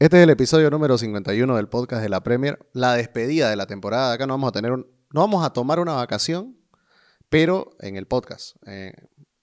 Este 0.00 0.16
es 0.16 0.24
el 0.24 0.30
episodio 0.30 0.70
número 0.70 0.98
51 0.98 1.54
del 1.54 1.68
podcast 1.68 2.02
de 2.02 2.08
la 2.08 2.24
Premier, 2.24 2.58
la 2.72 2.94
despedida 2.94 3.48
de 3.48 3.54
la 3.54 3.68
temporada. 3.68 4.12
Acá 4.12 4.26
no 4.26 4.32
vamos 4.34 4.48
a 4.48 4.52
tener 4.52 4.72
un, 4.72 4.88
no 5.12 5.20
vamos 5.20 5.46
a 5.46 5.50
tomar 5.50 5.78
una 5.78 5.92
vacación, 5.92 6.58
pero 7.28 7.70
en 7.78 7.96
el 7.96 8.08
podcast, 8.08 8.56
eh, 8.66 8.92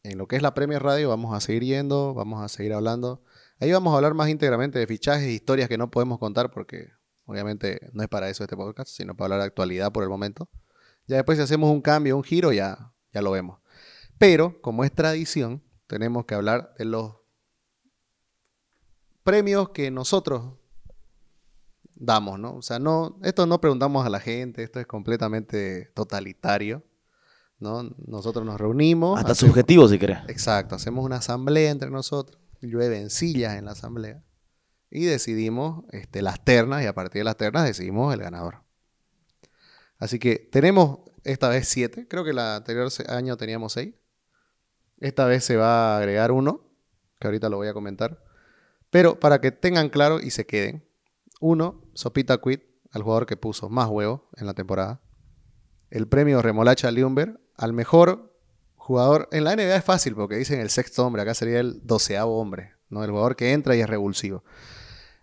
en 0.04 0.18
lo 0.18 0.28
que 0.28 0.36
es 0.36 0.42
la 0.42 0.54
Premier 0.54 0.84
Radio, 0.84 1.08
vamos 1.08 1.34
a 1.34 1.40
seguir 1.40 1.64
yendo, 1.64 2.14
vamos 2.14 2.44
a 2.44 2.50
seguir 2.50 2.74
hablando. 2.74 3.24
Ahí 3.62 3.72
vamos 3.72 3.94
a 3.94 3.96
hablar 3.96 4.14
más 4.14 4.28
íntegramente 4.28 4.78
de 4.78 4.88
fichajes 4.88 5.24
e 5.24 5.32
historias 5.32 5.70
que 5.70 5.78
no 5.78 5.90
podemos 5.90 6.20
contar 6.20 6.52
porque 6.52 6.90
obviamente 7.24 7.90
no 7.94 8.04
es 8.04 8.10
para 8.10 8.30
eso 8.30 8.44
este 8.44 8.58
podcast, 8.58 8.92
sino 8.92 9.16
para 9.16 9.28
hablar 9.28 9.40
de 9.40 9.46
actualidad 9.46 9.94
por 9.94 10.04
el 10.04 10.10
momento. 10.10 10.50
Ya 11.08 11.16
después 11.16 11.38
si 11.38 11.44
hacemos 11.46 11.72
un 11.72 11.82
cambio, 11.82 12.18
un 12.18 12.24
giro, 12.26 12.52
ya, 12.52 12.92
ya 13.14 13.22
lo 13.22 13.32
vemos. 13.32 13.60
Pero, 14.18 14.62
como 14.62 14.84
es 14.84 14.92
tradición, 14.92 15.64
tenemos 15.88 16.26
que 16.26 16.36
hablar 16.36 16.74
de 16.78 16.84
los 16.84 17.21
premios 19.32 19.70
que 19.70 19.90
nosotros 19.92 20.44
damos, 21.96 22.38
¿no? 22.38 22.58
O 22.58 22.62
sea, 22.62 22.80
no, 22.80 23.18
esto 23.24 23.46
no 23.46 23.62
preguntamos 23.62 24.06
a 24.06 24.10
la 24.10 24.20
gente, 24.20 24.62
esto 24.62 24.82
es 24.82 24.86
completamente 24.86 25.86
totalitario, 25.94 26.84
¿no? 27.58 27.96
Nosotros 28.08 28.46
nos 28.46 28.60
reunimos. 28.60 29.18
Hasta 29.18 29.34
subjetivo, 29.34 29.88
si 29.88 29.98
querés. 29.98 30.18
Exacto, 30.28 30.76
hacemos 30.76 31.06
una 31.06 31.16
asamblea 31.16 31.72
entre 31.72 31.90
nosotros, 31.90 32.42
llueven 32.60 33.10
sillas 33.10 33.56
en 33.56 33.64
la 33.64 33.72
asamblea 33.72 34.22
y 34.90 35.06
decidimos 35.06 35.86
este, 35.94 36.22
las 36.22 36.44
ternas 36.44 36.84
y 36.84 36.88
a 36.88 36.94
partir 36.94 37.22
de 37.22 37.24
las 37.24 37.38
ternas 37.38 37.64
decidimos 37.64 38.14
el 38.14 38.20
ganador. 38.20 38.66
Así 39.98 40.20
que 40.20 40.50
tenemos 40.52 41.10
esta 41.24 41.48
vez 41.48 41.70
siete, 41.70 42.06
creo 42.06 42.26
que 42.26 42.32
el 42.32 42.40
anterior 42.40 42.90
año 43.08 43.38
teníamos 43.38 43.72
seis. 43.72 43.96
Esta 45.00 45.24
vez 45.24 45.46
se 45.46 45.56
va 45.56 45.96
a 45.96 46.00
agregar 46.00 46.34
uno, 46.34 46.70
que 47.18 47.28
ahorita 47.28 47.48
lo 47.48 47.56
voy 47.56 47.70
a 47.70 47.74
comentar. 47.74 48.30
Pero 48.92 49.20
para 49.20 49.42
que 49.42 49.52
tengan 49.52 49.90
claro 49.90 50.20
y 50.20 50.30
se 50.30 50.46
queden, 50.46 50.86
uno, 51.40 51.82
Sopita 51.94 52.40
Quit, 52.40 52.62
al 52.92 53.02
jugador 53.02 53.26
que 53.26 53.38
puso 53.38 53.70
más 53.70 53.90
huevos 53.90 54.22
en 54.36 54.46
la 54.46 54.54
temporada. 54.54 55.02
El 55.90 56.08
premio 56.08 56.42
Remolacha 56.42 56.92
Liumber 56.92 57.40
al 57.56 57.74
mejor 57.74 58.38
jugador. 58.76 59.30
En 59.32 59.46
la 59.46 59.56
NBA 59.56 59.78
es 59.78 59.84
fácil 59.84 60.14
porque 60.16 60.36
dicen 60.36 60.60
el 60.60 60.70
sexto 60.70 61.06
hombre, 61.06 61.22
acá 61.22 61.34
sería 61.34 61.60
el 61.60 61.86
doceavo 61.86 62.40
hombre, 62.40 62.74
¿no? 62.90 63.04
El 63.04 63.12
jugador 63.12 63.36
que 63.36 63.54
entra 63.54 63.76
y 63.76 63.82
es 63.82 63.90
revulsivo. 63.90 64.44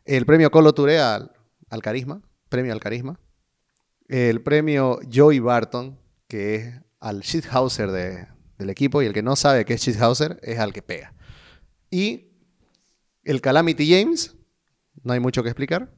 El 0.05 0.25
premio 0.25 0.51
Colo 0.51 0.73
Touré 0.73 0.99
al, 1.01 1.33
al 1.69 1.83
carisma, 1.83 2.23
premio 2.49 2.73
al 2.73 2.81
carisma. 2.81 3.21
El 4.09 4.43
premio 4.43 5.01
Joey 5.13 5.39
Barton, 5.41 5.99
que 6.29 6.55
es 6.55 6.75
al 7.01 7.21
shithouser 7.21 7.91
de, 7.91 8.27
del 8.57 8.71
equipo, 8.71 9.03
y 9.03 9.07
el 9.07 9.13
que 9.13 9.23
no 9.23 9.37
sabe 9.37 9.67
qué 9.67 9.75
es 9.75 9.83
shithouser 9.83 10.41
es 10.43 10.59
al 10.59 10.73
que 10.73 10.81
pega. 10.81 11.13
Y 11.91 12.28
el 13.25 13.41
Calamity 13.41 13.91
James, 13.91 14.37
no 15.03 15.13
hay 15.13 15.21
mucho 15.21 15.43
que 15.43 15.49
explicar. 15.49 15.95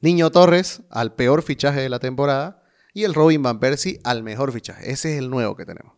Niño 0.00 0.30
Torres 0.30 0.82
al 0.90 1.14
peor 1.14 1.42
fichaje 1.42 1.80
de 1.80 1.88
la 1.88 1.98
temporada 1.98 2.62
y 2.94 3.04
el 3.04 3.14
Robin 3.14 3.42
Van 3.42 3.60
Persie 3.60 4.00
al 4.04 4.22
mejor 4.22 4.52
fichaje. 4.52 4.90
Ese 4.90 5.12
es 5.12 5.18
el 5.18 5.30
nuevo 5.30 5.56
que 5.56 5.66
tenemos. 5.66 5.96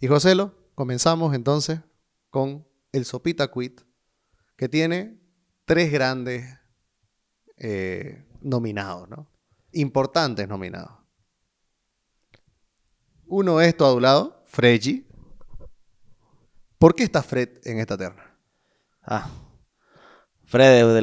Y 0.00 0.06
Joselo, 0.06 0.54
comenzamos 0.74 1.34
entonces 1.34 1.80
con 2.30 2.66
el 2.92 3.04
Sopita 3.04 3.50
Quit, 3.50 3.82
que 4.56 4.68
tiene 4.68 5.20
tres 5.64 5.92
grandes 5.92 6.58
eh, 7.58 8.24
nominados, 8.40 9.08
¿no? 9.08 9.30
Importantes 9.72 10.48
nominados. 10.48 10.92
Uno 13.26 13.60
es 13.60 13.76
tu 13.76 13.84
adulado, 13.84 14.42
Freddy. 14.46 15.06
¿Por 16.78 16.94
qué 16.94 17.04
está 17.04 17.22
Fred 17.22 17.60
en 17.64 17.78
esta 17.78 17.96
terna? 17.96 18.29
Ah, 19.10 19.28
Fred 20.44 21.00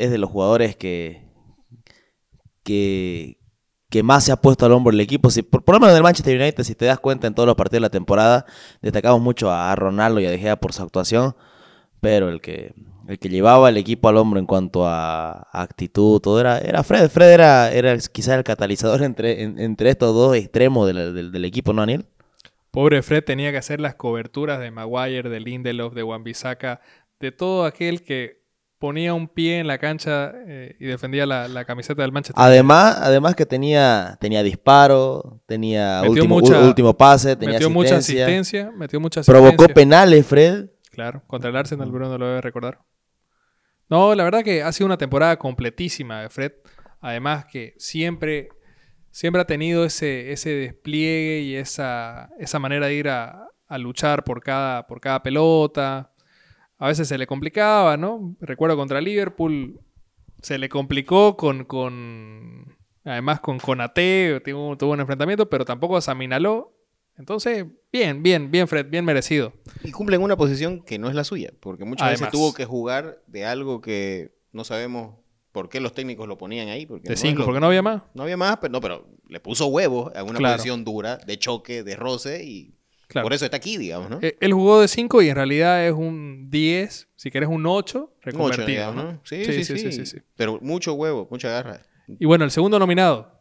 es 0.00 0.10
de, 0.10 0.18
los 0.18 0.28
jugadores 0.28 0.76
que, 0.76 1.22
que, 2.62 3.38
que 3.90 4.02
más 4.02 4.24
se 4.24 4.32
ha 4.32 4.36
puesto 4.36 4.66
al 4.66 4.72
hombro 4.72 4.92
el 4.92 5.00
equipo. 5.00 5.30
Si, 5.30 5.42
por, 5.42 5.62
lo 5.72 5.80
menos 5.80 5.90
en 5.92 5.96
el 5.98 6.02
Manchester 6.02 6.40
United, 6.40 6.64
si 6.64 6.74
te 6.74 6.84
das 6.84 6.98
cuenta 6.98 7.26
en 7.26 7.34
todos 7.34 7.46
los 7.46 7.56
partidos 7.56 7.78
de 7.78 7.86
la 7.86 7.90
temporada, 7.90 8.44
destacamos 8.82 9.20
mucho 9.20 9.50
a 9.52 9.74
Ronaldo 9.76 10.20
y 10.20 10.26
a 10.26 10.30
De 10.30 10.38
Gea 10.38 10.56
por 10.56 10.72
su 10.72 10.82
actuación, 10.82 11.36
pero 12.00 12.28
el 12.28 12.40
que, 12.40 12.74
el 13.08 13.18
que 13.18 13.28
llevaba 13.28 13.68
el 13.68 13.76
equipo 13.76 14.08
al 14.08 14.16
hombro 14.16 14.40
en 14.40 14.46
cuanto 14.46 14.86
a, 14.86 15.48
actitud, 15.52 16.20
todo 16.20 16.40
era, 16.40 16.58
era 16.58 16.82
Fred. 16.82 17.08
Fred 17.08 17.30
era, 17.32 17.72
era 17.72 17.96
quizás 17.98 18.36
el 18.36 18.44
catalizador 18.44 19.02
entre, 19.02 19.42
en- 19.42 19.58
entre 19.60 19.90
estos 19.90 20.12
dos 20.14 20.34
extremos 20.36 20.86
del, 20.86 21.14
del- 21.14 21.32
del 21.32 21.44
equipo, 21.44 21.72
¿no, 21.72 21.82
Daniel? 21.82 22.06
Pobre 22.70 23.02
Fred 23.02 23.22
tenía 23.22 23.52
que 23.52 23.58
hacer 23.58 23.80
las 23.80 23.94
coberturas 23.94 24.58
de 24.58 24.72
Maguire, 24.72 25.28
de 25.28 25.38
Lindelof, 25.38 25.94
de 25.94 26.02
Wan-Bissaka, 26.02 26.80
de 27.20 27.32
todo 27.32 27.64
aquel 27.64 28.02
que 28.02 28.42
ponía 28.78 29.14
un 29.14 29.28
pie 29.28 29.60
en 29.60 29.66
la 29.66 29.78
cancha 29.78 30.32
eh, 30.46 30.76
y 30.78 30.84
defendía 30.86 31.24
la, 31.24 31.48
la 31.48 31.64
camiseta 31.64 32.02
del 32.02 32.12
Manchester. 32.12 32.42
Además, 32.44 32.98
además 33.00 33.34
que 33.34 33.46
tenía, 33.46 34.18
tenía 34.20 34.42
disparo, 34.42 35.40
tenía 35.46 36.00
Metió 36.02 36.10
último, 36.24 36.34
mucha- 36.40 36.60
último 36.60 36.94
pase, 36.96 37.34
tenía 37.36 37.54
metió 37.54 37.70
mucha 37.70 37.96
asistencia, 37.96 38.24
asistencia, 38.26 38.72
metió 38.76 39.00
mucha 39.00 39.20
asistencia. 39.20 39.50
provocó 39.50 39.72
penales, 39.72 40.26
Fred. 40.26 40.66
Claro, 40.90 41.22
contra 41.26 41.50
el 41.50 41.56
Arsenal, 41.56 41.90
Bruno 41.90 42.18
lo 42.18 42.26
debe 42.26 42.40
recordar. 42.42 42.80
No, 43.88 44.14
la 44.14 44.24
verdad 44.24 44.42
que 44.42 44.62
ha 44.62 44.70
sido 44.72 44.86
una 44.86 44.98
temporada 44.98 45.38
completísima 45.38 46.22
de 46.22 46.28
Fred. 46.30 46.52
Además 47.00 47.44
que 47.46 47.74
siempre, 47.78 48.48
siempre 49.10 49.42
ha 49.42 49.44
tenido 49.46 49.84
ese, 49.84 50.32
ese 50.32 50.50
despliegue 50.50 51.40
y 51.40 51.56
esa, 51.56 52.30
esa 52.38 52.58
manera 52.58 52.86
de 52.86 52.94
ir 52.94 53.08
a, 53.08 53.46
a 53.66 53.78
luchar 53.78 54.24
por 54.24 54.42
cada, 54.42 54.86
por 54.86 55.00
cada 55.00 55.22
pelota. 55.22 56.10
A 56.78 56.88
veces 56.88 57.08
se 57.08 57.18
le 57.18 57.26
complicaba, 57.26 57.96
¿no? 57.96 58.36
Recuerdo 58.40 58.76
contra 58.76 59.00
Liverpool, 59.00 59.80
se 60.42 60.58
le 60.58 60.68
complicó 60.68 61.36
con, 61.36 61.64
con 61.64 62.76
además 63.04 63.40
con 63.40 63.58
Conate, 63.58 64.40
tuvo, 64.44 64.76
tuvo 64.76 64.92
un 64.92 65.00
enfrentamiento, 65.00 65.48
pero 65.48 65.64
tampoco 65.64 66.00
se 66.00 66.10
aminaló. 66.10 66.72
Entonces, 67.16 67.64
bien, 67.92 68.22
bien, 68.24 68.50
bien 68.50 68.66
Fred, 68.66 68.86
bien 68.90 69.04
merecido. 69.04 69.52
Y 69.84 69.92
cumple 69.92 70.16
en 70.16 70.22
una 70.22 70.36
posición 70.36 70.82
que 70.82 70.98
no 70.98 71.08
es 71.08 71.14
la 71.14 71.22
suya, 71.22 71.52
porque 71.60 71.84
muchas 71.84 72.06
Además. 72.08 72.20
veces 72.20 72.32
tuvo 72.32 72.52
que 72.54 72.64
jugar 72.64 73.22
de 73.28 73.44
algo 73.44 73.80
que 73.80 74.34
no 74.52 74.64
sabemos 74.64 75.14
por 75.52 75.68
qué 75.68 75.78
los 75.78 75.92
técnicos 75.92 76.26
lo 76.26 76.36
ponían 76.36 76.68
ahí. 76.68 76.86
Porque 76.86 77.04
De 77.04 77.10
no 77.10 77.14
es 77.14 77.20
5, 77.20 77.38
lo- 77.38 77.44
porque 77.46 77.60
no 77.60 77.66
había 77.66 77.82
más. 77.82 78.02
no 78.14 78.24
había 78.24 78.36
más, 78.36 78.56
pero, 78.56 78.72
no, 78.72 78.80
pero 78.80 79.06
le 79.28 79.38
puso 79.38 79.66
huevos 79.68 80.12
a 80.16 80.24
una 80.24 80.38
Claro. 80.40 80.56
posición 80.56 80.84
dura, 80.84 81.18
de 81.18 81.38
choque, 81.38 81.84
de 81.84 81.94
roce, 81.94 82.42
y 82.44 82.74
Claro. 83.14 83.26
por 83.26 83.32
eso 83.32 83.44
está 83.44 83.58
aquí, 83.58 83.76
digamos, 83.76 84.10
¿no? 84.10 84.18
Eh, 84.22 84.36
Él 84.40 84.52
jugó 84.52 84.80
de 84.80 84.88
5 84.88 85.22
y 85.22 85.28
en 85.28 85.36
realidad 85.36 85.86
es 85.86 85.92
un 85.92 86.50
10, 86.50 87.08
si 87.14 87.30
querés 87.30 87.48
un 87.48 87.64
8, 87.64 87.98
Un 87.98 88.04
ocho, 88.04 88.18
reconvertido. 88.22 88.66
digamos, 88.66 88.96
¿no? 88.96 89.12
¿no? 89.12 89.20
Sí 89.22 89.44
sí 89.44 89.62
sí, 89.64 89.78
sí, 89.92 90.04
sí. 90.04 90.18
Pero 90.34 90.58
mucho 90.60 90.94
huevo, 90.94 91.28
mucha 91.30 91.48
garra. 91.48 91.80
Y 92.08 92.26
bueno, 92.26 92.44
el 92.44 92.50
segundo 92.50 92.76
nominado, 92.76 93.40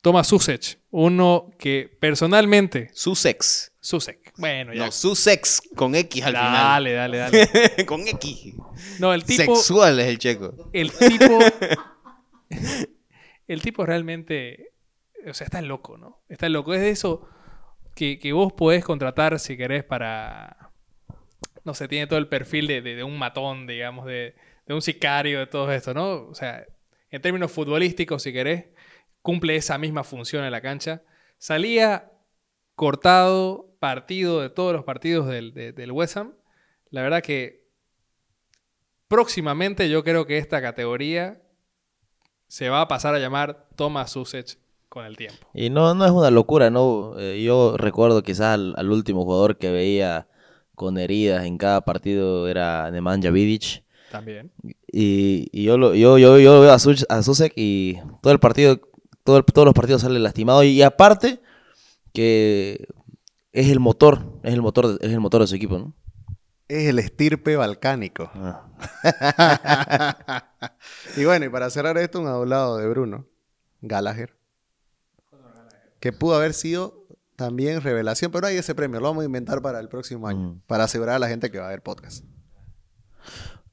Thomas 0.00 0.26
Susek, 0.28 0.78
uno 0.92 1.50
que 1.58 1.94
personalmente, 2.00 2.88
Sussex. 2.94 3.72
Susek, 3.80 4.32
bueno, 4.38 4.72
ya. 4.72 4.86
No, 4.86 4.92
Sussex 4.92 5.60
con 5.76 5.94
X 5.94 6.24
al 6.24 6.32
dale, 6.32 6.92
dale, 6.94 7.18
dale. 7.18 7.46
final. 7.46 7.70
con 7.86 8.08
X. 8.08 8.54
No, 8.98 9.12
el 9.12 9.24
tipo, 9.24 9.54
Sexual 9.56 10.00
es 10.00 10.06
el 10.06 10.18
checo. 10.18 10.70
el 10.72 10.90
tipo, 10.90 11.38
el 13.48 13.60
tipo 13.60 13.84
realmente, 13.84 14.72
o 15.28 15.34
sea, 15.34 15.44
está 15.44 15.60
loco, 15.60 15.98
¿no? 15.98 16.22
Está 16.30 16.48
loco. 16.48 16.72
Es 16.72 16.80
de 16.80 16.90
eso 16.90 17.28
que, 17.96 18.32
vos 18.32 18.52
podés 18.52 18.84
contratar 18.84 19.38
si 19.40 19.56
querés 19.56 19.82
para, 19.82 20.70
no 21.64 21.72
sé, 21.72 21.88
tiene 21.88 22.06
todo 22.06 22.18
el 22.18 22.28
perfil 22.28 22.66
de, 22.66 23.02
un 23.02 23.18
matón, 23.18 23.66
digamos, 23.66 24.04
de, 24.04 24.34
un 24.68 24.82
sicario, 24.82 25.38
de 25.38 25.46
todo 25.46 25.72
esto, 25.72 25.94
¿no? 25.94 26.26
O 26.26 26.34
sea, 26.34 26.66
en 27.10 27.22
términos 27.22 27.50
futbolísticos, 27.50 28.22
si 28.22 28.32
querés, 28.34 28.66
cumple 29.22 29.56
esa 29.56 29.78
misma 29.78 30.04
función 30.04 30.44
en 30.44 30.52
la 30.52 30.60
cancha. 30.60 31.02
Salía 31.38 32.12
cortado, 32.74 33.74
partido 33.80 34.42
de 34.42 34.50
todos 34.50 34.74
los 34.74 34.84
partidos 34.84 35.26
del, 35.28 35.54
de- 35.54 35.72
del 35.72 35.90
West 35.90 36.18
Ham. 36.18 36.34
La 36.90 37.02
verdad 37.02 37.22
que 37.22 37.66
próximamente 39.08 39.88
yo 39.88 40.04
creo 40.04 40.26
que 40.26 40.36
esta 40.36 40.60
categoría 40.60 41.40
se 42.46 42.68
va 42.68 42.82
a 42.82 42.88
pasar 42.88 43.14
a 43.14 43.18
llamar 43.18 43.68
Thomas 43.74 44.12
Susech 44.12 44.58
con 44.96 45.04
el 45.04 45.14
tiempo. 45.14 45.46
Y 45.52 45.68
no, 45.68 45.94
no 45.94 46.06
es 46.06 46.10
una 46.10 46.30
locura, 46.30 46.70
¿no? 46.70 47.16
Eh, 47.18 47.42
yo 47.42 47.76
recuerdo 47.76 48.22
quizás 48.22 48.54
al, 48.54 48.72
al 48.78 48.90
último 48.90 49.24
jugador 49.24 49.58
que 49.58 49.70
veía 49.70 50.26
con 50.74 50.96
heridas 50.96 51.44
en 51.44 51.58
cada 51.58 51.82
partido 51.82 52.48
era 52.48 52.90
Nemanja 52.90 53.28
Vidic. 53.28 53.84
También. 54.10 54.50
Y, 54.90 55.50
y 55.52 55.64
yo, 55.64 55.76
lo, 55.76 55.94
yo, 55.94 56.16
yo, 56.16 56.38
yo 56.38 56.62
veo 56.62 56.72
a, 56.72 56.78
Sus- 56.78 57.04
a 57.10 57.22
Susek 57.22 57.52
y 57.56 57.98
todo 58.22 58.32
el 58.32 58.38
partido, 58.40 58.80
todo 59.22 59.36
el- 59.36 59.44
todos 59.44 59.66
los 59.66 59.74
partidos 59.74 60.00
sale 60.00 60.18
lastimado. 60.18 60.64
Y, 60.64 60.80
aparte 60.80 61.40
que 62.14 62.88
es 63.52 63.68
el 63.68 63.80
motor, 63.80 64.22
es 64.44 64.54
el 64.54 64.62
motor, 64.62 64.96
de- 64.98 65.06
es 65.06 65.12
el 65.12 65.20
motor 65.20 65.42
de 65.42 65.46
su 65.46 65.56
equipo, 65.56 65.76
¿no? 65.78 65.92
Es 66.68 66.88
el 66.88 66.98
estirpe 67.00 67.54
balcánico. 67.56 68.30
Ah. 68.34 68.64
y 71.18 71.24
bueno, 71.26 71.44
y 71.44 71.48
para 71.50 71.68
cerrar 71.68 71.98
esto, 71.98 72.18
un 72.18 72.28
hablado 72.28 72.78
de 72.78 72.88
Bruno 72.88 73.26
Gallagher. 73.82 74.34
Que 76.06 76.12
pudo 76.12 76.36
haber 76.36 76.54
sido 76.54 77.04
también 77.34 77.80
revelación, 77.80 78.30
pero 78.30 78.42
no 78.42 78.46
hay 78.46 78.56
ese 78.58 78.76
premio. 78.76 79.00
Lo 79.00 79.06
vamos 79.08 79.22
a 79.22 79.26
inventar 79.26 79.60
para 79.60 79.80
el 79.80 79.88
próximo 79.88 80.28
año. 80.28 80.38
Mm. 80.52 80.60
Para 80.68 80.84
asegurar 80.84 81.16
a 81.16 81.18
la 81.18 81.26
gente 81.28 81.50
que 81.50 81.58
va 81.58 81.66
a 81.66 81.70
ver 81.70 81.82
podcast. 81.82 82.24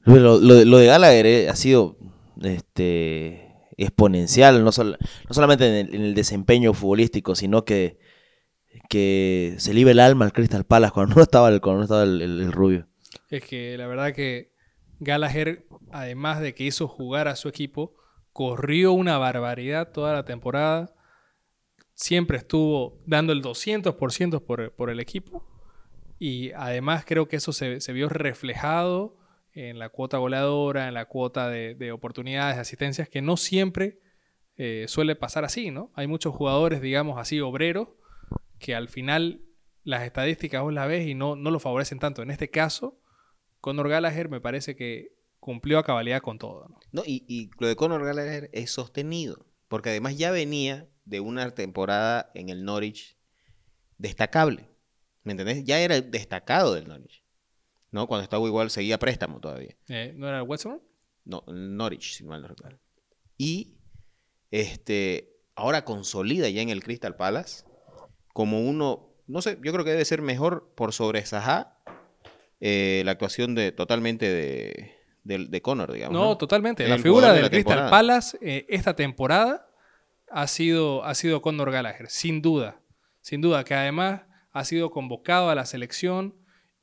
Lo, 0.06 0.18
lo- 0.40 0.66
lo 0.66 0.78
de 0.80 0.86
Gallagher 0.88 1.26
eh, 1.28 1.50
ha 1.50 1.56
sido 1.56 1.96
este, 2.42 3.54
exponencial, 3.78 4.64
no, 4.64 4.72
sol- 4.72 4.98
no 5.28 5.34
solamente 5.34 5.68
en 5.68 5.88
el, 5.88 5.96
en 5.96 6.02
el 6.02 6.16
desempeño 6.16 6.74
futbolístico, 6.74 7.36
sino 7.36 7.64
que, 7.66 8.00
que 8.90 9.54
se 9.60 9.74
libe 9.76 9.92
el 9.92 10.00
alma 10.00 10.26
al 10.26 10.34
Crystal 10.34 10.64
Palace 10.66 10.94
cuando 10.94 11.16
no 11.16 11.22
estaba 11.22 11.50
el, 11.50 11.62
cuando 11.62 11.78
no 11.80 11.84
estaba 11.84 12.04
el, 12.04 12.20
el- 12.22 12.42
el 12.42 12.52
rubio. 12.52 12.88
Es 13.30 13.44
que 13.46 13.78
la 13.78 13.86
verdad 13.88 14.12
que 14.14 14.54
Gallagher, 15.00 15.68
además 15.92 16.42
de 16.42 16.56
que 16.56 16.64
hizo 16.66 16.88
jugar 16.88 17.28
a 17.28 17.36
su 17.36 17.48
equipo, 17.48 17.94
corrió 18.32 18.92
una 18.94 19.20
barbaridad 19.20 19.92
toda 19.92 20.14
la 20.14 20.26
temporada. 20.26 20.96
Siempre 22.04 22.38
estuvo 22.38 23.02
dando 23.06 23.32
el 23.32 23.42
200% 23.42 24.44
por, 24.44 24.74
por 24.74 24.90
el 24.90 25.00
equipo. 25.00 25.48
Y 26.20 26.52
además 26.52 27.06
creo 27.08 27.30
que 27.30 27.38
eso 27.38 27.54
se, 27.54 27.80
se 27.80 27.94
vio 27.94 28.10
reflejado 28.10 29.16
en 29.54 29.80
la 29.80 29.88
cuota 29.88 30.18
goleadora, 30.18 30.90
en 30.90 30.96
la 30.96 31.06
cuota 31.06 31.48
de, 31.48 31.76
de 31.76 31.94
oportunidades, 31.94 32.58
de 32.58 32.62
asistencias, 32.62 33.08
que 33.08 33.22
no 33.22 33.38
siempre 33.38 34.02
eh, 34.58 34.84
suele 34.90 35.16
pasar 35.16 35.46
así, 35.46 35.72
¿no? 35.72 35.94
Hay 35.96 36.08
muchos 36.08 36.36
jugadores, 36.36 36.82
digamos 36.82 37.18
así, 37.18 37.40
obreros, 37.40 37.88
que 38.60 38.76
al 38.76 38.90
final 38.90 39.46
las 39.86 40.04
estadísticas 40.04 40.62
vos 40.62 40.74
las 40.74 40.90
ves 40.90 41.08
y 41.08 41.16
no, 41.16 41.38
no 41.38 41.52
lo 41.52 41.60
favorecen 41.62 42.00
tanto. 42.00 42.22
En 42.22 42.32
este 42.32 42.50
caso, 42.50 43.00
Conor 43.62 43.88
Gallagher 43.88 44.28
me 44.28 44.42
parece 44.42 44.76
que 44.76 45.16
cumplió 45.40 45.80
a 45.80 45.86
cabalidad 45.86 46.22
con 46.22 46.38
todo. 46.38 46.68
¿no? 46.92 47.04
Y, 47.06 47.24
y 47.30 47.50
lo 47.60 47.68
de 47.70 47.78
Conor 47.78 48.04
Gallagher 48.04 48.50
es 48.52 48.72
sostenido, 48.72 49.46
porque 49.74 49.90
además 49.90 50.16
ya 50.20 50.30
venía 50.30 50.88
de 51.04 51.20
una 51.20 51.50
temporada 51.56 52.30
en 52.36 52.50
el 52.50 52.64
Norwich 52.64 53.18
destacable. 53.98 54.70
¿Me 55.24 55.32
entendés? 55.32 55.64
Ya 55.64 55.80
era 55.80 55.96
el 55.96 56.12
destacado 56.12 56.76
del 56.76 56.88
Norwich. 56.88 57.24
¿No? 57.90 58.06
Cuando 58.06 58.22
estaba 58.22 58.46
igual 58.46 58.70
seguía 58.70 59.00
préstamo 59.00 59.40
todavía. 59.40 59.76
Eh, 59.88 60.14
¿No 60.16 60.28
era 60.28 60.38
el 60.38 60.44
West 60.44 60.66
Brom? 60.66 60.80
No, 61.26 61.44
Norwich, 61.48 62.14
si 62.14 62.24
mal 62.24 62.44
no 62.44 62.50
recuerdo. 62.50 62.78
Y 63.36 63.80
este, 64.52 65.40
ahora 65.56 65.86
consolida 65.86 66.48
ya 66.50 66.62
en 66.62 66.70
el 66.70 66.84
Crystal 66.84 67.16
Palace 67.16 67.66
como 68.32 68.62
uno, 68.62 69.16
no 69.26 69.42
sé, 69.42 69.58
yo 69.64 69.74
creo 69.74 69.84
que 69.84 69.90
debe 69.90 70.06
ser 70.06 70.22
mejor 70.22 70.72
por 70.76 70.94
sobre 70.94 71.26
Zaha 71.26 71.80
eh, 72.60 73.02
la 73.06 73.14
actuación 73.14 73.56
de 73.56 73.72
totalmente 73.72 74.32
de, 74.32 75.03
de, 75.24 75.48
de 75.48 75.62
Conor, 75.62 75.92
digamos. 75.92 76.20
No, 76.20 76.38
totalmente. 76.38 76.84
El 76.84 76.90
La 76.90 76.98
figura 76.98 77.30
de 77.30 77.34
del 77.36 77.44
la 77.44 77.50
Crystal. 77.50 77.90
Palace 77.90 78.38
eh, 78.42 78.66
esta 78.70 78.96
temporada 78.96 79.68
ha 80.30 80.48
sido, 80.48 81.04
ha 81.04 81.16
sido 81.16 81.42
Conor 81.42 81.72
Gallagher, 81.72 82.10
sin 82.10 82.42
duda. 82.42 82.80
Sin 83.22 83.42
duda, 83.42 83.64
que 83.64 83.74
además 83.74 84.22
ha 84.52 84.66
sido 84.66 84.92
convocado 84.92 85.50
a 85.50 85.56
la 85.56 85.66
selección 85.66 86.36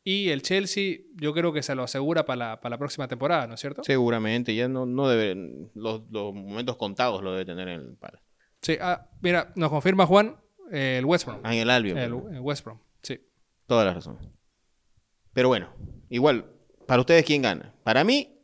y 0.02 0.30
el 0.30 0.40
Chelsea 0.40 1.00
yo 1.16 1.34
creo 1.34 1.52
que 1.52 1.62
se 1.62 1.74
lo 1.74 1.82
asegura 1.82 2.24
para 2.24 2.36
la, 2.36 2.60
para 2.60 2.70
la 2.70 2.78
próxima 2.78 3.06
temporada, 3.06 3.46
¿no 3.46 3.54
es 3.54 3.60
cierto? 3.60 3.84
Seguramente, 3.84 4.54
ya 4.54 4.66
no, 4.66 4.86
no 4.86 5.08
debe, 5.08 5.68
los, 5.74 6.02
los 6.10 6.34
momentos 6.34 6.76
contados 6.76 7.22
lo 7.22 7.32
debe 7.32 7.44
tener 7.44 7.68
en 7.68 7.80
el 7.80 7.96
Palace. 7.96 8.24
Sí, 8.62 8.78
ah, 8.80 9.06
mira, 9.20 9.52
nos 9.56 9.68
confirma 9.68 10.06
Juan 10.06 10.40
eh, 10.72 10.96
el 10.98 11.04
West 11.04 11.26
Brom. 11.26 11.40
Ah, 11.42 11.54
en 11.54 11.60
el 11.60 11.70
Albion. 11.70 11.98
El, 11.98 12.12
el 12.32 12.40
West 12.40 12.64
Brom, 12.64 12.78
sí. 13.02 13.20
Toda 13.66 13.84
la 13.84 13.92
razón. 13.92 14.18
Pero 15.34 15.48
bueno, 15.48 15.68
igual, 16.08 16.46
para 16.90 17.02
ustedes, 17.02 17.24
¿quién 17.24 17.42
gana? 17.42 17.72
Para 17.84 18.02
mí, 18.02 18.36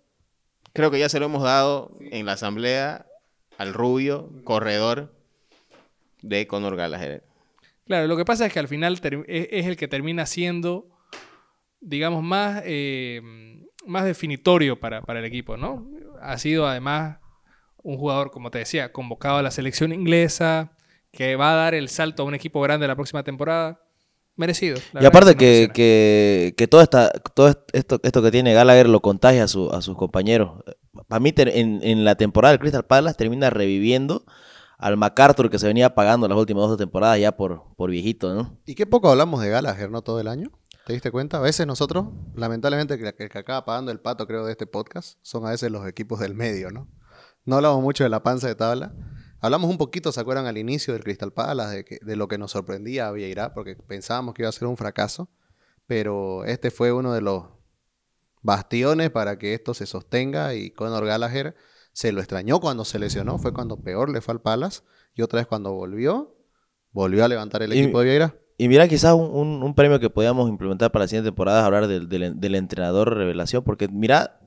creo 0.73 0.93
que 0.93 1.01
ya 1.01 1.09
se 1.09 1.19
lo 1.19 1.27
hemos 1.27 1.43
dado 1.43 1.99
en 1.99 2.27
la 2.27 2.35
asamblea 2.35 3.05
al 3.59 3.75
rubio 3.75 4.31
corredor 4.45 5.13
de 6.23 6.47
Conor 6.47 6.77
Gallagher. 6.77 7.25
Claro, 7.87 8.07
lo 8.07 8.17
que 8.17 8.25
pasa 8.25 8.47
es 8.47 8.53
que 8.53 8.61
al 8.61 8.69
final 8.69 9.01
es, 9.27 9.49
es 9.51 9.67
el 9.67 9.77
que 9.77 9.89
termina 9.89 10.27
siendo, 10.27 10.89
digamos, 11.81 12.23
más, 12.23 12.63
eh, 12.65 13.21
más 13.85 14.05
definitorio 14.05 14.79
para, 14.79 15.03
para 15.03 15.19
el 15.19 15.25
equipo, 15.25 15.57
¿no? 15.57 15.85
Ha 16.23 16.39
sido 16.39 16.69
además 16.69 17.19
un 17.83 17.99
jugador, 17.99 18.31
como 18.31 18.53
te 18.53 18.59
decía, 18.59 18.93
convocado 18.93 19.39
a 19.39 19.43
la 19.43 19.51
selección 19.51 19.93
inglesa, 19.93 20.77
que 21.11 21.35
va 21.35 21.51
a 21.51 21.57
dar 21.57 21.75
el 21.75 21.89
salto 21.89 22.23
a 22.23 22.27
un 22.27 22.37
equipo 22.37 22.61
grande 22.61 22.87
la 22.87 22.95
próxima 22.95 23.25
temporada. 23.25 23.81
Merecido. 24.37 24.77
la 24.93 25.03
y 25.03 25.07
aparte 25.07 25.35
que, 25.35 25.71
que, 25.73 26.55
que 26.57 26.69
todo, 26.69 26.83
esta, 26.83 27.11
todo 27.11 27.49
est- 27.49 27.61
esto, 27.73 27.99
esto 28.03 28.23
que 28.23 28.31
tiene 28.31 28.53
Gallagher 28.55 28.89
lo 28.89 29.01
contagia 29.01 29.45
a, 29.45 29.49
su- 29.49 29.71
a 29.71 29.81
sus 29.81 29.97
compañeros. 29.97 30.63
Para 31.09 31.21
mí, 31.21 31.33
en, 31.37 31.81
en 31.83 32.05
la 32.05 32.15
temporada 32.17 32.53
del 32.53 32.61
Crystal 32.61 32.85
Palace 32.85 33.17
termina 33.17 33.49
reviviendo 33.51 34.25
al 34.79 34.97
MacArthur 34.99 35.49
que 35.51 35.59
se 35.59 35.67
venía 35.67 35.95
pagando 35.95 36.29
las 36.29 36.37
últimas 36.37 36.69
dos 36.69 36.77
temporadas 36.77 37.19
ya 37.19 37.33
por, 37.33 37.63
por 37.77 37.91
viejito, 37.91 38.35
¿no? 38.35 38.59
Y 38.67 38.75
qué 38.75 38.85
poco 38.87 39.09
hablamos 39.11 39.41
de 39.41 39.49
Gallagher, 39.49 39.91
¿no? 39.91 40.03
Todo 40.03 40.21
el 40.21 40.29
año. 40.29 40.51
¿Te 40.87 40.93
diste 40.93 41.11
cuenta? 41.11 41.39
A 41.39 41.41
veces 41.41 41.67
nosotros, 41.67 42.07
lamentablemente, 42.35 42.99
que 42.99 43.09
el 43.09 43.29
que 43.31 43.39
acaba 43.39 43.65
pagando 43.65 43.91
el 43.91 44.01
pato, 44.01 44.27
creo, 44.27 44.45
de 44.45 44.53
este 44.53 44.67
podcast, 44.67 45.19
son 45.23 45.47
a 45.47 45.51
veces 45.51 45.71
los 45.73 45.87
equipos 45.89 46.21
del 46.21 46.35
medio, 46.35 46.71
¿no? 46.71 46.89
No 47.45 47.57
hablamos 47.57 47.83
mucho 47.83 48.05
de 48.05 48.11
la 48.11 48.23
panza 48.23 48.49
de 48.49 48.55
tabla. 48.55 48.93
Hablamos 49.47 49.71
un 49.71 49.79
poquito, 49.79 50.13
¿se 50.13 50.21
acuerdan? 50.21 50.47
Al 50.47 50.59
inicio 50.59 50.93
del 50.93 51.03
Crystal 51.05 51.33
Palace, 51.33 51.77
de, 51.77 51.85
que- 51.85 51.99
de 52.03 52.17
lo 52.17 52.29
que 52.29 52.37
nos 52.39 52.51
sorprendía 52.53 53.09
a 53.09 53.13
Vieira, 53.13 53.55
porque 53.55 53.77
pensábamos 53.77 54.35
que 54.35 54.43
iba 54.43 54.49
a 54.49 54.53
ser 54.53 54.69
un 54.69 54.77
fracaso. 54.77 55.29
Pero 55.87 56.45
este 56.45 56.71
fue 56.71 56.93
uno 56.93 57.13
de 57.13 57.21
los 57.21 57.45
bastiones 58.43 59.11
para 59.11 59.39
que 59.39 59.55
esto 59.55 59.75
se 59.75 59.87
sostenga 59.87 60.55
y 60.55 60.71
Conor 60.71 61.07
Gallagher 61.07 61.55
se 61.93 62.13
lo 62.13 62.21
extrañó 62.21 62.61
cuando 62.61 62.85
se 62.85 62.99
lesionó, 62.99 63.39
fue 63.39 63.53
cuando 63.53 63.81
peor 63.81 64.11
le 64.11 64.21
fue 64.21 64.33
al 64.35 64.41
Palace 64.43 64.83
y 65.15 65.23
otra 65.23 65.39
vez 65.41 65.47
cuando 65.47 65.73
volvió, 65.73 66.37
volvió 66.93 67.25
a 67.25 67.29
levantar 67.29 67.63
el 67.63 67.73
Y- 67.73 67.79
equipo 67.81 68.01
de 68.01 68.05
Vieira. 68.07 68.35
Y 68.59 68.69
mira, 68.69 68.89
quizás 68.89 69.13
un, 69.15 69.31
un- 69.31 69.63
un 69.63 69.75
premio 69.75 70.01
que 70.01 70.09
podíamos 70.11 70.49
implementar 70.49 70.91
para 70.91 71.05
la 71.05 71.09
siguiente 71.09 71.29
temporada 71.29 71.61
es 71.61 71.65
hablar 71.67 71.87
del, 71.89 72.09
del- 72.09 72.39
del 72.41 72.55
entrenador 72.55 73.15
revelación, 73.15 73.63
porque 73.65 73.87
mira, 73.89 74.41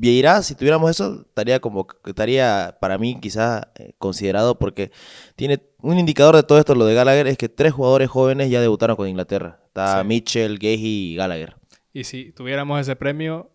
Vieira, 0.00 0.42
si 0.42 0.54
tuviéramos 0.54 0.90
eso, 0.90 1.22
estaría 1.26 1.58
como 1.58 1.86
estaría 2.06 2.76
para 2.80 2.98
mí 2.98 3.18
quizás 3.20 3.66
eh, 3.74 3.94
considerado 3.98 4.56
porque 4.58 4.92
tiene 5.34 5.60
un 5.80 5.98
indicador 5.98 6.36
de 6.36 6.44
todo 6.44 6.58
esto, 6.60 6.76
lo 6.76 6.84
de 6.86 6.94
Gallagher, 6.94 7.26
es 7.26 7.36
que 7.36 7.48
tres 7.48 7.72
jugadores 7.72 8.08
jóvenes 8.08 8.48
ya 8.48 8.60
debutaron 8.60 8.94
con 8.96 9.08
Inglaterra. 9.08 9.60
Está 9.66 10.02
Sí. 10.02 10.06
Mitchell, 10.06 10.58
Gehi 10.60 11.12
y 11.12 11.16
Gallagher. 11.16 11.56
Y 11.92 12.04
si 12.04 12.30
tuviéramos 12.30 12.80
ese 12.80 12.94
premio, 12.94 13.50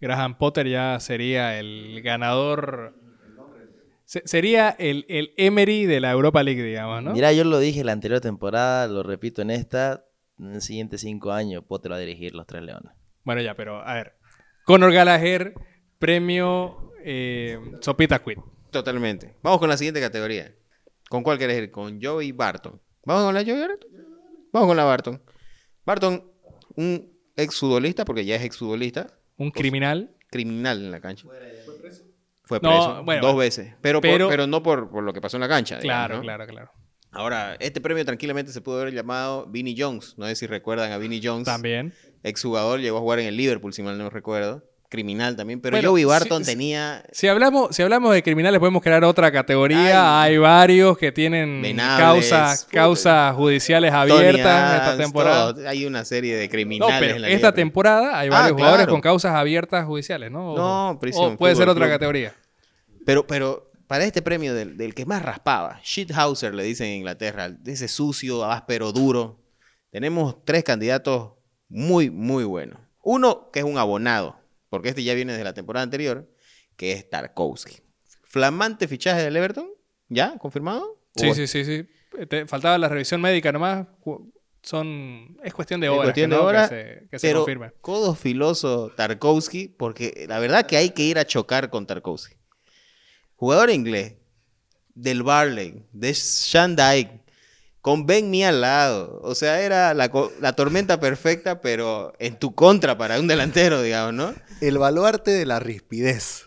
Graham 0.00 0.38
Potter 0.38 0.66
ya 0.68 0.98
sería 1.00 1.58
el 1.58 2.00
ganador. 2.02 2.94
Se- 4.06 4.22
sería 4.26 4.70
el, 4.70 5.04
el 5.08 5.32
Emery 5.36 5.84
de 5.86 6.00
la 6.00 6.10
Europa 6.12 6.42
League, 6.42 6.62
digamos, 6.62 7.02
¿no? 7.02 7.12
Mira, 7.12 7.32
yo 7.32 7.44
lo 7.44 7.58
dije 7.58 7.84
la 7.84 7.92
anterior 7.92 8.20
temporada, 8.20 8.86
lo 8.86 9.02
repito 9.02 9.42
en 9.42 9.50
esta, 9.50 10.04
en 10.38 10.54
los 10.54 10.64
siguientes 10.64 11.00
cinco 11.02 11.32
años, 11.32 11.62
Potter 11.66 11.92
va 11.92 11.96
a 11.96 12.00
dirigir 12.00 12.34
los 12.34 12.46
Tres 12.46 12.62
Leones. 12.62 12.92
Bueno, 13.24 13.40
ya, 13.42 13.54
pero 13.54 13.86
a 13.86 13.94
ver. 13.94 14.14
Conor 14.64 14.92
Gallagher, 14.92 15.54
premio 16.08 16.92
eh, 17.02 17.58
Sopita 17.80 18.18
Quid. 18.22 18.36
Totalmente. 18.70 19.36
Vamos 19.42 19.58
con 19.58 19.70
la 19.70 19.76
siguiente 19.78 20.00
categoría. 20.02 20.54
¿Con 21.08 21.22
cuál 21.22 21.38
querés 21.38 21.56
ir? 21.58 21.70
Con 21.70 21.98
Joey 22.02 22.32
Barton. 22.32 22.78
¿Vamos 23.06 23.24
con 23.24 23.34
la 23.34 23.40
Joey 23.42 23.58
Barton? 23.58 23.90
Vamos 24.52 24.68
con 24.68 24.76
la 24.76 24.84
Barton. 24.84 25.22
Barton, 25.86 26.24
un 26.76 27.10
ex 27.36 27.58
futbolista, 27.58 28.04
porque 28.04 28.24
ya 28.26 28.36
es 28.36 28.42
ex 28.44 28.58
futbolista, 28.58 29.06
Un 29.38 29.50
criminal. 29.50 30.14
criminal 30.30 30.78
en 30.84 30.90
la 30.90 31.00
cancha. 31.00 31.26
Fue 32.46 32.60
preso 32.60 33.02
bueno, 33.04 33.26
dos 33.26 33.36
veces. 33.38 33.74
Pero, 33.80 34.02
por- 34.02 34.10
pero- 34.10 34.28
pero 34.28 34.46
no 34.46 34.62
por, 34.62 34.90
por 34.90 35.02
lo 35.04 35.14
que 35.14 35.22
pasó 35.22 35.38
en 35.38 35.40
la 35.42 35.48
cancha. 35.48 35.78
digamos, 35.78 36.06
Claro, 36.06 36.16
¿no? 36.16 36.22
claro, 36.22 36.46
claro. 36.46 36.70
Ahora, 37.12 37.56
este 37.60 37.80
premio 37.80 38.04
tranquilamente 38.04 38.52
se 38.52 38.60
pudo 38.60 38.80
haber 38.82 38.92
llamado 38.92 39.46
Vinnie 39.46 39.74
Jones. 39.78 40.14
No 40.18 40.26
sé 40.26 40.34
si 40.36 40.46
recuerdan 40.46 40.92
a 40.92 40.98
Vinnie 40.98 41.20
Jones. 41.24 41.46
También. 41.46 41.94
Exjugador, 42.22 42.80
llegó 42.80 42.98
a 42.98 43.00
jugar 43.00 43.20
en 43.20 43.26
el 43.26 43.36
Liverpool, 43.38 43.72
si 43.72 43.82
mal 43.82 43.96
no 43.96 44.10
recuerdo. 44.10 44.64
Criminal 44.94 45.34
también. 45.34 45.60
Pero 45.60 45.76
Bueno, 45.76 45.90
Joey 45.90 46.04
Barton 46.04 46.44
tenía 46.44 47.02
Si 47.10 47.26
hablamos, 47.26 47.74
si 47.74 47.82
hablamos 47.82 48.14
de 48.14 48.22
criminales, 48.22 48.60
podemos 48.60 48.80
crear 48.80 49.02
otra 49.02 49.32
categoría. 49.32 50.22
Ay. 50.22 50.32
Hay 50.34 50.38
varios 50.38 50.96
que 50.96 51.10
tienen 51.10 51.60
Venables, 51.60 52.30
causas, 52.30 52.64
causas 52.70 53.34
judiciales 53.34 53.90
Tony 53.90 54.00
abiertas 54.12 54.36
esta 54.36 54.84
Adams, 54.86 54.98
temporada. 54.98 55.54
todo. 55.54 55.68
Hay 55.68 55.84
una 55.84 56.04
serie 56.04 56.36
de 56.36 56.44
No, 56.46 56.50
criminales 56.52 56.96
pero 57.00 57.16
en 57.16 57.22
la 57.22 57.28
esta 57.28 57.52
temporada 57.52 58.16
hay 58.18 58.28
Ah, 58.28 58.30
varios 58.30 58.52
jugadores 58.52 58.84
claro. 58.84 58.92
con 58.92 59.00
causas 59.00 59.34
abiertas 59.34 59.84
judiciales, 59.84 60.30
¿no? 60.30 60.54
No, 60.56 60.98
prisión, 61.00 61.32
o 61.32 61.36
puede 61.36 61.56
ser 61.56 61.68
otra 61.68 61.86
club. 61.86 61.94
categoría. 61.96 62.34
Pero, 63.04 63.26
pero 63.26 63.70
para 63.88 64.04
este 64.04 64.22
premio 64.22 64.54
del, 64.54 64.76
del 64.76 64.94
que 64.94 65.04
más 65.06 65.22
raspaba, 65.22 65.80
Shithouser 65.82 66.54
le 66.54 66.62
dicen 66.62 66.86
en 66.86 66.94
Inglaterra, 66.98 67.50
ese 67.66 67.88
sucio, 67.88 68.44
áspero, 68.44 68.92
duro, 68.92 69.40
tenemos 69.90 70.44
tres 70.44 70.64
candidatos 70.64 71.32
muy, 71.68 72.10
muy 72.10 72.44
buenos. 72.44 72.78
Uno 73.02 73.50
que 73.52 73.58
es 73.58 73.64
un 73.64 73.76
abonado, 73.76 74.40
porque 74.74 74.88
este 74.88 75.04
ya 75.04 75.14
viene 75.14 75.36
de 75.36 75.44
la 75.44 75.54
temporada 75.54 75.84
anterior, 75.84 76.28
que 76.76 76.90
es 76.92 77.08
Tarkovsky. 77.08 77.76
Flamante 78.24 78.88
fichaje 78.88 79.22
del 79.22 79.36
Everton, 79.36 79.68
¿ya? 80.08 80.36
¿Confirmado? 80.38 81.00
Sí, 81.14 81.30
¿O- 81.30 81.34
sí, 81.34 81.46
sí, 81.46 81.64
sí. 81.64 81.86
Te 82.28 82.46
faltaba 82.46 82.76
la 82.76 82.88
revisión 82.88 83.20
médica 83.20 83.52
nomás. 83.52 83.86
Son, 84.62 85.36
es 85.44 85.54
cuestión 85.54 85.80
de 85.80 85.86
Es 85.86 85.92
horas, 85.92 86.04
cuestión 86.06 86.30
que, 86.30 86.34
de 86.36 86.40
¿no? 86.40 86.46
horas, 86.48 86.70
que 86.70 86.76
se, 86.76 87.08
que 87.08 87.18
se 87.20 87.28
Pero 87.28 87.40
confirme. 87.40 87.70
codo 87.80 88.14
filoso 88.16 88.90
Tarkovsky, 88.96 89.68
porque 89.68 90.24
la 90.28 90.38
verdad 90.40 90.66
que 90.66 90.76
hay 90.76 90.90
que 90.90 91.02
ir 91.02 91.18
a 91.18 91.24
chocar 91.26 91.70
con 91.70 91.86
Tarkovsky. 91.86 92.34
Jugador 93.36 93.70
inglés 93.70 94.14
del 94.94 95.22
Barley, 95.22 95.84
de 95.92 96.12
Shandike, 96.12 97.20
con 97.80 98.06
Ben 98.06 98.30
Mee 98.30 98.46
al 98.46 98.60
lado. 98.62 99.20
O 99.22 99.34
sea, 99.34 99.60
era 99.60 99.92
la, 99.92 100.10
la 100.40 100.52
tormenta 100.54 100.98
perfecta, 100.98 101.60
pero 101.60 102.12
en 102.18 102.38
tu 102.38 102.54
contra 102.54 102.96
para 102.96 103.20
un 103.20 103.26
delantero, 103.28 103.82
digamos, 103.82 104.14
¿no? 104.14 104.34
El 104.60 104.78
baluarte 104.78 105.30
de 105.30 105.46
la 105.46 105.60
rispidez. 105.60 106.46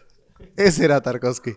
Ese 0.56 0.86
era 0.86 1.02
Tarkovsky. 1.02 1.56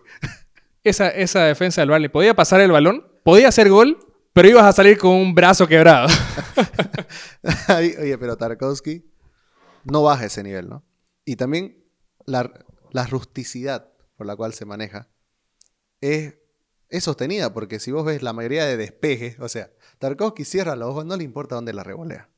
Esa, 0.83 1.09
esa 1.09 1.43
defensa 1.43 1.81
del 1.81 1.89
Barley. 1.91 2.09
Podía 2.09 2.33
pasar 2.35 2.61
el 2.61 2.71
balón, 2.71 3.07
podía 3.23 3.47
hacer 3.49 3.69
gol, 3.69 3.97
pero 4.33 4.47
ibas 4.49 4.65
a 4.65 4.73
salir 4.73 4.97
con 4.97 5.11
un 5.11 5.33
brazo 5.35 5.67
quebrado. 5.67 6.07
Oye, 7.77 8.17
pero 8.17 8.37
Tarkovsky 8.37 9.05
no 9.85 10.03
baja 10.03 10.25
ese 10.25 10.43
nivel, 10.43 10.69
¿no? 10.69 10.83
Y 11.25 11.35
también 11.35 11.83
la, 12.25 12.51
la 12.91 13.05
rusticidad 13.07 13.91
por 14.15 14.27
la 14.27 14.35
cual 14.35 14.53
se 14.53 14.65
maneja 14.65 15.07
es, 16.01 16.35
es 16.89 17.03
sostenida, 17.03 17.53
porque 17.53 17.79
si 17.79 17.91
vos 17.91 18.05
ves 18.05 18.21
la 18.23 18.33
mayoría 18.33 18.65
de 18.65 18.77
despejes, 18.77 19.39
o 19.39 19.49
sea, 19.49 19.71
Tarkovsky 19.99 20.45
cierra 20.45 20.75
los 20.75 20.89
ojos, 20.89 21.05
no 21.05 21.15
le 21.17 21.23
importa 21.23 21.55
dónde 21.55 21.73
la 21.73 21.83
revolea. 21.83 22.29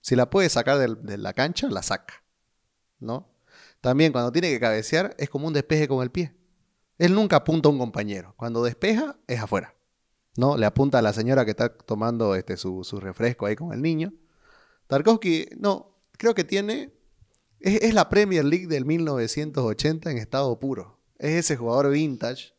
Si 0.00 0.14
la 0.16 0.30
puede 0.30 0.48
sacar 0.48 0.78
del- 0.78 1.02
de 1.02 1.18
la 1.18 1.32
cancha, 1.32 1.68
la 1.68 1.82
saca, 1.82 2.24
¿no? 3.00 3.32
También 3.80 4.12
cuando 4.12 4.32
tiene 4.32 4.50
que 4.50 4.60
cabecear 4.60 5.14
es 5.18 5.28
como 5.28 5.46
un 5.46 5.52
despeje 5.52 5.88
con 5.88 6.02
el 6.02 6.10
pie. 6.10 6.34
Él 6.98 7.14
nunca 7.14 7.36
apunta 7.36 7.68
a 7.68 7.72
un 7.72 7.78
compañero. 7.78 8.34
Cuando 8.36 8.64
despeja 8.64 9.18
es 9.26 9.40
afuera. 9.40 9.74
¿No? 10.36 10.56
Le 10.56 10.66
apunta 10.66 10.98
a 10.98 11.02
la 11.02 11.12
señora 11.12 11.44
que 11.44 11.52
está 11.52 11.74
tomando 11.74 12.34
este, 12.34 12.56
su, 12.56 12.82
refresco 13.00 13.46
ahí 13.46 13.56
con 13.56 13.72
el 13.72 13.80
niño. 13.80 14.12
Tarkovsky, 14.86 15.48
no, 15.58 15.98
creo 16.12 16.34
que 16.34 16.44
tiene. 16.44 16.92
Es, 17.60 17.82
es 17.82 17.94
la 17.94 18.08
Premier 18.08 18.44
League 18.44 18.66
del 18.66 18.84
1980 18.84 20.10
en 20.10 20.18
estado 20.18 20.58
puro. 20.60 21.00
Es 21.18 21.32
ese 21.32 21.56
jugador 21.56 21.90
vintage 21.90 22.54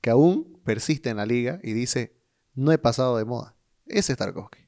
que 0.00 0.10
aún 0.10 0.60
persiste 0.64 1.10
en 1.10 1.18
la 1.18 1.26
liga 1.26 1.60
y 1.62 1.72
dice: 1.74 2.16
No 2.54 2.72
he 2.72 2.78
pasado 2.78 3.18
de 3.18 3.26
moda. 3.26 3.54
Ese 3.86 4.12
es 4.12 4.18
Tarkovsky. 4.18 4.59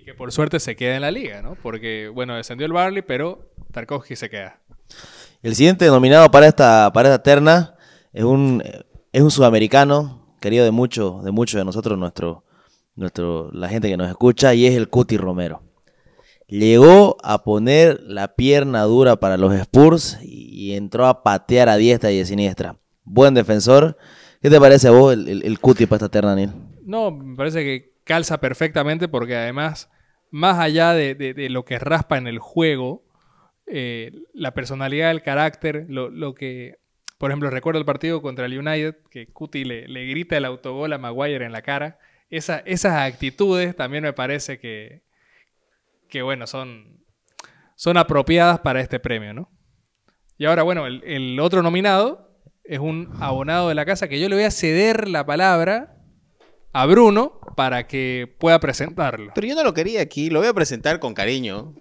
Y 0.00 0.04
que 0.04 0.14
por 0.14 0.32
suerte 0.32 0.60
se 0.60 0.76
queda 0.76 0.96
en 0.96 1.02
la 1.02 1.10
liga, 1.10 1.42
¿no? 1.42 1.56
Porque, 1.62 2.08
bueno, 2.12 2.34
descendió 2.36 2.66
el 2.66 2.72
Barley, 2.72 3.02
pero 3.02 3.50
Tarkovsky 3.72 4.16
se 4.16 4.30
queda. 4.30 4.60
El 5.42 5.54
siguiente 5.54 5.86
nominado 5.86 6.30
para 6.30 6.46
esta, 6.46 6.90
para 6.92 7.08
esta 7.10 7.22
terna 7.22 7.74
es 8.12 8.24
un, 8.24 8.62
es 9.12 9.22
un 9.22 9.30
sudamericano, 9.30 10.34
querido 10.40 10.64
de 10.64 10.70
muchos 10.70 11.22
de, 11.24 11.30
muchos 11.30 11.58
de 11.58 11.64
nosotros, 11.64 11.98
nuestro, 11.98 12.44
nuestro, 12.94 13.50
la 13.52 13.68
gente 13.68 13.88
que 13.88 13.96
nos 13.96 14.08
escucha, 14.08 14.54
y 14.54 14.66
es 14.66 14.74
el 14.74 14.88
Cuti 14.88 15.16
Romero. 15.16 15.62
Llegó 16.48 17.16
a 17.22 17.44
poner 17.44 18.00
la 18.02 18.34
pierna 18.34 18.82
dura 18.82 19.16
para 19.16 19.36
los 19.36 19.54
Spurs 19.54 20.18
y 20.22 20.74
entró 20.74 21.06
a 21.06 21.22
patear 21.22 21.68
a 21.68 21.76
diestra 21.76 22.10
y 22.10 22.18
de 22.18 22.24
siniestra. 22.24 22.76
Buen 23.04 23.34
defensor. 23.34 23.96
¿Qué 24.42 24.50
te 24.50 24.58
parece 24.58 24.88
a 24.88 24.90
vos 24.90 25.12
el, 25.12 25.28
el- 25.28 25.42
el 25.44 25.60
Cuti 25.60 25.86
para 25.86 25.98
esta 25.98 26.08
terna, 26.08 26.34
Neil? 26.34 26.50
No, 26.82 27.12
me 27.12 27.36
parece 27.36 27.62
que 27.62 27.89
calza 28.10 28.40
perfectamente 28.40 29.06
porque 29.06 29.36
además, 29.36 29.88
más 30.32 30.58
allá 30.58 30.94
de, 30.94 31.46
lo 31.48 31.64
que 31.64 31.78
raspa 31.78 32.18
en 32.18 32.26
el 32.26 32.40
juego, 32.40 33.04
eh, 33.68 34.10
la 34.34 34.52
personalidad 34.52 35.10
del 35.10 35.22
carácter, 35.22 35.86
lo, 35.88 36.10
lo 36.10 36.34
que, 36.34 36.78
por 37.18 37.30
ejemplo, 37.30 37.50
recuerdo 37.50 37.78
el 37.78 37.86
partido 37.86 38.20
contra 38.20 38.46
el 38.46 38.58
United, 38.58 38.96
que 39.12 39.28
Cuti 39.28 39.62
le, 39.64 40.06
grita 40.08 40.36
el 40.36 40.44
autogol 40.44 40.92
a 40.92 40.98
Maguire 40.98 41.44
en 41.44 41.52
la 41.52 41.62
cara. 41.62 42.00
Esa- 42.30 42.64
esas 42.66 42.94
actitudes 42.94 43.76
también 43.76 44.02
me 44.02 44.12
parece 44.12 44.58
que, 44.58 45.04
que 46.08 46.22
bueno, 46.22 46.48
son, 46.48 47.04
son 47.76 47.96
apropiadas 47.96 48.58
para 48.58 48.80
este 48.80 48.98
premio, 48.98 49.34
¿no? 49.34 49.52
Y 50.36 50.46
ahora, 50.46 50.64
bueno, 50.64 50.88
el, 50.88 51.04
el 51.04 51.38
otro 51.38 51.62
nominado 51.62 52.28
es 52.64 52.80
un 52.80 53.12
abonado 53.20 53.68
de 53.68 53.76
la 53.76 53.84
casa 53.84 54.08
que 54.08 54.18
yo 54.18 54.28
le 54.28 54.34
voy 54.34 54.44
a 54.46 54.50
ceder 54.50 55.06
la 55.06 55.24
palabra 55.24 55.94
a 56.72 56.86
Bruno 56.86 57.39
para 57.56 57.86
que 57.86 58.34
pueda 58.38 58.58
presentarlo. 58.60 59.32
Pero 59.34 59.46
yo 59.46 59.54
no 59.54 59.64
lo 59.64 59.74
quería 59.74 60.00
aquí, 60.02 60.30
lo 60.30 60.40
voy 60.40 60.48
a 60.48 60.54
presentar 60.54 61.00
con 61.00 61.14
cariño. 61.14 61.74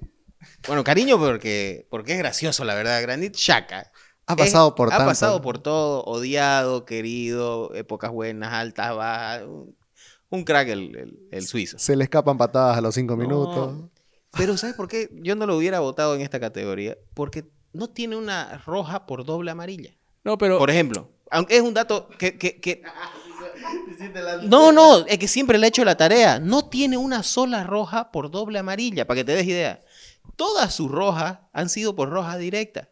Bueno, 0.67 0.83
cariño 0.83 1.17
porque, 1.17 1.87
porque 1.89 2.13
es 2.13 2.17
gracioso, 2.19 2.63
la 2.65 2.75
verdad. 2.75 3.01
Granit 3.01 3.35
Xhaka. 3.35 3.91
Ha 4.25 4.35
pasado 4.35 4.69
Es- 4.69 4.73
por 4.75 4.87
Ha 4.89 4.91
tanto. 4.97 5.05
pasado 5.05 5.41
por 5.41 5.59
todo, 5.59 6.03
odiado, 6.03 6.85
querido, 6.85 7.73
épocas 7.73 8.11
buenas, 8.11 8.53
altas, 8.53 8.95
bajas. 8.95 9.43
Un, 9.47 9.75
un 10.29 10.43
crack 10.43 10.67
el, 10.69 10.95
el- 10.95 11.19
el 11.31 11.47
suizo. 11.47 11.79
Se 11.79 11.95
le 11.95 12.03
escapan 12.03 12.37
patadas 12.37 12.77
a 12.77 12.81
los 12.81 12.93
cinco 12.95 13.15
No. 13.15 13.21
minutos. 13.23 13.89
Pero 14.37 14.55
¿sabes 14.57 14.75
por 14.75 14.87
qué 14.87 15.09
yo 15.13 15.35
no 15.35 15.47
lo 15.47 15.57
hubiera 15.57 15.79
votado 15.79 16.13
en 16.15 16.21
esta 16.21 16.39
categoría? 16.39 16.95
Porque 17.15 17.45
no 17.73 17.89
tiene 17.89 18.15
una 18.15 18.59
roja 18.65 19.07
por 19.07 19.25
doble 19.25 19.49
amarilla. 19.51 19.95
No, 20.23 20.37
pero 20.37 20.59
Por 20.59 20.69
ejemplo, 20.69 21.09
aunque 21.31 21.55
es 21.57 21.61
un 21.63 21.73
dato 21.73 22.07
que... 22.19 22.37
que- 22.37 22.59
que- 22.61 22.83
No, 24.43 24.71
no, 24.71 25.05
es 25.05 25.17
que 25.17 25.27
siempre 25.27 25.57
le 25.57 25.67
he 25.67 25.69
hecho 25.69 25.85
la 25.85 25.97
tarea. 25.97 26.39
No 26.39 26.69
tiene 26.69 26.97
una 26.97 27.23
sola 27.23 27.63
roja 27.63 28.11
por 28.11 28.31
doble 28.31 28.59
amarilla, 28.59 29.05
para 29.05 29.19
que 29.19 29.23
te 29.23 29.35
des 29.35 29.47
idea. 29.47 29.81
Todas 30.35 30.73
sus 30.73 30.89
rojas 30.89 31.39
han 31.53 31.69
sido 31.69 31.95
por 31.95 32.09
roja 32.09 32.37
directa. 32.37 32.89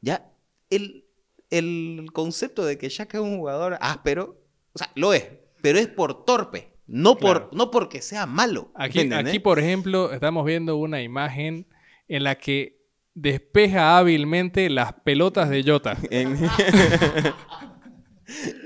Ya, 0.00 0.30
el, 0.70 1.04
el 1.50 2.06
concepto 2.12 2.64
de 2.64 2.78
que 2.78 2.88
Shaka 2.88 3.18
es 3.18 3.24
un 3.24 3.38
jugador 3.38 3.78
áspero, 3.80 4.36
o 4.72 4.78
sea, 4.78 4.90
lo 4.94 5.12
es, 5.12 5.26
pero 5.60 5.78
es 5.78 5.88
por 5.88 6.24
torpe, 6.24 6.72
no, 6.86 7.16
Claro. 7.16 7.48
por, 7.50 7.56
no 7.56 7.70
porque 7.70 8.02
sea 8.02 8.26
malo. 8.26 8.70
aquí, 8.74 9.12
aquí, 9.12 9.38
por 9.38 9.58
ejemplo, 9.58 10.12
estamos 10.12 10.44
viendo 10.44 10.76
una 10.76 11.02
imagen 11.02 11.66
en 12.08 12.24
la 12.24 12.36
que 12.36 12.80
despeja 13.14 13.98
hábilmente 13.98 14.68
las 14.70 14.92
pelotas 14.92 15.50
de 15.50 15.62
Jota. 15.62 15.96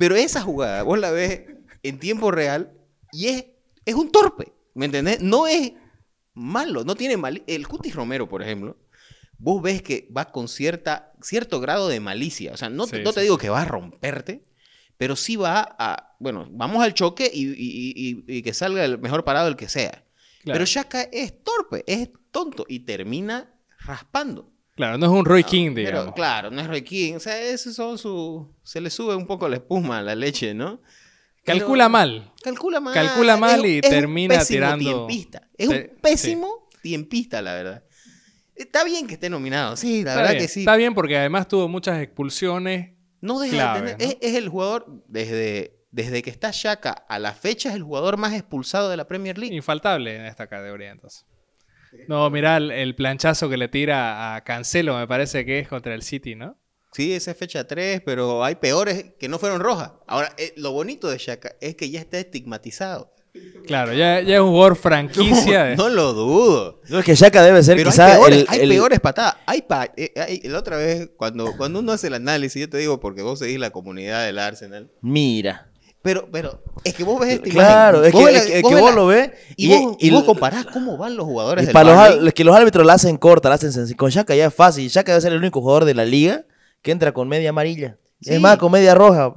Pero 0.00 0.16
esa 0.16 0.40
jugada, 0.40 0.82
vos 0.82 0.98
la 0.98 1.10
ves 1.10 1.42
en 1.82 1.98
tiempo 1.98 2.30
real 2.30 2.72
y 3.12 3.26
es, 3.26 3.44
es 3.84 3.94
un 3.94 4.10
torpe, 4.10 4.50
¿me 4.72 4.86
entendés? 4.86 5.20
No 5.20 5.46
es 5.46 5.72
malo, 6.32 6.84
no 6.84 6.94
tiene 6.94 7.18
mal. 7.18 7.42
El 7.46 7.68
Cutis 7.68 7.94
Romero, 7.94 8.26
por 8.26 8.40
ejemplo, 8.42 8.78
vos 9.36 9.60
ves 9.60 9.82
que 9.82 10.08
va 10.16 10.32
con 10.32 10.48
cierta, 10.48 11.12
cierto 11.20 11.60
grado 11.60 11.86
de 11.88 12.00
malicia. 12.00 12.52
O 12.54 12.56
sea, 12.56 12.70
no, 12.70 12.86
Sí, 12.86 12.96
no 13.04 13.12
te 13.12 13.20
sí, 13.20 13.24
digo 13.24 13.34
sí. 13.36 13.42
que 13.42 13.50
va 13.50 13.60
a 13.60 13.64
romperte, 13.66 14.42
pero 14.96 15.16
sí 15.16 15.36
va 15.36 15.76
a, 15.78 16.16
bueno, 16.18 16.48
vamos 16.50 16.82
al 16.82 16.94
choque 16.94 17.30
y, 17.30 17.48
y- 17.48 17.92
y- 17.94 18.24
y 18.38 18.42
que 18.42 18.54
salga 18.54 18.82
el 18.86 18.98
mejor 18.98 19.22
parado 19.24 19.48
el 19.48 19.56
que 19.56 19.68
sea. 19.68 19.90
Claro, 20.42 20.54
Pero 20.54 20.64
Shaka 20.64 21.02
es 21.12 21.44
torpe, 21.44 21.84
es 21.86 22.08
tonto 22.30 22.64
y 22.66 22.80
termina 22.80 23.52
raspando. 23.80 24.49
Claro, 24.80 24.98
no 24.98 25.06
es 25.06 25.12
un 25.12 25.24
Roy 25.24 25.42
No, 25.42 25.48
King, 25.48 25.70
pero, 25.74 25.88
digamos. 25.90 26.14
claro, 26.14 26.50
no 26.50 26.60
es 26.60 26.66
Roy 26.66 26.82
King. 26.82 27.14
O 27.14 27.20
sea, 27.20 27.40
esos 27.40 27.74
son 27.74 27.96
su. 27.98 28.54
Se 28.62 28.80
le 28.80 28.90
sube 28.90 29.14
un 29.14 29.26
poco 29.26 29.48
la 29.48 29.56
espuma 29.56 29.98
a 29.98 30.02
la 30.02 30.14
leche, 30.14 30.52
¿no? 30.54 30.80
Calcula 31.44 31.84
Pero- 31.84 31.90
mal. 31.90 32.32
Calcula 32.42 32.80
mal. 32.80 32.94
Calcula 32.94 33.36
mal 33.36 33.64
y 33.64 33.78
Es 33.78 33.84
un 33.84 33.90
termina 33.90 34.38
pésimo 34.38 34.56
tirando- 34.58 35.06
Tiempista. 35.06 35.48
Es 35.56 35.68
un 35.68 35.90
pésimo 36.02 36.68
tiempista, 36.82 37.40
la 37.42 37.54
verdad. 37.54 37.84
Está 38.54 38.84
bien 38.84 39.06
que 39.06 39.14
esté 39.14 39.30
nominado, 39.30 39.74
sí, 39.76 40.02
la 40.02 40.10
Está 40.10 40.16
verdad 40.16 40.30
bien, 40.32 40.42
que 40.42 40.48
sí. 40.48 40.60
Está 40.60 40.76
bien 40.76 40.94
porque 40.94 41.16
además 41.16 41.48
tuvo 41.48 41.66
muchas 41.68 42.00
expulsiones. 42.02 42.90
No 43.22 43.38
deja 43.40 43.52
clave, 43.54 43.80
de 43.90 43.94
tener. 43.96 44.06
¿no? 44.18 44.20
Es, 44.22 44.30
es 44.30 44.36
el 44.36 44.48
jugador, 44.50 44.86
desde, 45.08 45.78
desde 45.90 46.22
que 46.22 46.30
está 46.30 46.50
Shaka 46.52 46.90
a 46.90 47.18
la 47.18 47.32
fecha, 47.32 47.70
es 47.70 47.74
el 47.76 47.82
jugador 47.82 48.16
más 48.18 48.34
expulsado 48.34 48.90
de 48.90 48.96
la 48.98 49.06
Premier 49.08 49.38
League. 49.38 49.54
Infaltable 49.54 50.16
en 50.16 50.26
esta 50.26 50.46
categoría, 50.46 50.90
entonces. 50.90 51.24
No, 52.08 52.28
mirá 52.30 52.56
el, 52.56 52.70
el 52.70 52.94
planchazo 52.94 53.48
que 53.48 53.56
le 53.56 53.68
tira 53.68 54.34
a 54.36 54.44
Cancelo, 54.44 54.96
me 54.98 55.06
parece 55.08 55.44
que 55.44 55.58
es 55.58 55.68
contra 55.68 55.94
el 55.94 56.02
City, 56.02 56.34
¿no? 56.34 56.56
Sí, 56.92 57.12
esa 57.12 57.30
es 57.30 57.36
fecha 57.36 57.66
3, 57.66 58.02
pero 58.04 58.42
hay 58.44 58.56
peores 58.56 59.12
que 59.18 59.28
no 59.28 59.38
fueron 59.38 59.60
rojas. 59.60 59.92
Ahora, 60.08 60.32
eh, 60.38 60.52
lo 60.56 60.72
bonito 60.72 61.08
de 61.08 61.18
Shaka 61.18 61.54
es 61.60 61.76
que 61.76 61.88
ya 61.90 62.00
está 62.00 62.18
estigmatizado. 62.18 63.14
Claro, 63.64 63.92
ya, 63.92 64.20
ya 64.22 64.34
es 64.36 64.40
un 64.40 64.48
jugador 64.50 64.74
franquicia. 64.74 65.62
de- 65.66 65.76
No 65.76 65.88
lo 65.88 66.12
dudo. 66.14 66.80
No, 66.88 66.98
es 66.98 67.04
que 67.04 67.14
Shaka 67.14 67.42
debe 67.44 67.62
ser 67.62 67.76
Pero 67.76 67.90
hay 67.90 67.92
quizá 67.92 68.06
peores, 68.16 68.38
el, 68.40 68.46
hay 68.48 68.60
el- 68.62 68.68
peores 68.70 68.98
patadas. 68.98 69.36
Hay 69.46 69.62
pa- 69.62 69.92
eh, 69.96 70.12
hay- 70.16 70.40
la 70.48 70.58
otra 70.58 70.76
vez, 70.78 71.10
cuando, 71.16 71.56
cuando 71.56 71.78
uno 71.78 71.92
hace 71.92 72.08
el 72.08 72.14
análisis, 72.14 72.60
yo 72.62 72.68
te 72.68 72.78
digo 72.78 72.98
porque 72.98 73.22
vos 73.22 73.38
seguís 73.38 73.60
la 73.60 73.70
comunidad 73.70 74.26
del 74.26 74.40
Arsenal. 74.40 74.90
Mira. 75.00 75.69
Pero, 76.02 76.28
pero, 76.32 76.62
es 76.82 76.94
que 76.94 77.04
vos 77.04 77.20
ves 77.20 77.34
esta 77.34 77.50
Claro, 77.50 77.98
imagen, 77.98 78.08
es 78.08 78.12
vos 78.14 78.20
que, 78.26 78.32
ves 78.32 78.42
es 78.42 78.50
que- 78.52 78.62
vos 78.62 78.68
que 78.70 78.74
ves 78.74 78.82
vos 78.82 78.90
la- 78.90 78.96
lo 78.96 79.06
ves 79.06 79.30
Y, 79.56 79.68
vos, 79.68 79.96
y- 80.00 80.10
vos 80.10 80.24
comparás 80.24 80.64
cómo 80.66 80.96
van 80.96 81.14
los 81.16 81.26
jugadores 81.26 81.64
y 81.64 81.66
del 81.66 81.72
para 81.74 82.10
los, 82.16 82.26
es 82.28 82.34
que 82.34 82.42
los 82.44 82.56
árbitros 82.56 82.86
la 82.86 82.94
hacen 82.94 83.18
corta, 83.18 83.50
la 83.50 83.56
hacen 83.56 83.70
sencilla. 83.72 83.96
Con 83.98 84.08
Shaka 84.10 84.34
ya 84.34 84.46
es 84.46 84.54
fácil. 84.54 84.88
Shaka 84.88 85.12
debe 85.12 85.20
ser 85.20 85.32
el 85.32 85.38
único 85.38 85.60
jugador 85.60 85.84
de 85.84 85.94
la 85.94 86.06
liga 86.06 86.44
que 86.80 86.90
entra 86.90 87.12
con 87.12 87.28
media 87.28 87.50
amarilla. 87.50 87.98
Sí. 88.22 88.32
Es 88.34 88.40
más, 88.40 88.56
con 88.56 88.72
media 88.72 88.94
roja. 88.94 89.34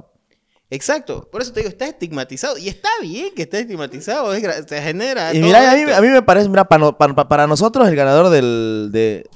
Exacto, 0.70 1.28
por 1.30 1.42
eso 1.42 1.52
te 1.52 1.60
digo, 1.60 1.68
está 1.68 1.86
estigmatizado. 1.86 2.56
Y 2.56 2.68
está 2.68 2.88
bien 3.02 3.34
que 3.36 3.42
esté 3.42 3.60
estigmatizado, 3.60 4.32
es 4.34 4.42
se 4.66 4.80
genera. 4.82 5.34
Y 5.34 5.40
mira, 5.42 5.70
a 5.70 5.74
mí, 5.76 5.82
a 5.82 6.00
mí 6.00 6.08
me 6.08 6.22
parece, 6.22 6.48
mira, 6.48 6.64
para, 6.64 6.80
no- 6.80 6.96
para- 6.98 7.28
para 7.28 7.46
nosotros 7.46 7.86
el 7.86 7.94
ganador 7.94 8.30
del 8.30 8.88
de, 8.90 9.28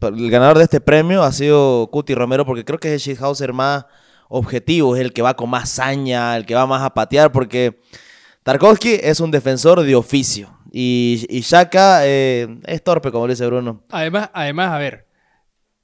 el 0.00 0.30
ganador 0.30 0.56
de 0.58 0.64
este 0.64 0.80
premio 0.80 1.22
ha 1.22 1.32
sido 1.32 1.88
Cuti 1.92 2.14
Romero 2.14 2.46
porque 2.46 2.64
creo 2.64 2.78
que 2.78 2.88
es 2.88 2.94
el 3.06 3.12
shithouser 3.14 3.52
más 3.52 3.84
objetivo, 4.32 4.94
es 4.96 5.02
el 5.02 5.12
que 5.12 5.20
va 5.22 5.34
con 5.34 5.50
más 5.50 5.68
saña, 5.68 6.34
el 6.36 6.46
que 6.46 6.54
va 6.54 6.66
más 6.66 6.82
a 6.82 6.94
patear 6.94 7.30
porque 7.32 7.80
Tarkovsky 8.44 8.98
es 9.02 9.20
un 9.20 9.30
defensor 9.30 9.82
de 9.82 9.94
oficio 9.96 10.56
y, 10.72 11.26
y 11.28 11.40
Shaka 11.40 12.06
eh, 12.06 12.46
es 12.64 12.82
torpe, 12.82 13.10
como 13.10 13.26
dice 13.28 13.44
Bruno. 13.46 13.82
Además, 13.90 14.30
además, 14.32 14.70
a 14.70 14.78
ver, 14.78 15.06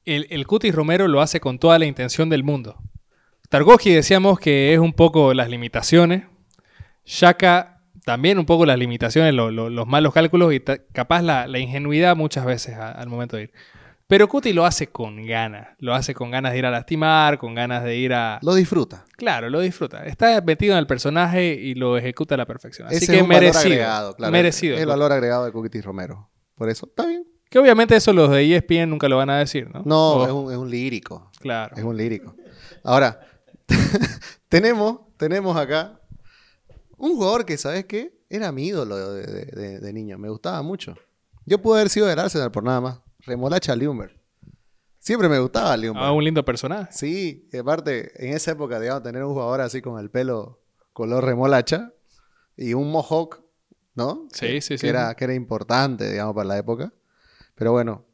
el, 0.04 0.26
el 0.30 0.46
Cutis 0.46 0.74
Romero 0.74 1.08
lo 1.08 1.20
hace 1.20 1.40
con 1.40 1.58
toda 1.58 1.78
la 1.78 1.86
intención 1.86 2.30
del 2.30 2.44
mundo. 2.44 2.76
Tarkovsky 3.48 3.92
decíamos 3.92 4.38
que 4.38 4.72
es 4.72 4.78
un 4.78 4.92
poco 4.92 5.34
las 5.34 5.50
limitaciones. 5.50 6.22
Shaka 7.04 7.82
también 8.04 8.38
un 8.38 8.46
poco 8.46 8.64
las 8.66 8.78
limitaciones, 8.78 9.34
lo- 9.34 9.50
lo- 9.50 9.68
los 9.70 9.86
malos 9.86 10.12
cálculos 10.14 10.52
y 10.54 10.60
capaz 10.92 11.22
la, 11.22 11.58
ingenuidad 11.58 12.14
muchas 12.16 12.44
veces 12.44 12.76
al 12.76 13.08
momento 13.08 13.36
de 13.36 13.44
ir. 13.44 13.52
Pero 14.08 14.28
Cuti 14.28 14.52
lo 14.52 14.64
hace 14.64 14.86
con 14.86 15.26
ganas, 15.26 15.68
lo 15.78 15.92
hace 15.94 16.14
con 16.14 16.30
ganas 16.30 16.52
de 16.52 16.58
ir 16.58 16.66
a 16.66 16.70
lastimar, 16.70 17.38
con 17.38 17.54
ganas 17.56 17.82
de 17.82 17.96
ir 17.96 18.14
a... 18.14 18.38
Lo 18.42 18.54
disfruta. 18.54 19.04
Claro, 19.16 19.50
lo 19.50 19.58
disfruta. 19.60 20.04
Está 20.06 20.40
metido 20.42 20.74
en 20.74 20.78
el 20.78 20.86
personaje 20.86 21.54
y 21.54 21.74
lo 21.74 21.96
ejecuta 21.98 22.36
a 22.36 22.38
la 22.38 22.46
perfección. 22.46 22.86
Así 22.86 22.98
Ese 22.98 23.06
que 23.06 23.16
es 23.16 23.22
un 23.22 23.28
valor 23.28 23.42
merecido. 23.42 23.64
agregado, 23.72 24.14
claro. 24.14 24.32
merecido. 24.32 24.74
El, 24.76 24.82
el 24.82 24.86
valor 24.86 25.10
agregado 25.12 25.44
de 25.46 25.50
Cuquitis 25.52 25.84
Romero. 25.84 26.30
Por 26.54 26.68
eso, 26.70 26.86
está 26.86 27.04
bien. 27.06 27.26
Que 27.50 27.58
obviamente 27.58 27.96
eso 27.96 28.12
los 28.12 28.30
de 28.30 28.54
ESPN 28.56 28.88
nunca 28.90 29.08
lo 29.08 29.16
van 29.16 29.30
a 29.30 29.38
decir, 29.38 29.68
¿no? 29.74 29.82
No, 29.84 30.12
O- 30.14 30.24
es, 30.26 30.32
un, 30.32 30.52
es 30.52 30.58
un 30.58 30.70
lírico. 30.70 31.30
Claro. 31.40 31.74
Es 31.76 31.82
un 31.82 31.96
lírico. 31.96 32.36
Ahora, 32.84 33.20
tenemos, 34.48 35.00
tenemos 35.16 35.56
acá 35.56 36.00
un 36.96 37.16
jugador 37.16 37.44
que, 37.44 37.56
¿sabes 37.58 37.84
qué? 37.86 38.16
Era 38.30 38.52
mi 38.52 38.66
ídolo 38.66 38.96
de, 39.14 39.26
de- 39.26 39.44
de- 39.46 39.80
de 39.80 39.92
niño. 39.92 40.18
Me 40.18 40.28
gustaba 40.28 40.62
mucho. 40.62 40.94
Yo 41.44 41.60
pude 41.60 41.78
haber 41.80 41.88
sido 41.90 42.06
del 42.06 42.18
Arsenal 42.18 42.50
por 42.50 42.62
nada 42.64 42.80
más. 42.80 42.98
Remolacha 43.26 43.74
Lumber. 43.76 44.18
Siempre 44.98 45.28
me 45.28 45.38
gustaba 45.38 45.76
Lumber. 45.76 46.02
Ah, 46.02 46.12
un 46.12 46.24
lindo 46.24 46.44
personaje. 46.44 46.90
Sí, 46.92 47.48
y 47.52 47.56
aparte, 47.58 48.12
en 48.26 48.34
esa 48.34 48.52
época, 48.52 48.80
digamos, 48.80 49.02
tener 49.02 49.22
un 49.24 49.32
jugador 49.34 49.60
así 49.60 49.80
con 49.80 50.00
el 50.00 50.10
pelo 50.10 50.62
color 50.92 51.24
remolacha 51.24 51.92
y 52.56 52.74
un 52.74 52.90
mohawk, 52.90 53.42
¿no? 53.94 54.26
Sí, 54.32 54.60
sí, 54.60 54.74
que 54.74 54.78
sí. 54.78 54.86
Era, 54.88 55.14
que 55.14 55.24
era 55.24 55.34
importante, 55.34 56.10
digamos, 56.10 56.34
para 56.34 56.48
la 56.48 56.58
época. 56.58 56.92
Pero 57.54 57.72
bueno, 57.72 58.04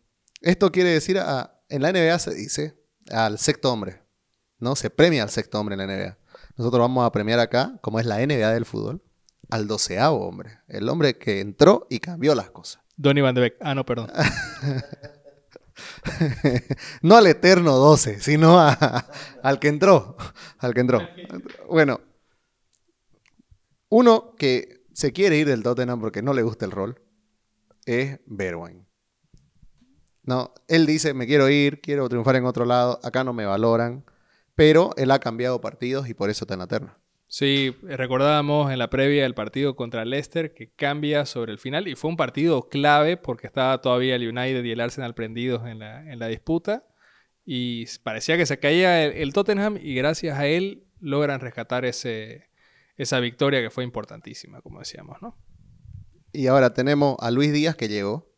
esto 0.41 0.71
quiere 0.71 0.91
decir, 0.91 1.19
a- 1.19 1.61
en 1.69 1.83
la 1.83 1.91
NBA 1.93 2.19
se 2.19 2.35
dice 2.35 2.77
al 3.11 3.39
sexto 3.39 3.73
hombre, 3.73 4.03
¿no? 4.59 4.77
Se 4.77 4.91
premia 4.91 5.23
al 5.23 5.31
sexto 5.31 5.59
hombre 5.59 5.75
en 5.75 5.79
la 5.79 5.85
NBA. 5.87 6.19
Nosotros 6.57 6.81
vamos 6.81 7.07
a 7.07 7.13
premiar 7.13 7.39
acá, 7.41 7.79
como 7.81 7.99
es 8.01 8.07
la 8.07 8.21
NBA 8.21 8.53
del 8.53 8.67
fútbol, 8.67 9.03
al 9.49 9.67
doceavo 9.67 10.27
hombre. 10.29 10.59
El 10.69 10.89
hombre 10.89 11.17
que 11.17 11.41
entró 11.41 11.87
y 11.89 12.01
cambió 12.01 12.35
las 12.35 12.51
cosas. 12.51 12.82
Donny 13.03 13.21
Van 13.21 13.35
de 13.35 13.41
Beek. 13.41 13.57
Ah, 13.61 13.75
no, 13.75 13.85
perdón. 13.85 14.11
no 17.03 17.17
al 17.17 17.27
eterno 17.27 17.73
12, 17.73 18.21
sino 18.21 18.61
al 18.61 19.59
que 19.61 19.69
entró. 19.69 20.17
Al 20.59 20.73
que 20.73 20.81
entró. 20.81 21.01
Bueno, 21.69 22.01
uno 23.89 24.35
que 24.39 24.85
se 24.93 25.13
quiere 25.13 25.37
ir 25.37 25.49
del 25.49 25.63
Tottenham 25.63 26.01
porque 26.01 26.23
no 26.23 26.33
le 26.33 26.43
gusta 26.43 26.65
el 26.65 26.71
rol 26.71 27.01
es 27.85 28.21
Berwijn. 28.27 28.87
No, 30.25 30.55
él 30.69 30.87
dice, 30.87 31.15
me 31.15 31.27
quiero 31.27 31.49
ir, 31.49 31.81
quiero 31.81 32.09
triunfar 32.09 32.37
en 32.37 32.47
otro 32.47 32.65
lado, 32.65 33.01
acá 33.03 33.25
no 33.25 33.33
me 33.33 33.45
valoran, 33.45 34.05
pero 34.55 34.93
él 34.97 35.11
ha 35.11 35.19
cambiado 35.19 35.61
partidos 35.61 36.09
y 36.09 36.15
por 36.15 36.31
eso 36.31 36.45
está 36.45 36.55
en 36.55 36.61
la 36.61 36.69
terna. 36.69 37.02
Sí, 37.33 37.75
recordábamos 37.81 38.71
en 38.71 38.79
la 38.79 38.91
previa 38.91 39.25
el 39.25 39.35
partido 39.35 39.75
contra 39.75 40.05
Leicester 40.05 40.53
que 40.53 40.71
cambia 40.71 41.25
sobre 41.25 41.51
el 41.51 41.59
final 41.59 41.89
y 41.89 41.95
fue 41.95 42.11
un 42.11 42.19
partido 42.19 42.69
clave 42.69 43.17
porque 43.17 43.47
estaba 43.47 43.81
todavía 43.81 44.17
el 44.17 44.29
United 44.29 44.63
y 44.63 44.71
el 44.71 44.81
Arsenal 44.83 45.15
prendidos 45.15 45.67
en 45.67 45.79
la, 45.79 46.13
en 46.13 46.19
la 46.19 46.27
disputa 46.27 46.85
y 47.47 47.87
parecía 48.01 48.37
que 48.37 48.45
se 48.45 48.59
caía 48.59 49.03
el, 49.03 49.33
Tottenham 49.33 49.79
y 49.81 49.95
gracias 49.95 50.39
a 50.39 50.47
él 50.47 50.85
logran 51.01 51.41
rescatar 51.41 51.87
ese, 51.87 52.51
esa 52.99 53.19
victoria 53.19 53.63
que 53.63 53.71
fue 53.71 53.83
importantísima, 53.83 54.61
como 54.61 54.81
decíamos, 54.81 55.23
¿no? 55.23 55.35
Y 56.33 56.49
ahora 56.49 56.75
tenemos 56.75 57.17
a 57.19 57.31
Luis 57.31 57.51
Díaz 57.51 57.77
que 57.77 57.89
llegó. 57.89 58.31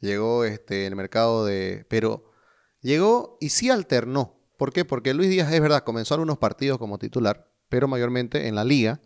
Llegó 0.00 0.44
este, 0.44 0.86
el 0.86 0.96
mercado 0.96 1.46
de. 1.46 1.86
Pero 1.88 2.30
llegó 2.82 3.38
y 3.40 3.48
sí 3.48 3.70
alternó. 3.70 4.38
¿Por 4.58 4.74
qué? 4.74 4.84
Porque 4.84 5.14
Luis 5.14 5.30
Díaz 5.30 5.50
es 5.50 5.60
verdad, 5.62 5.82
comenzó 5.82 6.12
algunos 6.12 6.36
partidos 6.36 6.78
como 6.78 6.98
titular, 6.98 7.48
pero 7.68 7.88
mayormente 7.88 8.48
en 8.48 8.54
la 8.54 8.64
liga, 8.64 9.00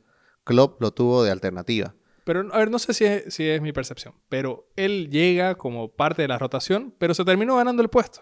Klopp 0.44 0.80
lo 0.80 0.92
tuvo 0.92 1.24
de 1.24 1.30
alternativa. 1.30 1.94
Pero, 2.24 2.52
a 2.52 2.58
ver, 2.58 2.70
no 2.70 2.78
sé 2.78 2.94
si 2.94 3.04
es, 3.04 3.34
si 3.34 3.48
es 3.48 3.60
mi 3.60 3.72
percepción, 3.72 4.14
pero 4.28 4.68
él 4.76 5.10
llega 5.10 5.56
como 5.56 5.88
parte 5.88 6.22
de 6.22 6.28
la 6.28 6.38
rotación, 6.38 6.94
pero 6.98 7.14
se 7.14 7.24
terminó 7.24 7.56
ganando 7.56 7.82
el 7.82 7.88
puesto. 7.88 8.20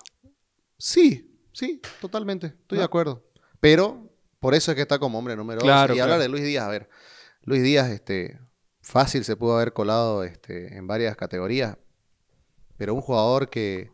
Sí, 0.79 1.37
sí, 1.53 1.83
totalmente. 2.01 2.47
Estoy 2.49 2.79
de 2.79 2.83
¿No? 2.83 2.87
acuerdo. 2.87 3.23
Pero 3.61 4.11
por 4.39 4.55
eso 4.55 4.71
es 4.71 4.75
que 4.77 4.83
está 4.83 4.99
como 4.99 5.19
hombre 5.19 5.37
número 5.37 5.61
Claro, 5.61 5.89
12. 5.89 5.99
Y 5.99 6.01
hablar 6.01 6.19
de 6.19 6.29
Luis 6.29 6.45
Díaz, 6.45 6.65
a 6.65 6.71
ver. 6.71 6.89
Luis 7.43 7.63
Díaz, 7.63 7.91
este, 7.91 8.39
fácil 8.81 9.25
se 9.25 9.37
pudo 9.37 9.57
haber 9.57 9.75
colado 9.75 10.25
este, 10.25 10.79
en 10.79 10.87
varias 10.87 11.15
categorías. 11.17 11.77
Pero 12.79 12.95
un 12.95 13.03
jugador 13.03 13.51
que. 13.51 13.91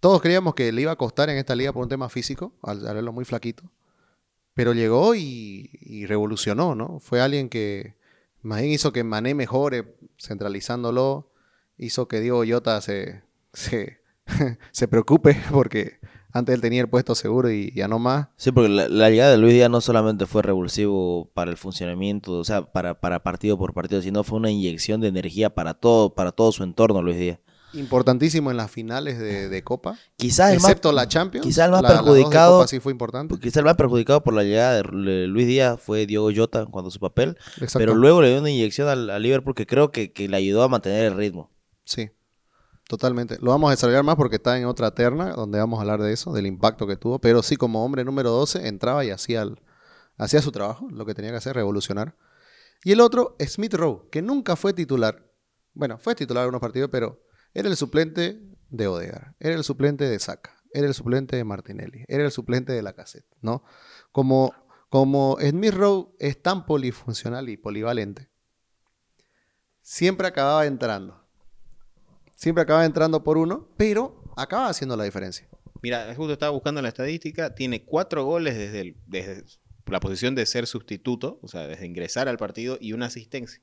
Todos 0.00 0.22
creíamos 0.22 0.54
que 0.54 0.72
le 0.72 0.82
iba 0.82 0.92
a 0.92 0.96
costar 0.96 1.28
en 1.28 1.36
esta 1.36 1.54
liga 1.54 1.72
por 1.72 1.82
un 1.82 1.88
tema 1.88 2.08
físico, 2.08 2.54
al, 2.62 2.86
al 2.86 2.94
verlo 2.94 3.12
muy 3.12 3.26
flaquito. 3.26 3.70
Pero 4.54 4.72
llegó 4.72 5.14
y, 5.14 6.06
revolucionó, 6.06 6.74
¿no? 6.74 7.00
Fue 7.00 7.20
alguien 7.20 7.48
que 7.48 7.96
más 8.42 8.60
bien 8.60 8.72
hizo 8.72 8.92
que 8.92 9.04
Mané 9.04 9.34
mejore 9.34 9.96
centralizándolo. 10.18 11.30
Hizo 11.76 12.06
que 12.06 12.20
Diego 12.20 12.44
Yota 12.44 12.80
se, 12.80 13.22
se, 13.52 13.98
se 14.70 14.88
preocupe 14.88 15.36
porque 15.50 15.98
antes 16.34 16.54
él 16.54 16.60
tenía 16.60 16.80
el 16.80 16.88
puesto 16.88 17.14
seguro 17.14 17.50
y 17.50 17.72
ya 17.74 17.86
no 17.86 18.00
más. 18.00 18.28
Sí, 18.36 18.50
porque 18.50 18.68
la, 18.68 18.88
la 18.88 19.08
llegada 19.08 19.30
de 19.30 19.38
Luis 19.38 19.54
Díaz 19.54 19.70
no 19.70 19.80
solamente 19.80 20.26
fue 20.26 20.42
revulsivo 20.42 21.30
para 21.32 21.50
el 21.52 21.56
funcionamiento, 21.56 22.32
o 22.32 22.44
sea, 22.44 22.72
para, 22.72 23.00
para 23.00 23.22
partido 23.22 23.56
por 23.56 23.72
partido, 23.72 24.02
sino 24.02 24.24
fue 24.24 24.38
una 24.38 24.50
inyección 24.50 25.00
de 25.00 25.08
energía 25.08 25.54
para 25.54 25.74
todo, 25.74 26.14
para 26.14 26.32
todo 26.32 26.50
su 26.50 26.64
entorno, 26.64 27.02
Luis 27.02 27.18
Díaz. 27.18 27.38
Importantísimo 27.74 28.50
en 28.50 28.56
las 28.56 28.70
finales 28.70 29.18
de, 29.18 29.48
de 29.48 29.64
Copa. 29.64 29.98
Quizás 30.16 30.50
el, 30.52 30.56
más, 30.60 30.64
excepto 30.64 30.92
la 30.92 31.08
Champions. 31.08 31.46
quizá 31.46 31.64
el 31.66 31.70
más 31.72 31.82
la- 31.82 31.88
perjudicado- 31.88 32.58
Copa 32.58 32.68
sí 32.68 32.80
fue 32.80 32.92
importante. 32.92 33.38
quizá 33.38 33.60
el 33.60 33.66
más 33.66 33.76
perjudicado 33.76 34.22
por 34.22 34.34
la 34.34 34.42
llegada 34.44 34.76
de 34.82 34.82
Luis 35.28 35.46
Díaz 35.46 35.80
fue 35.80 36.06
Diego 36.06 36.30
Jota 36.34 36.66
cuando 36.66 36.90
su 36.90 37.00
papel, 37.00 37.36
Exacto. 37.56 37.78
pero 37.78 37.94
luego 37.94 38.22
le 38.22 38.30
dio 38.30 38.38
una 38.40 38.50
inyección 38.50 38.88
al, 38.88 39.10
al 39.10 39.22
Liverpool 39.22 39.54
que 39.54 39.66
creo 39.66 39.90
que, 39.90 40.12
que 40.12 40.28
le 40.28 40.36
ayudó 40.36 40.62
a 40.62 40.68
mantener 40.68 41.04
el 41.06 41.14
ritmo. 41.16 41.50
Sí, 41.84 42.10
totalmente. 42.88 43.38
Lo 43.40 43.50
vamos 43.50 43.68
a 43.68 43.70
desarrollar 43.72 44.04
más 44.04 44.16
porque 44.16 44.36
está 44.36 44.58
en 44.58 44.66
otra 44.66 44.92
terna 44.94 45.32
donde 45.34 45.58
vamos 45.58 45.78
a 45.78 45.82
hablar 45.82 46.00
de 46.02 46.12
eso, 46.12 46.32
del 46.32 46.46
impacto 46.46 46.86
que 46.86 46.96
tuvo. 46.96 47.18
Pero 47.18 47.42
sí, 47.42 47.56
como 47.56 47.84
hombre 47.84 48.04
número 48.04 48.30
12, 48.30 48.68
entraba 48.68 49.04
y 49.04 49.10
hacía, 49.10 49.46
hacía 50.18 50.42
su 50.42 50.52
trabajo, 50.52 50.88
lo 50.90 51.04
que 51.06 51.14
tenía 51.14 51.30
que 51.30 51.38
hacer, 51.38 51.54
revolucionar. 51.56 52.16
Y 52.84 52.92
el 52.92 53.00
otro, 53.00 53.36
Smith 53.40 53.74
Rowe, 53.74 54.08
que 54.10 54.20
nunca 54.22 54.56
fue 54.56 54.72
titular. 54.74 55.30
Bueno, 55.72 55.98
fue 55.98 56.14
titular 56.14 56.44
en 56.44 56.50
unos 56.50 56.60
partidos, 56.60 56.90
pero 56.92 57.20
era 57.54 57.68
el 57.68 57.76
suplente 57.76 58.40
de 58.68 58.86
Odegaard, 58.88 59.34
era 59.38 59.54
el 59.54 59.64
suplente 59.64 60.04
de 60.04 60.18
Saka, 60.18 60.60
era 60.72 60.86
el 60.86 60.94
suplente 60.94 61.36
de 61.36 61.44
Martinelli, 61.44 62.04
era 62.08 62.24
el 62.24 62.32
suplente 62.32 62.72
de 62.72 62.82
la 62.82 62.92
cassette, 62.92 63.26
¿no? 63.40 63.64
Como, 64.12 64.52
como 64.90 65.38
Smith 65.40 65.72
Rowe 65.72 66.14
es 66.18 66.42
tan 66.42 66.66
polifuncional 66.66 67.48
y 67.48 67.56
polivalente, 67.56 68.28
siempre 69.80 70.26
acababa 70.26 70.66
entrando. 70.66 71.22
Siempre 72.34 72.62
acababa 72.62 72.84
entrando 72.84 73.22
por 73.22 73.38
uno, 73.38 73.68
pero 73.76 74.24
acaba 74.36 74.68
haciendo 74.68 74.96
la 74.96 75.04
diferencia. 75.04 75.48
Mira, 75.82 76.12
justo 76.14 76.32
estaba 76.32 76.50
buscando 76.50 76.82
la 76.82 76.88
estadística. 76.88 77.54
Tiene 77.54 77.84
cuatro 77.84 78.24
goles 78.24 78.56
desde, 78.56 78.96
desde 79.06 79.44
la 79.86 80.00
posición 80.00 80.34
de 80.34 80.46
ser 80.46 80.66
sustituto, 80.66 81.38
o 81.42 81.48
sea, 81.48 81.66
desde 81.68 81.86
ingresar 81.86 82.28
al 82.28 82.38
partido 82.38 82.78
y 82.80 82.92
una 82.92 83.06
asistencia. 83.06 83.62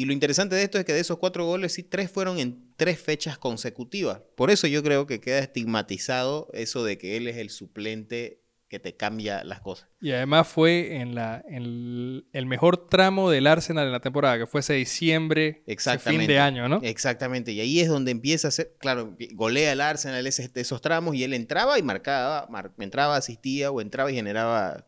Y 0.00 0.04
lo 0.04 0.12
interesante 0.12 0.54
de 0.54 0.62
esto 0.62 0.78
es 0.78 0.84
que 0.84 0.92
de 0.92 1.00
esos 1.00 1.18
cuatro 1.18 1.44
goles, 1.44 1.72
sí, 1.72 1.82
tres 1.82 2.08
fueron 2.08 2.38
en 2.38 2.72
tres 2.76 3.00
fechas 3.00 3.36
consecutivas. 3.36 4.20
Por 4.36 4.52
eso 4.52 4.68
yo 4.68 4.80
creo 4.84 5.08
que 5.08 5.20
queda 5.20 5.40
estigmatizado 5.40 6.48
eso 6.52 6.84
de 6.84 6.98
que 6.98 7.16
él 7.16 7.26
es 7.26 7.36
el 7.36 7.50
suplente 7.50 8.44
que 8.68 8.78
te 8.78 8.94
cambia 8.96 9.42
las 9.42 9.60
cosas. 9.60 9.88
Y 10.00 10.12
además 10.12 10.46
fue 10.46 10.98
en, 11.00 11.16
la, 11.16 11.42
en 11.48 12.22
el, 12.32 12.46
mejor 12.46 12.88
tramo 12.88 13.28
del 13.28 13.48
Arsenal 13.48 13.86
en 13.86 13.92
la 13.92 13.98
temporada, 13.98 14.38
que 14.38 14.46
fue 14.46 14.60
ese 14.60 14.74
diciembre, 14.74 15.62
ese 15.66 15.72
Exactamente. 15.72 16.26
fin 16.26 16.28
de 16.28 16.38
año, 16.38 16.68
¿no? 16.68 16.78
Exactamente. 16.84 17.50
Y 17.50 17.58
ahí 17.60 17.80
es 17.80 17.88
donde 17.88 18.12
empieza 18.12 18.46
a 18.46 18.50
ser, 18.52 18.76
claro, 18.78 19.16
golea 19.34 19.72
el 19.72 19.80
Arsenal 19.80 20.24
ese- 20.28 20.48
esos 20.54 20.80
tramos 20.80 21.16
y 21.16 21.24
él 21.24 21.34
entraba 21.34 21.76
y 21.76 21.82
marcaba, 21.82 22.46
mar- 22.50 22.72
entraba, 22.78 23.16
asistía 23.16 23.72
o 23.72 23.80
entraba 23.80 24.12
y 24.12 24.14
generaba 24.14 24.86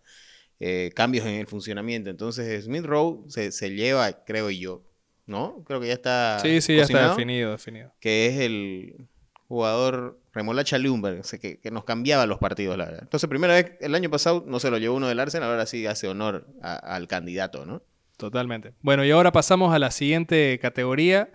eh, 0.61 0.93
cambios 0.95 1.27
en 1.27 1.35
el 1.35 1.49
funcionamiento. 1.49 2.11
Entonces 2.11 2.65
Smith 2.67 2.85
Rowe 2.85 3.25
se, 3.29 3.51
se 3.51 3.71
lleva, 3.71 4.25
creo 4.25 4.51
yo, 4.51 4.85
¿no? 5.27 5.63
Creo 5.67 5.81
que 5.81 5.87
ya 5.89 5.93
está. 5.95 6.39
sí, 6.41 6.61
sí, 6.61 6.77
ya 6.77 6.83
está 6.83 7.09
definido, 7.11 7.53
definido. 7.53 7.93
Que 8.01 8.27
es 8.27 8.41
el 8.41 9.07
jugador 9.49 10.21
Remolacha 10.33 10.79
Lumber, 10.79 11.19
o 11.19 11.25
sea, 11.25 11.39
que, 11.39 11.59
que 11.59 11.71
nos 11.71 11.85
cambiaba 11.85 12.25
los 12.27 12.39
partidos, 12.39 12.77
la 12.79 12.85
verdad. 12.85 13.01
Entonces, 13.03 13.29
primera 13.29 13.55
vez, 13.55 13.73
el 13.81 13.95
año 13.95 14.09
pasado 14.11 14.45
no 14.47 14.61
se 14.61 14.71
lo 14.71 14.79
llevó 14.79 14.97
uno 14.97 15.09
del 15.09 15.19
Arsenal, 15.19 15.51
ahora 15.51 15.67
sí 15.67 15.87
hace 15.87 16.07
honor 16.09 16.47
a- 16.63 16.77
al 16.77 17.09
candidato, 17.09 17.67
¿no? 17.67 17.83
Totalmente. 18.17 18.75
Bueno, 18.83 19.05
y 19.05 19.11
ahora 19.11 19.33
pasamos 19.33 19.75
a 19.75 19.79
la 19.79 19.91
siguiente 19.91 20.59
categoría, 20.61 21.33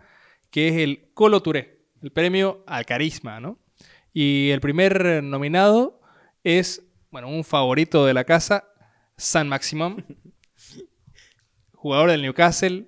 que 0.52 0.70
es 0.70 0.76
el 0.76 1.10
Colo 1.14 1.42
Touré, 1.42 1.80
el 2.02 2.12
premio 2.12 2.64
al 2.68 2.86
carisma, 2.86 3.40
¿no? 3.42 3.60
Y 4.14 4.52
el 4.52 4.62
primer 4.62 5.22
nominado 5.24 6.00
es, 6.44 6.84
bueno, 7.12 7.28
un 7.28 7.44
favorito 7.44 8.06
de 8.06 8.14
la 8.14 8.24
casa, 8.24 8.66
San 9.18 9.50
Maximum, 9.50 9.98
jugador 11.74 12.12
del 12.12 12.22
Newcastle, 12.22 12.88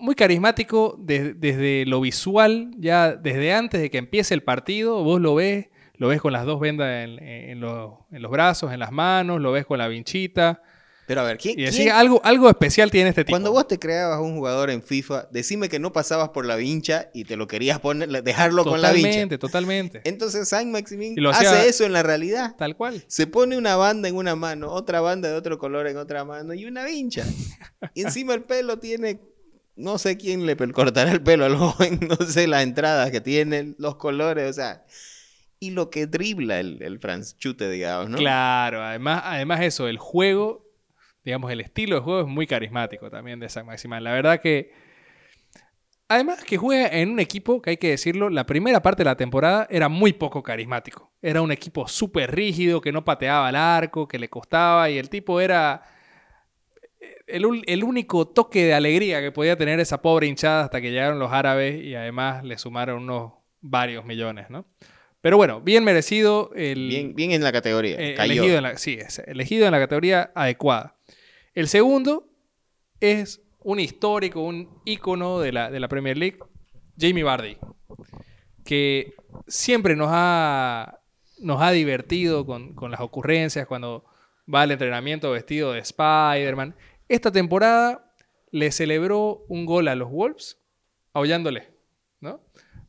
muy 0.00 0.14
carismático 0.14 0.96
de- 0.98 1.34
desde 1.34 1.84
lo 1.86 2.00
visual, 2.00 2.70
ya 2.78 3.12
desde 3.14 3.52
antes 3.52 3.80
de 3.80 3.90
que 3.90 3.98
empiece 3.98 4.34
el 4.34 4.42
partido, 4.42 5.02
vos 5.04 5.20
lo 5.20 5.34
ves, 5.34 5.66
lo 5.94 6.08
ves 6.08 6.20
con 6.20 6.32
las 6.32 6.44
dos 6.46 6.60
vendas 6.60 7.04
en, 7.04 7.18
en 7.22 7.60
los, 7.60 7.94
en 8.12 8.22
los 8.22 8.30
brazos, 8.30 8.72
en 8.72 8.78
las 8.80 8.92
manos, 8.92 9.40
lo 9.40 9.52
ves 9.52 9.66
con 9.66 9.78
la 9.78 9.88
vinchita. 9.88 10.62
Pero 11.08 11.22
a 11.22 11.24
ver, 11.24 11.38
¿quién, 11.38 11.52
Y 11.54 11.56
quién- 11.62 11.66
decía, 11.70 11.98
algo, 11.98 12.20
algo 12.22 12.50
especial 12.50 12.90
tiene 12.90 13.08
este 13.08 13.24
tipo. 13.24 13.32
cuando 13.32 13.50
vos 13.50 13.66
te 13.66 13.78
creabas 13.78 14.20
un 14.20 14.36
jugador 14.36 14.68
en 14.68 14.82
FIFA, 14.82 15.26
decime 15.32 15.70
que 15.70 15.78
no 15.78 15.90
pasabas 15.90 16.28
por 16.28 16.44
la 16.44 16.54
vincha 16.56 17.08
y 17.14 17.24
te 17.24 17.36
lo 17.38 17.48
querías 17.48 17.80
poner, 17.80 18.22
dejarlo 18.22 18.62
con 18.62 18.82
la 18.82 18.92
vincha. 18.92 19.08
Totalmente, 19.08 19.38
totalmente. 19.38 20.00
Entonces 20.04 20.46
Saint 20.50 20.70
Maximin 20.70 21.14
lo 21.16 21.30
hace 21.30 21.46
hacía- 21.46 21.64
eso 21.64 21.86
en 21.86 21.94
la 21.94 22.02
realidad. 22.02 22.54
Tal 22.58 22.76
cual. 22.76 23.02
Se 23.06 23.26
pone 23.26 23.56
una 23.56 23.74
banda 23.76 24.06
en 24.10 24.16
una 24.16 24.36
mano, 24.36 24.70
otra 24.70 25.00
banda 25.00 25.30
de 25.30 25.34
otro 25.34 25.56
color 25.56 25.86
en 25.86 25.96
otra 25.96 26.26
mano 26.26 26.52
y 26.52 26.66
una 26.66 26.84
vincha. 26.84 27.24
Y 27.94 28.02
encima 28.02 28.34
el 28.34 28.42
pelo 28.42 28.78
tiene, 28.78 29.18
no 29.78 29.96
sé 29.96 30.18
quién 30.18 30.44
le 30.44 30.56
cortará 30.56 31.12
el 31.12 31.22
pelo 31.22 31.44
al 31.44 31.56
joven, 31.56 32.00
no 32.08 32.16
sé 32.16 32.46
las 32.46 32.62
entradas 32.62 33.10
que 33.10 33.20
tiene, 33.20 33.74
los 33.78 33.96
colores, 33.96 34.50
o 34.50 34.52
sea. 34.52 34.84
Y 35.60 35.70
lo 35.70 35.90
que 35.90 36.06
dribla 36.06 36.60
el, 36.60 36.82
el 36.82 37.00
Franchute, 37.00 37.68
digamos, 37.70 38.10
¿no? 38.10 38.18
Claro, 38.18 38.82
además, 38.82 39.22
además 39.24 39.60
eso, 39.62 39.88
el 39.88 39.98
juego, 39.98 40.64
digamos, 41.24 41.50
el 41.50 41.60
estilo 41.60 41.96
de 41.96 42.02
juego 42.02 42.20
es 42.20 42.26
muy 42.26 42.46
carismático 42.46 43.10
también 43.10 43.40
de 43.40 43.48
San 43.48 43.66
Maximán. 43.66 44.04
La 44.04 44.12
verdad 44.12 44.40
que, 44.40 44.72
además 46.06 46.44
que 46.44 46.58
juega 46.58 46.88
en 46.88 47.10
un 47.10 47.18
equipo, 47.18 47.60
que 47.60 47.70
hay 47.70 47.76
que 47.76 47.90
decirlo, 47.90 48.30
la 48.30 48.46
primera 48.46 48.82
parte 48.82 49.02
de 49.02 49.10
la 49.10 49.16
temporada 49.16 49.66
era 49.68 49.88
muy 49.88 50.12
poco 50.12 50.44
carismático. 50.44 51.10
Era 51.20 51.42
un 51.42 51.50
equipo 51.50 51.88
súper 51.88 52.32
rígido, 52.32 52.80
que 52.80 52.92
no 52.92 53.04
pateaba 53.04 53.48
al 53.48 53.56
arco, 53.56 54.06
que 54.06 54.20
le 54.20 54.28
costaba, 54.28 54.90
y 54.90 54.98
el 54.98 55.08
tipo 55.08 55.40
era 55.40 55.82
el, 57.28 57.62
el 57.66 57.84
único 57.84 58.26
toque 58.28 58.64
de 58.64 58.74
alegría 58.74 59.20
que 59.20 59.32
podía 59.32 59.56
tener 59.56 59.80
esa 59.80 60.00
pobre 60.02 60.26
hinchada 60.26 60.64
hasta 60.64 60.80
que 60.80 60.90
llegaron 60.90 61.18
los 61.18 61.32
árabes 61.32 61.82
y 61.82 61.94
además 61.94 62.44
le 62.44 62.58
sumaron 62.58 63.02
unos 63.04 63.32
varios 63.60 64.04
millones, 64.04 64.50
¿no? 64.50 64.66
Pero 65.20 65.36
bueno, 65.36 65.60
bien 65.60 65.82
merecido 65.84 66.50
el, 66.54 66.88
Bien, 66.88 67.14
bien 67.14 67.32
en 67.32 67.42
la 67.42 67.50
categoría. 67.52 67.96
eh, 67.98 68.14
cayó. 68.14 68.32
elegido 68.34 68.56
en 68.58 68.62
la, 68.62 68.78
sí, 68.78 68.94
es 69.00 69.18
elegido 69.20 69.66
en 69.66 69.72
la 69.72 69.80
categoría 69.80 70.30
adecuada. 70.34 70.96
El 71.54 71.66
segundo 71.68 72.28
es 73.00 73.42
un 73.60 73.80
histórico, 73.80 74.40
un 74.40 74.80
ícono 74.84 75.40
de 75.40 75.52
la, 75.52 75.70
de 75.70 75.80
la 75.80 75.88
Premier 75.88 76.16
League, 76.16 76.38
Jamie 76.96 77.24
Vardy, 77.24 77.58
que 78.64 79.14
siempre 79.46 79.96
nos 79.96 80.08
ha, 80.12 81.00
nos 81.40 81.60
ha 81.60 81.72
divertido 81.72 82.46
con, 82.46 82.74
con 82.74 82.90
las 82.90 83.00
ocurrencias 83.00 83.66
cuando 83.66 84.04
va 84.52 84.62
al 84.62 84.70
entrenamiento 84.70 85.30
vestido 85.32 85.72
de 85.72 85.80
Spider-Man. 85.80 86.76
Esta 87.08 87.32
temporada 87.32 88.12
le 88.50 88.70
celebró 88.70 89.44
un 89.48 89.66
gol 89.66 89.88
a 89.88 89.94
los 89.94 90.10
Wolves, 90.10 90.58
aullándole, 91.12 91.68
¿no? 92.20 92.40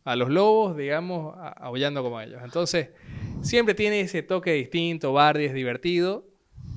A 0.04 0.16
los 0.16 0.30
lobos, 0.30 0.76
digamos, 0.76 1.36
aullando 1.58 2.04
como 2.04 2.20
ellos. 2.20 2.42
Entonces, 2.44 2.90
siempre 3.42 3.76
tiene 3.76 4.02
ese 4.02 4.24
toque 4.24 4.54
distinto, 4.54 5.14
Bardi 5.14 5.46
es 5.46 5.54
divertido. 5.54 6.26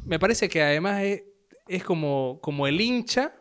Me 0.04 0.18
parece 0.18 0.48
que 0.48 0.62
además 0.62 1.02
es, 1.02 1.24
es 1.68 1.84
como, 1.84 2.38
como 2.42 2.66
el 2.66 2.80
hincha 2.80 3.34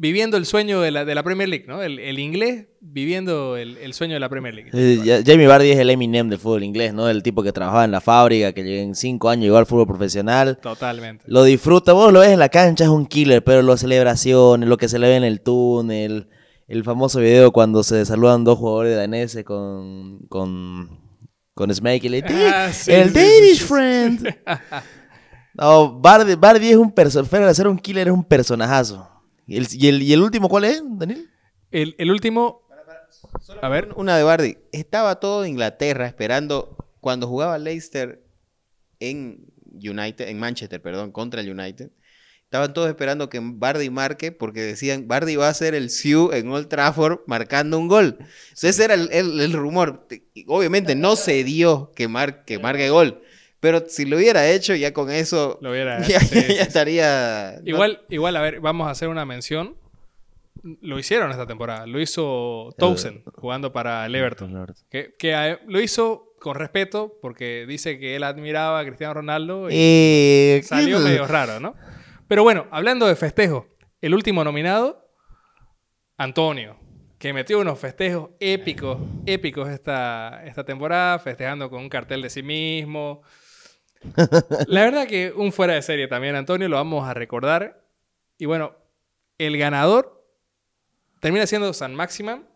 viviendo 0.00 0.38
el 0.38 0.46
sueño 0.46 0.80
de 0.80 0.90
la, 0.90 1.04
de 1.04 1.14
la 1.14 1.22
Premier 1.22 1.46
League, 1.46 1.66
¿no? 1.68 1.82
El, 1.82 1.98
el 1.98 2.18
inglés 2.18 2.68
viviendo 2.80 3.58
el, 3.58 3.76
el 3.76 3.92
sueño 3.92 4.14
de 4.14 4.20
la 4.20 4.30
Premier 4.30 4.54
League. 4.54 4.70
Eh, 4.72 5.22
Jamie 5.26 5.46
Vardy 5.46 5.72
es 5.72 5.78
el 5.78 5.90
Eminem 5.90 6.30
del 6.30 6.38
fútbol 6.38 6.64
inglés, 6.64 6.94
¿no? 6.94 7.06
El 7.10 7.22
tipo 7.22 7.42
que 7.42 7.52
trabajaba 7.52 7.84
en 7.84 7.90
la 7.90 8.00
fábrica, 8.00 8.54
que 8.54 8.80
en 8.80 8.94
cinco 8.94 9.28
años 9.28 9.44
llegó 9.44 9.58
al 9.58 9.66
fútbol 9.66 9.86
profesional. 9.86 10.56
Totalmente. 10.56 11.24
Lo 11.26 11.44
disfruta, 11.44 11.92
vos 11.92 12.10
lo 12.14 12.20
ves 12.20 12.30
en 12.30 12.38
la 12.38 12.48
cancha, 12.48 12.84
es 12.84 12.90
un 12.90 13.04
killer, 13.04 13.44
pero 13.44 13.60
las 13.60 13.80
celebraciones, 13.80 14.66
lo 14.66 14.78
que 14.78 14.88
se 14.88 14.98
le 14.98 15.06
ve 15.06 15.16
en 15.16 15.24
el 15.24 15.42
túnel, 15.42 16.30
el 16.66 16.82
famoso 16.82 17.20
video 17.20 17.52
cuando 17.52 17.82
se 17.82 18.02
saludan 18.06 18.42
dos 18.42 18.58
jugadores 18.58 18.96
daneses 18.96 19.44
con, 19.44 20.20
con, 20.30 20.98
con 21.52 21.74
Smake 21.74 22.04
y 22.04 22.08
le 22.08 22.22
dice, 22.22 22.48
Ah, 22.54 22.72
sí, 22.72 22.90
el 22.90 23.08
sí, 23.10 23.14
Danish 23.14 23.58
sí. 23.58 23.64
friend. 23.64 24.34
No, 25.52 26.00
Bardi, 26.00 26.36
Bardi 26.36 26.70
es 26.70 26.76
un 26.76 26.90
personaje, 26.90 27.54
ser 27.54 27.66
un 27.66 27.76
killer 27.76 28.06
es 28.06 28.14
un 28.14 28.24
personajazo. 28.24 29.19
¿Y 29.50 29.56
el, 29.56 29.66
y 29.72 29.88
el, 29.88 30.02
y 30.02 30.12
el 30.12 30.22
último 30.22 30.48
cuál 30.48 30.64
es, 30.64 30.80
Daniel? 30.84 31.28
El, 31.72 31.96
el 31.98 32.10
último... 32.12 32.62
A 33.60 33.68
ver, 33.68 33.88
Una 33.96 34.16
de 34.16 34.22
Bardi. 34.22 34.58
Estaba 34.70 35.18
todo 35.18 35.44
Inglaterra 35.44 36.06
esperando 36.06 36.76
cuando 37.00 37.26
jugaba 37.26 37.58
Leicester 37.58 38.22
en 39.00 39.46
United, 39.72 40.28
en 40.28 40.38
Manchester, 40.38 40.80
perdón, 40.80 41.10
contra 41.10 41.40
el 41.40 41.50
United. 41.50 41.90
Estaban 42.44 42.72
todos 42.74 42.88
esperando 42.88 43.28
que 43.28 43.40
Bardi 43.42 43.90
marque 43.90 44.30
porque 44.32 44.60
decían 44.60 45.08
Bardi 45.08 45.34
va 45.36 45.48
a 45.48 45.54
ser 45.54 45.74
el 45.74 45.90
Sioux 45.90 46.32
en 46.32 46.48
Old 46.48 46.68
Trafford 46.68 47.20
marcando 47.26 47.76
un 47.78 47.88
gol. 47.88 48.16
Entonces 48.20 48.70
ese 48.70 48.84
era 48.84 48.94
el, 48.94 49.08
el- 49.12 49.40
el 49.40 49.52
rumor. 49.52 50.06
Obviamente 50.46 50.94
no 50.94 51.16
se 51.16 51.42
dio 51.44 51.92
que, 51.96 52.06
mar- 52.08 52.44
que 52.44 52.58
marque 52.60 52.90
gol. 52.90 53.22
Pero 53.60 53.84
si 53.88 54.06
lo 54.06 54.16
hubiera 54.16 54.48
hecho, 54.48 54.74
ya 54.74 54.92
con 54.94 55.10
eso 55.10 55.58
lo 55.60 55.70
hubiera... 55.70 56.00
ya, 56.06 56.18
sí, 56.20 56.34
ya 56.34 56.42
sí, 56.46 56.58
estaría. 56.58 57.56
no- 57.62 57.68
Igual, 57.68 58.02
igual, 58.08 58.36
a 58.36 58.40
ver, 58.40 58.60
vamos 58.60 58.88
a 58.88 58.90
hacer 58.90 59.08
una 59.08 59.24
mención. 59.26 59.76
Lo 60.82 60.98
hicieron 60.98 61.30
esta 61.30 61.46
temporada. 61.46 61.86
Lo 61.86 62.00
hizo 62.00 62.74
Townsend 62.78 63.22
jugando 63.34 63.72
para 63.72 64.04
el 64.06 64.14
Everton. 64.14 64.66
Que, 64.90 65.14
que 65.18 65.34
a- 65.34 65.60
lo 65.66 65.80
hizo 65.80 66.34
con 66.40 66.54
respeto 66.54 67.18
porque 67.20 67.66
dice 67.68 67.98
que 67.98 68.16
él 68.16 68.22
admiraba 68.24 68.80
a 68.80 68.84
Cristiano 68.84 69.14
Ronaldo 69.14 69.68
y 69.70 69.74
Eh, 69.74 70.60
salió 70.64 70.98
¿qué- 70.98 71.04
medio 71.04 71.26
raro, 71.26 71.60
¿no? 71.60 71.74
Pero 72.28 72.42
bueno, 72.42 72.66
hablando 72.70 73.06
de 73.06 73.16
festejo, 73.16 73.66
el 74.00 74.14
último 74.14 74.42
nominado, 74.44 75.06
Antonio, 76.16 76.76
que 77.18 77.32
metió 77.32 77.58
unos 77.58 77.78
festejos 77.78 78.30
épicos, 78.40 78.98
épicos 79.26 79.68
esta, 79.68 80.42
esta 80.44 80.64
temporada, 80.64 81.18
festejando 81.18 81.68
con 81.70 81.80
un 81.80 81.88
cartel 81.88 82.22
de 82.22 82.30
sí 82.30 82.42
mismo. 82.42 83.22
La 84.68 84.84
verdad 84.84 85.06
que 85.06 85.32
un 85.36 85.52
fuera 85.52 85.74
de 85.74 85.82
serie 85.82 86.08
también, 86.08 86.34
Antonio, 86.34 86.68
lo 86.68 86.76
vamos 86.76 87.06
a 87.08 87.14
recordar. 87.14 87.84
Y 88.38 88.46
bueno, 88.46 88.74
el 89.38 89.56
ganador 89.58 90.24
termina 91.20 91.46
siendo 91.46 91.72
San 91.72 91.94
Maximan, 91.94 92.48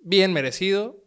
bien 0.00 0.32
merecido. 0.32 1.04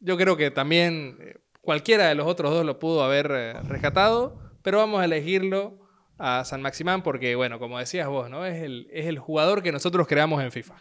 Yo 0.00 0.16
creo 0.16 0.36
que 0.36 0.50
también 0.50 1.18
eh, 1.20 1.38
cualquiera 1.60 2.08
de 2.08 2.14
los 2.14 2.26
otros 2.26 2.50
dos 2.50 2.64
lo 2.64 2.78
pudo 2.78 3.04
haber 3.04 3.30
eh, 3.30 3.52
rescatado, 3.62 4.40
pero 4.62 4.78
vamos 4.78 5.00
a 5.00 5.04
elegirlo 5.04 5.78
a 6.18 6.44
San 6.44 6.62
Maximán 6.62 7.02
porque, 7.02 7.34
bueno, 7.34 7.58
como 7.58 7.78
decías 7.78 8.08
vos, 8.08 8.28
¿no? 8.28 8.44
Es 8.44 8.62
el, 8.62 8.88
es 8.92 9.06
el 9.06 9.18
jugador 9.18 9.62
que 9.62 9.72
nosotros 9.72 10.06
creamos 10.06 10.42
en 10.42 10.52
FIFA. 10.52 10.76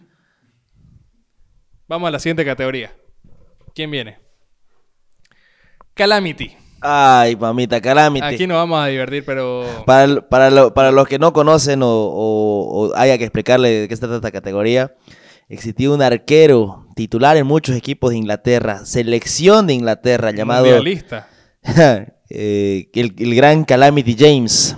Vamos 1.88 2.08
a 2.08 2.12
la 2.12 2.20
siguiente 2.20 2.46
categoría. 2.46 2.94
¿Quién 3.74 3.90
viene? 3.90 4.20
Calamity. 5.94 6.56
Ay, 6.82 7.36
mamita, 7.36 7.82
Calamity. 7.82 8.26
Aquí 8.26 8.48
nos 8.48 8.56
vamos 8.58 8.80
a 8.82 8.88
divertir, 8.88 9.24
pero... 9.26 9.66
Para, 9.86 10.22
para, 10.30 10.50
lo- 10.50 10.74
para 10.74 10.92
los 10.92 11.08
que 11.08 11.20
no 11.20 11.34
conocen 11.34 11.84
o, 11.84 11.88
o- 11.90 12.88
o 12.90 12.96
haya 12.96 13.18
que 13.18 13.26
explicarle 13.26 13.70
de 13.82 13.88
qué 13.88 13.96
se 13.96 14.00
trata 14.02 14.16
esta 14.16 14.32
categoría, 14.32 14.94
existía 15.50 15.92
un 15.92 16.02
arquero 16.02 16.86
titular 16.96 17.36
en 17.38 17.46
muchos 17.48 17.76
equipos 17.76 18.12
de 18.12 18.18
Inglaterra, 18.18 18.86
selección 18.86 19.68
de 19.68 19.74
Inglaterra, 19.74 20.32
llamado 20.32 20.66
Mundialista. 20.66 21.28
eh, 22.30 22.90
el, 22.94 23.14
el 23.18 23.36
gran 23.36 23.64
Calamity 23.66 24.16
James. 24.18 24.76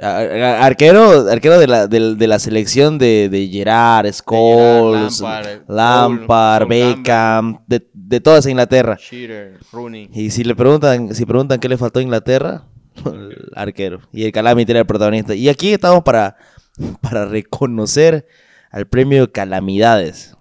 Ar- 0.00 0.04
ar- 0.04 0.62
Arquero, 0.64 1.30
arquero 1.30 1.58
de 1.58 1.66
la, 1.66 1.86
de 1.86 2.26
la 2.26 2.38
selección 2.38 2.98
de, 2.98 3.28
de 3.30 3.48
Gerard, 3.48 4.12
Scholes, 4.12 5.20
Lampard, 5.20 5.60
Lampard, 5.68 6.62
Cole, 6.64 6.94
Beckham, 6.94 7.60
de, 7.66 7.86
de 8.08 8.20
toda 8.20 8.38
esa 8.38 8.48
Inglaterra. 8.48 8.96
Shearer, 8.98 9.58
Rooney. 9.70 10.08
Y 10.14 10.30
si 10.30 10.42
le 10.42 10.54
preguntan, 10.54 11.14
si 11.14 11.26
preguntan 11.26 11.60
qué 11.60 11.68
le 11.68 11.76
faltó 11.76 11.98
a 11.98 12.02
Inglaterra, 12.02 12.64
el 13.04 13.50
arquero. 13.54 14.00
Y 14.12 14.24
el 14.24 14.32
Calamity 14.32 14.70
era 14.72 14.80
el 14.80 14.86
protagonista. 14.86 15.34
Y 15.34 15.50
aquí 15.50 15.74
estamos 15.74 16.02
para, 16.02 16.38
para 17.02 17.26
reconocer 17.26 18.26
al 18.70 18.86
premio 18.86 19.30
Calamidades. 19.30 20.36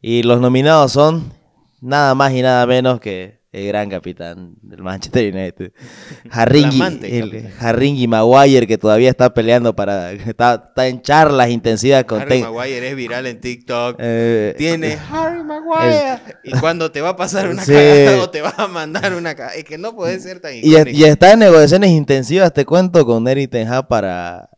Y 0.00 0.22
los 0.22 0.40
nominados 0.40 0.92
son 0.92 1.32
nada 1.80 2.14
más 2.14 2.32
y 2.32 2.42
nada 2.42 2.64
menos 2.64 3.00
que 3.00 3.40
el 3.52 3.68
gran 3.68 3.88
capitán 3.88 4.54
del 4.60 4.82
Manchester 4.82 5.34
United. 5.34 5.72
Harringi, 6.30 6.82
el. 7.02 7.50
Harringi 7.58 8.06
Maguire 8.06 8.66
que 8.66 8.76
todavía 8.76 9.08
está 9.10 9.32
peleando 9.32 9.74
para... 9.74 10.12
Está, 10.26 10.66
está 10.68 10.88
en 10.88 11.00
charlas 11.00 11.48
intensivas 11.50 12.04
con... 12.04 12.20
Harry 12.20 12.42
Maguire 12.42 12.90
es 12.90 12.96
viral 12.96 13.26
en 13.26 13.40
TikTok. 13.40 13.96
eh, 14.00 14.54
Tiene 14.58 14.98
Harry 15.10 15.42
Maguire. 15.42 16.20
Y 16.44 16.52
cuando 16.58 16.90
te 16.92 17.00
va 17.00 17.10
a 17.10 17.16
pasar 17.16 17.48
una 17.48 17.64
Sí. 17.64 17.72
cagada 17.72 18.22
o 18.22 18.30
te 18.30 18.42
va 18.42 18.54
a 18.56 18.66
mandar 18.66 19.14
una 19.14 19.34
cagada. 19.34 19.54
Es 19.54 19.64
que 19.64 19.78
no 19.78 19.94
puede 19.94 20.20
ser 20.20 20.40
tan 20.40 20.52
Y, 20.54 20.74
y 20.90 21.04
está 21.04 21.32
en 21.32 21.38
negociaciones 21.38 21.90
intensivas, 21.90 22.52
te 22.52 22.64
cuento, 22.66 23.06
con 23.06 23.26
Eric 23.26 23.50
Ten 23.50 23.68
Hag 23.68 23.88
para, 23.88 24.50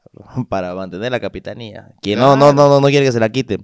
para 0.49 0.75
mantener 0.75 1.13
la 1.13 1.21
capitanía. 1.21 1.91
Que 2.03 2.17
no, 2.17 2.35
no, 2.37 2.53
no, 2.53 2.69
no, 2.69 2.81
no 2.81 2.89
quiere 2.89 3.07
que 3.07 3.13
se 3.13 3.21
la 3.21 3.29
quite. 3.29 3.59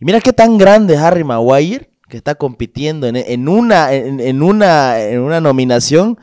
Y 0.00 0.04
mira 0.04 0.20
qué 0.20 0.32
tan 0.32 0.56
grande 0.56 0.94
es 0.94 1.00
Harry 1.00 1.24
Maguire, 1.24 1.91
que 2.12 2.18
está 2.18 2.34
compitiendo 2.34 3.06
en, 3.06 3.16
en 3.16 3.48
una, 3.48 3.94
en, 3.94 4.20
en 4.20 4.42
una, 4.42 5.00
en 5.00 5.20
una 5.20 5.40
nominación. 5.40 6.18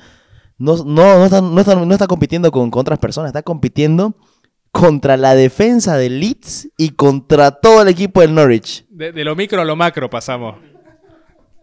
No, 0.59 0.77
no, 0.77 1.17
no, 1.17 1.25
está, 1.25 1.41
no, 1.41 1.59
está, 1.59 1.73
no 1.73 1.91
está 1.91 2.05
compitiendo 2.05 2.51
con, 2.51 2.69
con 2.69 2.81
otras 2.81 2.99
personas, 2.99 3.29
está 3.29 3.41
compitiendo 3.41 4.15
contra 4.71 5.17
la 5.17 5.33
defensa 5.33 5.97
del 5.97 6.19
Leeds 6.19 6.69
y 6.77 6.91
contra 6.91 7.49
todo 7.49 7.81
el 7.81 7.87
equipo 7.87 8.21
del 8.21 8.35
Norwich. 8.35 8.85
De, 8.87 9.11
de 9.11 9.23
lo 9.23 9.35
micro 9.35 9.59
a 9.59 9.65
lo 9.65 9.75
macro 9.75 10.11
pasamos. 10.11 10.57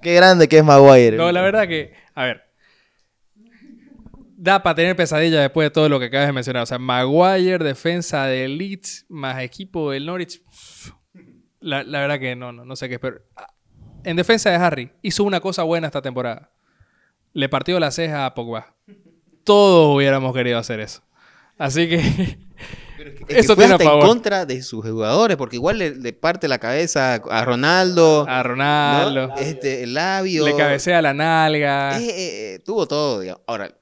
Qué 0.02 0.12
grande 0.16 0.48
que 0.48 0.58
es 0.58 0.64
Maguire. 0.64 1.16
No, 1.16 1.30
la 1.30 1.40
verdad 1.40 1.68
que, 1.68 1.92
a 2.12 2.24
ver. 2.24 2.42
da 4.36 4.60
para 4.60 4.74
tener 4.74 4.96
pesadilla 4.96 5.40
después 5.40 5.66
de 5.66 5.70
todo 5.70 5.88
lo 5.88 6.00
que 6.00 6.06
acabas 6.06 6.26
de 6.26 6.32
mencionar. 6.32 6.64
O 6.64 6.66
sea, 6.66 6.80
Maguire, 6.80 7.58
defensa 7.58 8.26
de 8.26 8.48
Leeds, 8.48 9.06
más 9.08 9.40
equipo 9.40 9.92
del 9.92 10.04
Norwich. 10.04 10.42
La, 11.60 11.84
la 11.84 12.00
verdad 12.00 12.18
que 12.18 12.34
no, 12.34 12.50
no, 12.50 12.64
no 12.64 12.74
sé 12.74 12.88
qué 12.88 12.94
espero. 12.94 13.20
En 14.06 14.14
defensa 14.14 14.50
de 14.50 14.56
Harry, 14.56 14.92
hizo 15.02 15.24
una 15.24 15.40
cosa 15.40 15.64
buena 15.64 15.88
esta 15.88 16.00
temporada. 16.00 16.48
Le 17.32 17.48
partió 17.48 17.80
la 17.80 17.90
ceja 17.90 18.24
a 18.24 18.34
Pogba. 18.34 18.72
Todos 19.42 19.96
hubiéramos 19.96 20.32
querido 20.32 20.60
hacer 20.60 20.78
eso. 20.78 21.02
Así 21.58 21.88
que 21.88 21.96
Es 21.96 22.36
Eso 23.44 23.56
que 23.56 23.62
fue 23.62 23.64
tiene 23.64 23.74
hasta 23.74 23.92
en 23.92 24.00
contra 24.00 24.46
de 24.46 24.62
sus 24.62 24.84
jugadores, 24.88 25.36
porque 25.36 25.56
igual 25.56 25.78
le, 25.78 25.96
le 25.96 26.12
parte 26.12 26.46
la 26.46 26.58
cabeza 26.58 27.14
a 27.14 27.44
Ronaldo, 27.44 28.24
a 28.28 28.36
¿no? 28.36 28.42
Ronaldo 28.44 29.34
este, 29.38 29.82
el 29.82 29.94
labio. 29.94 30.44
le 30.44 30.54
cabecea 30.54 31.02
la 31.02 31.12
nalga. 31.12 31.98
Eh, 31.98 32.04
eh, 32.04 32.54
eh, 32.54 32.58
tuvo 32.60 32.86
todo, 32.86 33.18
digamos. 33.18 33.42
Ahora, 33.48 33.76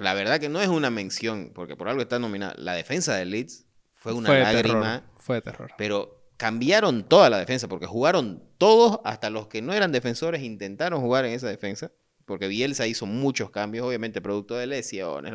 la 0.00 0.14
verdad 0.14 0.40
que 0.40 0.48
no 0.48 0.62
es 0.62 0.68
una 0.68 0.88
mención, 0.88 1.52
porque 1.54 1.76
por 1.76 1.90
algo 1.90 2.00
está 2.00 2.18
nominada. 2.18 2.54
La 2.56 2.72
defensa 2.72 3.14
de 3.16 3.26
Leeds 3.26 3.66
fue 3.96 4.14
una 4.14 4.28
fue 4.28 4.40
lágrima, 4.40 5.00
terror. 5.02 5.02
Fue 5.18 5.36
de 5.36 5.42
terror. 5.42 5.72
pero 5.76 6.23
cambiaron 6.36 7.04
toda 7.08 7.30
la 7.30 7.38
defensa, 7.38 7.68
porque 7.68 7.86
jugaron 7.86 8.42
todos, 8.58 9.00
hasta 9.04 9.30
los 9.30 9.46
que 9.48 9.62
no 9.62 9.72
eran 9.72 9.92
defensores, 9.92 10.42
intentaron 10.42 11.00
jugar 11.00 11.24
en 11.24 11.32
esa 11.32 11.48
defensa, 11.48 11.92
porque 12.24 12.48
Bielsa 12.48 12.86
hizo 12.86 13.06
muchos 13.06 13.50
cambios, 13.50 13.86
obviamente 13.86 14.20
producto 14.20 14.56
de 14.56 14.66
lesiones, 14.66 15.32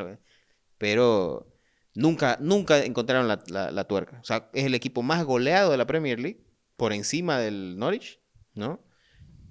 pero 0.78 1.46
nunca, 1.94 2.36
nunca 2.40 2.84
encontraron 2.84 3.28
la, 3.28 3.42
la- 3.48 3.70
la 3.70 3.84
tuerca. 3.84 4.18
O 4.20 4.24
sea, 4.24 4.50
es 4.52 4.64
el 4.64 4.74
equipo 4.74 5.02
más 5.02 5.24
goleado 5.24 5.70
de 5.70 5.76
la 5.76 5.86
Premier 5.86 6.18
League, 6.20 6.40
por 6.76 6.92
encima 6.92 7.38
del 7.38 7.78
Norwich, 7.78 8.20
¿no? 8.54 8.80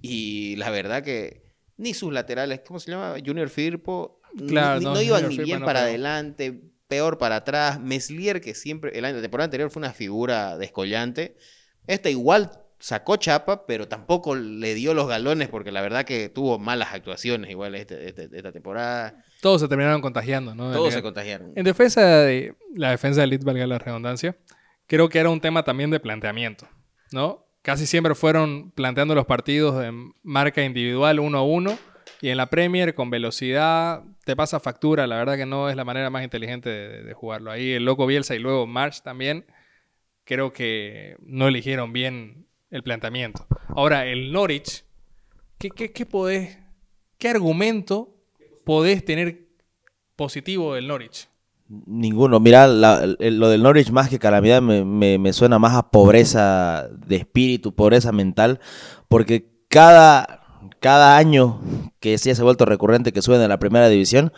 Y 0.02 0.56
la 0.56 0.70
verdad 0.70 1.04
que 1.04 1.44
ni 1.78 1.94
sus 1.94 2.12
laterales, 2.12 2.62
¿cómo 2.66 2.80
se 2.80 2.92
llama? 2.92 3.16
Junior 3.26 3.50
Firpo, 3.50 4.22
ni- 4.34 4.48
Claro, 4.48 4.80
ni- 4.80 4.86
no, 4.86 4.94
no, 4.96 5.02
iban 5.02 5.24
Junior 5.24 5.40
ni 5.40 5.44
bien 5.46 5.60
para 5.66 5.82
adelante, 5.82 6.62
peor 6.90 7.18
para 7.18 7.38
atrás. 7.38 7.80
Meslier, 7.80 8.42
que 8.42 8.54
siempre, 8.54 8.98
el 8.98 9.06
año, 9.06 9.16
la 9.18 9.22
temporada 9.22 9.46
anterior 9.46 9.70
fue 9.70 9.80
una 9.80 9.94
figura 9.94 10.58
descollante. 10.58 11.38
Esta 11.88 12.10
igual 12.10 12.52
sacó 12.80 13.16
chapa, 13.18 13.66
pero 13.66 13.88
tampoco 13.88 14.36
le 14.36 14.74
dio 14.74 14.94
los 14.94 15.08
galones, 15.08 15.50
porque 15.50 15.72
la 15.72 15.82
verdad 15.82 16.04
que 16.04 16.30
tuvo 16.30 16.58
malas 16.60 16.94
actuaciones 16.94 17.52
igual 17.52 17.76
este- 17.76 18.08
este- 18.10 18.30
esta 18.34 18.52
temporada. 18.52 19.24
Todos 19.42 19.62
se 19.62 19.68
terminaron 19.68 20.02
contagiando, 20.02 20.56
¿no? 20.56 20.72
Todos 20.74 20.94
se 20.94 21.02
contagiaron. 21.02 21.54
En 21.56 21.64
defensa 21.64 22.02
de 22.02 22.56
la 22.76 22.92
defensa 22.92 23.22
de 23.22 23.28
Leeds, 23.28 23.46
valga 23.46 23.68
la 23.68 23.78
redundancia, 23.78 24.36
creo 24.88 25.10
que 25.10 25.20
era 25.20 25.30
un 25.30 25.42
tema 25.42 25.64
también 25.64 25.92
de 25.92 26.00
planteamiento, 26.00 26.68
¿no? 27.12 27.46
Casi 27.62 27.86
siempre 27.86 28.16
fueron 28.16 28.72
planteando 28.72 29.14
los 29.14 29.26
partidos 29.26 29.84
en 29.84 30.14
marca 30.24 30.64
individual 30.64 31.20
uno 31.20 31.38
a 31.40 31.44
uno 31.44 31.78
y 32.22 32.30
en 32.30 32.38
la 32.38 32.48
Premier 32.48 32.96
con 32.96 33.10
velocidad 33.10 34.04
te 34.26 34.36
pasa 34.36 34.60
factura, 34.60 35.08
la 35.08 35.18
verdad 35.18 35.38
que 35.38 35.46
no 35.46 35.70
es 35.70 35.76
la 35.76 35.86
manera 35.86 36.10
más 36.10 36.24
inteligente 36.24 36.70
de, 36.70 37.14
jugarlo. 37.14 37.52
Ahí 37.52 37.72
el 37.72 37.86
loco 37.86 38.06
Bielsa 38.06 38.36
y 38.36 38.40
luego 38.40 38.68
March 38.68 39.02
también 39.02 39.46
creo 40.26 40.54
que 40.54 41.16
no 41.22 41.48
eligieron 41.48 41.94
bien 41.94 42.46
el 42.70 42.84
planteamiento. 42.84 43.46
Ahora, 43.70 44.06
el 44.06 44.32
Norwich, 44.32 44.84
¿qué, 45.58 45.70
qué, 45.72 45.92
qué 45.92 46.06
podés, 46.06 46.60
qué 47.18 47.30
argumento 47.30 48.16
podés 48.64 49.04
tener 49.04 49.48
positivo 50.16 50.76
del 50.76 50.88
Norwich? 50.88 51.28
Ninguno. 51.68 52.40
Mira, 52.40 52.68
lo 52.68 53.50
del 53.50 53.62
Norwich 53.64 53.92
más 53.92 54.10
que 54.10 54.18
calamidad 54.18 54.62
me, 54.62 54.84
me- 54.84 55.20
me 55.20 55.34
suena 55.34 55.60
más 55.60 55.76
a 55.76 55.92
pobreza 55.92 56.90
de 57.08 57.16
espíritu, 57.18 57.76
pobreza 57.76 58.12
mental, 58.12 58.60
porque 59.08 59.46
cada, 59.68 60.39
cada 60.80 61.18
año 61.18 61.60
que 62.00 62.18
sí 62.18 62.34
se 62.34 62.42
ha 62.42 62.44
vuelto 62.44 62.66
recurrente 62.66 63.12
que 63.12 63.22
suben 63.22 63.42
a 63.42 63.48
la 63.48 63.60
primera 63.60 63.90
división, 63.90 64.32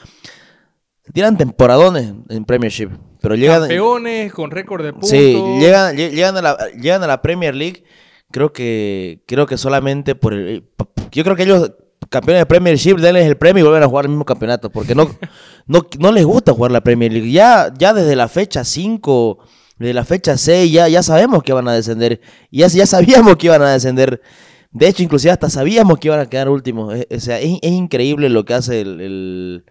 se 1.03 1.11
tiran 1.11 1.37
temporadones 1.37 2.13
en 2.29 2.45
Premiership, 2.45 2.89
pero 3.21 3.35
llegan... 3.35 3.61
Campeones 3.61 4.31
con 4.33 4.51
récord 4.51 4.83
de 4.83 4.91
puntos. 4.93 5.09
Sí, 5.09 5.33
llegan, 5.59 5.95
lle- 5.95 6.11
llegan, 6.11 6.37
a 6.37 6.41
la, 6.41 6.57
llegan 6.79 7.03
a 7.03 7.07
la 7.07 7.21
Premier 7.21 7.55
League, 7.55 7.83
creo 8.31 8.53
que, 8.53 9.23
creo 9.27 9.45
que 9.45 9.57
solamente 9.57 10.15
por 10.15 10.33
el... 10.33 10.69
Yo 11.11 11.23
creo 11.23 11.35
que 11.35 11.43
ellos, 11.43 11.71
campeones 12.09 12.41
de 12.41 12.45
Premiership, 12.45 12.95
denles 12.97 13.25
el 13.25 13.37
premio 13.37 13.61
y 13.61 13.63
vuelven 13.63 13.83
a 13.83 13.87
jugar 13.87 14.05
el 14.05 14.09
mismo 14.09 14.25
campeonato, 14.25 14.69
porque 14.69 14.93
no, 14.95 15.09
no, 15.65 15.85
no 15.99 16.11
les 16.11 16.25
gusta 16.25 16.53
jugar 16.53 16.71
la 16.71 16.81
Premier 16.81 17.11
League. 17.11 17.31
Ya, 17.31 17.73
ya 17.77 17.93
desde 17.93 18.15
la 18.15 18.27
fecha 18.27 18.63
5, 18.63 19.39
desde 19.79 19.93
la 19.95 20.05
fecha 20.05 20.37
6, 20.37 20.71
ya, 20.71 20.87
ya 20.87 21.01
sabemos 21.01 21.41
que 21.43 21.51
van 21.53 21.67
a 21.67 21.73
descender. 21.73 22.21
Ya, 22.51 22.67
ya 22.67 22.85
sabíamos 22.85 23.35
que 23.37 23.47
iban 23.47 23.61
a 23.63 23.71
descender. 23.71 24.21
De 24.71 24.87
hecho, 24.87 25.03
inclusive 25.03 25.31
hasta 25.31 25.49
sabíamos 25.49 25.99
que 25.99 26.07
iban 26.07 26.19
a 26.19 26.29
quedar 26.29 26.49
últimos. 26.49 26.95
Eh, 26.95 27.07
O 27.15 27.19
sea, 27.19 27.39
es, 27.39 27.59
es 27.61 27.71
increíble 27.71 28.29
lo 28.29 28.45
que 28.45 28.53
hace 28.53 28.81
el, 28.81 29.01
el, 29.01 29.65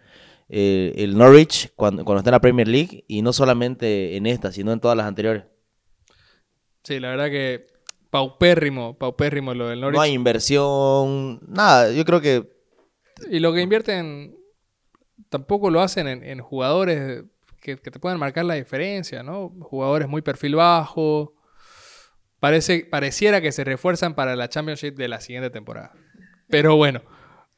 eh, 0.49 0.93
el 0.97 1.17
Norwich 1.17 1.73
cuando, 1.77 2.05
cuando 2.05 2.21
está 2.21 2.31
en 2.31 2.35
la 2.35 2.41
Premier 2.41 2.69
League, 2.69 3.05
y 3.09 3.23
no 3.23 3.33
solamente 3.33 4.17
en 4.17 4.27
esta, 4.27 4.53
sino 4.53 4.73
en 4.73 4.81
todas 4.81 4.97
las 4.97 5.07
anteriores. 5.07 5.45
Sí, 6.85 6.99
la 7.01 7.11
verdad 7.11 7.31
que 7.31 7.67
paupérrimo, 8.11 8.97
paupérrimo 8.99 9.55
lo 9.55 9.69
del 9.69 9.81
Norwich. 9.81 9.97
No 9.97 10.03
hay 10.03 10.13
inversión, 10.13 11.41
nada. 11.47 11.93
Yo 11.93 12.05
creo 12.05 12.21
que 12.21 12.49
Y 13.31 13.39
lo 13.39 13.53
que 13.53 13.61
invierten 13.63 14.37
tampoco 15.29 15.71
lo 15.71 15.81
hacen 15.81 16.09
en, 16.09 16.25
en 16.25 16.41
jugadores 16.41 17.25
que, 17.61 17.77
que 17.77 17.91
te 17.91 18.01
puedan 18.01 18.19
marcar 18.19 18.45
la 18.45 18.55
diferencia, 18.55 19.23
¿no? 19.23 19.53
Jugadores 19.61 20.09
muy 20.09 20.23
perfil 20.23 20.57
bajo. 20.57 21.35
Parece, 22.41 22.87
pareciera 22.91 23.41
que 23.41 23.53
se 23.53 23.65
refuerzan 23.65 24.15
para 24.15 24.35
la 24.35 24.49
Championship 24.49 24.97
de 24.97 25.09
la 25.09 25.21
siguiente 25.21 25.51
temporada. 25.51 25.93
Pero 26.49 26.75
bueno, 26.77 27.03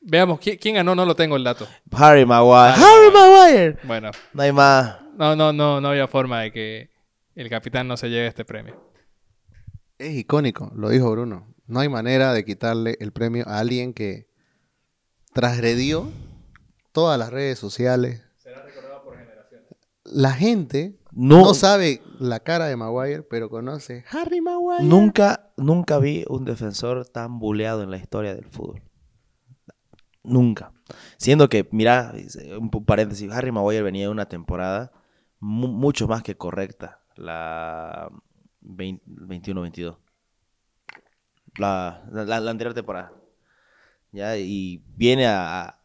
veamos, 0.01 0.41
¿quién, 0.41 0.59
quién 0.59 0.75
ganó? 0.75 0.95
No 0.95 1.07
lo 1.07 1.15
tengo 1.17 1.37
el 1.37 1.45
dato. 1.45 1.67
Harry 1.93 2.27
Maguire. 2.27 2.75
Harry 2.75 2.83
Harry 2.85 3.13
Maguire. 3.13 3.79
Bueno, 3.85 4.11
No 4.33 4.43
hay 4.43 4.53
más. 4.53 4.97
no, 5.17 5.37
no, 5.37 5.53
no, 5.53 5.81
no 5.81 5.89
había 5.89 6.09
forma 6.09 6.41
de 6.43 6.53
que 6.53 6.91
el 7.35 7.49
capitán 7.49 7.87
no 7.89 7.97
se 7.97 8.11
lleve 8.11 8.27
este 8.27 8.45
premio. 8.45 8.93
Es 9.99 10.13
icónico, 10.17 10.73
lo 10.75 10.89
dijo 10.89 11.11
Bruno. 11.11 11.55
No 11.67 11.81
hay 11.81 11.89
manera 11.89 12.35
de 12.35 12.45
quitarle 12.45 12.97
el 13.01 13.13
premio 13.13 13.45
a 13.49 13.61
alguien 13.61 13.95
que 13.95 14.27
transgredió 15.33 16.11
todas 16.93 17.19
las 17.19 17.31
redes 17.31 17.59
sociales. 17.59 18.23
La 20.05 20.33
gente 20.33 20.99
No, 21.13 21.39
no 21.43 21.55
sabe 21.55 22.03
la 22.23 22.41
cara 22.41 22.67
de 22.67 22.77
Maguire, 22.77 23.23
pero 23.23 23.51
conoce 23.51 24.05
Harry 24.11 24.41
Maguire. 24.41 24.85
nunca, 24.85 25.51
nunca 25.57 25.99
vi 25.99 26.25
un 26.29 26.45
defensor 26.45 27.07
tan 27.07 27.39
buleado 27.39 27.83
en 27.83 27.91
la 27.91 27.97
historia 27.97 28.35
del 28.35 28.47
fútbol. 28.47 28.83
Nunca. 30.25 30.73
Siendo 31.17 31.49
que, 31.49 31.69
mira, 31.73 32.13
un 32.59 32.71
paréntesis, 32.85 33.31
Harry 33.33 33.51
Maguire 33.51 33.83
venía 33.83 34.05
de 34.05 34.11
una 34.13 34.27
temporada 34.29 34.93
mu- 35.41 35.67
mucho 35.69 36.07
más 36.07 36.23
que 36.23 36.37
correcta, 36.37 37.01
la 37.17 38.09
20 38.61 39.03
21-22. 39.07 39.97
La, 41.59 42.03
la- 42.11 42.51
anterior 42.51 42.73
temporada. 42.75 43.13
¿Ya? 44.13 44.37
Y 44.37 44.83
viene 44.97 45.27
a, 45.27 45.77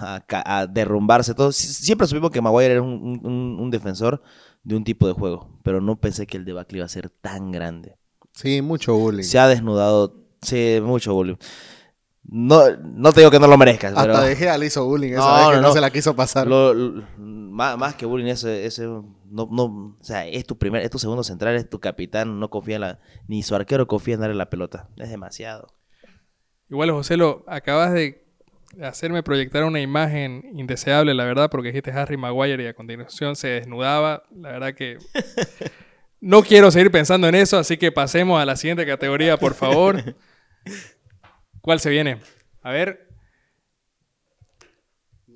a- 0.00 0.66
derrumbarse 0.66 1.34
todo. 1.34 1.48
Sie- 1.50 1.72
Siempre 1.72 2.06
supimos 2.06 2.30
que 2.30 2.40
Maguire 2.42 2.72
era 2.74 2.82
un- 2.82 3.58
un 3.58 3.70
defensor 3.70 4.22
de 4.68 4.76
un 4.76 4.84
tipo 4.84 5.06
de 5.06 5.14
juego, 5.14 5.48
pero 5.62 5.80
no 5.80 5.96
pensé 5.96 6.26
que 6.26 6.36
el 6.36 6.44
debacle 6.44 6.78
iba 6.78 6.84
a 6.84 6.88
ser 6.90 7.08
tan 7.08 7.50
grande. 7.50 7.96
Sí, 8.34 8.60
mucho 8.62 8.94
bullying. 8.94 9.24
Se 9.24 9.38
ha 9.38 9.48
desnudado, 9.48 10.14
sí, 10.42 10.78
mucho 10.82 11.14
bullying. 11.14 11.36
No, 12.30 12.76
no 12.76 13.12
te 13.14 13.20
digo 13.20 13.30
que 13.30 13.40
no 13.40 13.46
lo 13.46 13.56
merezcas, 13.56 13.94
pero 13.98 14.12
Hasta 14.12 14.26
De 14.26 14.36
Gea 14.36 14.58
le 14.58 14.66
hizo 14.66 14.84
bullying 14.84 15.12
esa 15.12 15.20
No, 15.20 15.34
vez 15.36 15.46
que 15.48 15.54
no, 15.56 15.62
no, 15.62 15.68
no. 15.68 15.72
se 15.72 15.80
la 15.80 15.90
quiso 15.90 16.14
pasar. 16.14 16.46
lo- 16.46 16.74
lo- 16.74 17.02
más, 17.16 17.78
más 17.78 17.94
que 17.94 18.04
bullying, 18.04 18.26
eso, 18.26 18.48
eso 18.50 19.06
no, 19.24 19.48
no, 19.50 19.96
o 19.98 20.04
sea, 20.04 20.26
es 20.26 20.44
tu 20.44 20.58
primer, 20.58 20.82
es 20.82 20.90
tu 20.90 20.98
segundo 20.98 21.24
central, 21.24 21.56
es 21.56 21.68
tu 21.70 21.80
capitán, 21.80 22.38
no 22.38 22.50
confía 22.50 22.74
en 22.76 22.80
la, 22.82 22.98
ni 23.26 23.42
su 23.42 23.54
arquero 23.54 23.86
confía 23.86 24.14
en 24.14 24.20
darle 24.20 24.36
la 24.36 24.50
pelota. 24.50 24.90
Es 24.98 25.08
demasiado. 25.08 25.68
Igual, 26.68 26.90
José, 26.90 27.16
lo 27.16 27.44
acabas 27.48 27.94
de 27.94 28.27
hacerme 28.82 29.22
proyectar 29.22 29.64
una 29.64 29.80
imagen 29.80 30.44
indeseable, 30.54 31.14
la 31.14 31.24
verdad, 31.24 31.50
porque 31.50 31.68
dijiste 31.68 31.90
Harry 31.90 32.16
Maguire 32.16 32.62
y 32.62 32.66
a 32.66 32.74
continuación 32.74 33.34
se 33.36 33.48
desnudaba. 33.48 34.24
La 34.34 34.52
verdad 34.52 34.74
que 34.74 34.98
no 36.20 36.42
quiero 36.42 36.70
seguir 36.70 36.90
pensando 36.90 37.28
en 37.28 37.34
eso, 37.34 37.58
así 37.58 37.76
que 37.76 37.92
pasemos 37.92 38.40
a 38.40 38.44
la 38.46 38.56
siguiente 38.56 38.86
categoría, 38.86 39.36
por 39.36 39.54
favor. 39.54 40.14
¿Cuál 41.60 41.80
se 41.80 41.90
viene? 41.90 42.18
A 42.62 42.70
ver. 42.72 43.08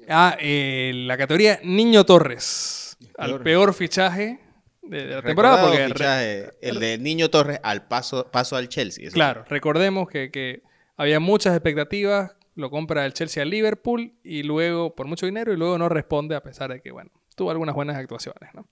Ah, 0.08 0.36
eh, 0.40 0.92
la 0.94 1.16
categoría 1.16 1.60
Niño 1.62 2.04
Torres. 2.04 2.96
Al 3.16 3.40
peor. 3.42 3.72
fichaje 3.74 4.40
de, 4.82 5.06
de 5.06 5.14
la 5.16 5.22
temporada. 5.22 5.62
Porque 5.64 5.78
re- 5.78 5.86
fichaje, 5.88 6.50
el 6.60 6.80
de 6.80 6.98
Niño 6.98 7.30
Torres 7.30 7.60
al 7.62 7.86
paso, 7.86 8.30
paso 8.30 8.56
al 8.56 8.68
Chelsea. 8.68 9.06
Eso. 9.06 9.14
Claro, 9.14 9.44
recordemos 9.48 10.08
que, 10.08 10.30
que 10.30 10.62
había 10.96 11.20
muchas 11.20 11.54
expectativas, 11.54 12.32
lo 12.54 12.70
compra 12.70 13.06
el 13.06 13.12
Chelsea 13.14 13.42
al 13.42 13.50
Liverpool 13.50 14.14
y 14.22 14.42
luego 14.42 14.94
por 14.94 15.06
mucho 15.06 15.26
dinero 15.26 15.52
y 15.52 15.56
luego 15.56 15.78
no 15.78 15.88
responde 15.88 16.34
a 16.36 16.42
pesar 16.42 16.72
de 16.72 16.80
que, 16.80 16.90
bueno, 16.90 17.10
tuvo 17.34 17.50
algunas 17.50 17.74
buenas 17.74 17.96
actuaciones, 17.96 18.54
¿no? 18.54 18.68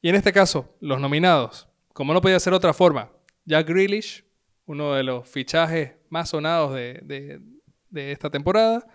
Y 0.00 0.08
en 0.08 0.14
este 0.16 0.32
caso, 0.32 0.74
los 0.80 1.00
nominados, 1.00 1.68
como 1.92 2.12
no 2.12 2.20
podía 2.20 2.40
ser 2.40 2.52
otra 2.52 2.72
forma, 2.74 3.10
Jack 3.44 3.68
Grealish, 3.68 4.24
uno 4.66 4.94
de 4.94 5.02
los 5.02 5.28
fichajes 5.28 5.92
más 6.08 6.30
sonados 6.30 6.74
de, 6.74 7.00
de- 7.04 8.12
esta 8.12 8.28
temporada, 8.30 8.86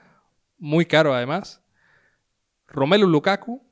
muy 0.58 0.86
caro 0.86 1.14
además. 1.14 1.64
Romelu 2.68 3.08
Lukaku, 3.08 3.64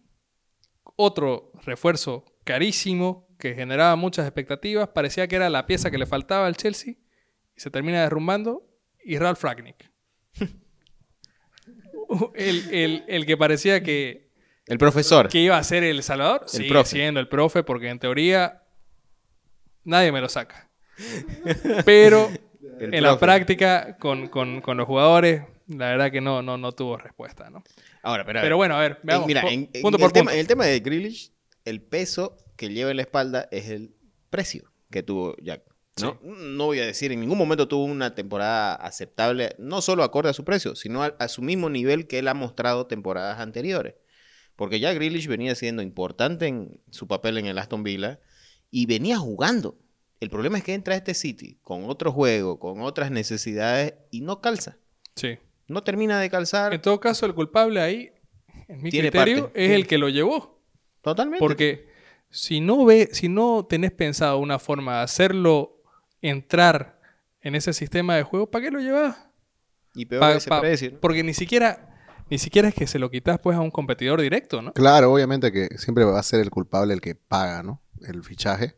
otro 0.95 1.51
refuerzo 1.63 2.23
carísimo 2.43 3.27
que 3.37 3.53
generaba 3.53 3.95
muchas 3.95 4.25
expectativas, 4.25 4.89
parecía 4.89 5.27
que 5.27 5.35
era 5.35 5.49
la 5.49 5.65
pieza 5.65 5.91
que 5.91 5.97
le 5.97 6.05
faltaba 6.05 6.47
al 6.47 6.55
Chelsea 6.57 6.93
y 7.55 7.59
se 7.59 7.69
termina 7.69 8.01
derrumbando, 8.01 8.67
y 9.03 9.17
Ralf 9.17 9.43
Ragnick. 9.43 9.91
el, 12.35 12.73
el- 12.73 13.03
el 13.07 13.25
que 13.25 13.37
parecía 13.37 13.81
que, 13.83 14.29
El 14.65 14.77
profesor. 14.77 15.27
que 15.29 15.39
iba 15.39 15.57
a 15.57 15.63
ser 15.63 15.83
el 15.83 16.03
Salvador, 16.03 16.41
El 16.43 16.49
sigue 16.49 16.69
profe. 16.69 16.89
siendo 16.91 17.19
el 17.19 17.27
profe, 17.27 17.63
porque 17.63 17.89
en 17.89 17.99
teoría 17.99 18.63
nadie 19.83 20.11
me 20.11 20.21
lo 20.21 20.29
saca. 20.29 20.69
Pero 21.85 22.29
El 22.79 22.93
en 22.93 23.03
la 23.03 23.17
práctica, 23.19 23.97
con, 23.97 24.27
con- 24.27 24.61
con 24.61 24.77
los 24.77 24.85
jugadores, 24.87 25.41
la 25.67 25.87
verdad 25.89 26.11
que 26.11 26.21
no, 26.21 26.41
no, 26.43 26.57
no 26.57 26.71
tuvo 26.73 26.97
respuesta, 26.97 27.49
¿no? 27.49 27.63
Ahora, 28.03 28.23
pero. 28.25 28.39
Pero 28.41 28.55
bueno, 28.57 28.75
a 28.75 28.79
ver, 28.81 28.91
En- 29.01 29.07
veamos. 29.07 29.27
mira, 29.27 29.41
en, 29.41 29.69
en 29.73 29.81
punto 29.81 29.97
el 29.97 30.01
por 30.01 30.11
tema, 30.11 30.25
punto. 30.25 30.33
en 30.33 30.39
el 30.39 30.47
tema 30.47 30.65
de 30.65 30.79
Grealish, 30.79 31.31
el 31.65 31.81
peso 31.81 32.37
que 32.55 32.69
lleva 32.69 32.91
en 32.91 32.97
la 32.97 33.03
espalda 33.03 33.47
es 33.51 33.69
el 33.69 33.95
precio 34.29 34.71
que 34.91 35.01
tuvo 35.03 35.35
Jack. 35.41 35.63
¿No? 36.01 36.19
no 36.23 36.65
voy 36.65 36.79
a 36.79 36.85
decir, 36.85 37.11
en 37.11 37.19
ningún 37.19 37.37
momento 37.37 37.67
tuvo 37.67 37.85
una 37.85 38.15
temporada 38.15 38.75
aceptable, 38.75 39.55
no 39.57 39.81
solo 39.81 40.03
acorde 40.03 40.29
a 40.29 40.33
su 40.33 40.43
precio, 40.43 40.75
sino 40.75 41.03
a, 41.03 41.07
a 41.19 41.27
su 41.27 41.41
mismo 41.41 41.69
nivel 41.69 42.07
que 42.07 42.19
él 42.19 42.27
ha 42.27 42.33
mostrado 42.33 42.87
temporadas 42.87 43.39
anteriores. 43.39 43.95
Porque 44.55 44.79
ya 44.79 44.93
Grealish 44.93 45.27
venía 45.27 45.53
siendo 45.55 45.81
importante 45.81 46.47
en 46.47 46.81
su 46.89 47.07
papel 47.07 47.37
en 47.37 47.45
el 47.45 47.57
Aston 47.59 47.83
Villa 47.83 48.19
y 48.71 48.85
venía 48.87 49.17
jugando. 49.17 49.77
El 50.19 50.29
problema 50.31 50.57
es 50.57 50.63
que 50.63 50.73
entra 50.73 50.95
a 50.95 50.97
este 50.97 51.13
City 51.13 51.59
con 51.61 51.83
otro 51.89 52.11
juego, 52.11 52.59
con 52.59 52.81
otras 52.81 53.11
necesidades 53.11 53.93
y 54.09 54.21
no 54.21 54.41
calza. 54.41 54.77
Sí. 55.15 55.37
No 55.67 55.83
termina 55.83 56.19
de 56.19 56.29
calzar 56.29 56.73
En 56.73 56.81
todo 56.81 56.99
caso, 56.99 57.25
el 57.25 57.35
culpable 57.35 57.81
ahí, 57.81 58.11
en 58.67 58.81
mi 58.81 58.89
Tiene 58.89 59.11
criterio, 59.11 59.43
parte, 59.45 59.63
es 59.63 59.69
sí. 59.69 59.75
el 59.75 59.85
que 59.85 59.97
lo 59.97 60.09
llevó. 60.09 60.59
totalmente. 61.01 61.39
Porque 61.39 61.87
si 62.29 62.59
no 62.59 62.83
ve, 62.85 63.09
si 63.11 63.29
no 63.29 63.65
tenés 63.69 63.91
pensado 63.91 64.39
una 64.39 64.59
forma 64.59 64.97
de 64.97 65.03
hacerlo 65.03 65.76
entrar 66.21 66.99
en 67.41 67.55
ese 67.55 67.73
sistema 67.73 68.15
de 68.15 68.23
juego, 68.23 68.49
¿para 68.49 68.65
qué 68.65 68.71
lo 68.71 68.79
llevas? 68.79 69.15
y 69.93 70.05
peor 70.05 70.21
Pa- 70.21 70.35
ese 70.35 70.49
pa- 70.49 70.61
precio. 70.61 70.91
¿no? 70.91 70.99
Porque 70.99 71.23
ni 71.23 71.33
siquiera, 71.33 71.97
ni 72.29 72.37
siquiera 72.37 72.67
es 72.67 72.75
que 72.75 72.85
se 72.85 72.99
lo 72.99 73.09
quitas 73.09 73.39
pues 73.39 73.57
a 73.57 73.61
un 73.61 73.71
competidor 73.71 74.21
directo, 74.21 74.61
¿no? 74.61 74.71
Claro, 74.73 75.11
obviamente 75.11 75.51
que 75.51 75.69
siempre 75.77 76.03
va 76.03 76.19
a 76.19 76.23
ser 76.23 76.39
el 76.39 76.51
culpable 76.51 76.93
el 76.93 77.01
que 77.01 77.15
paga, 77.15 77.63
¿no? 77.63 77.81
El 78.01 78.23
fichaje. 78.23 78.75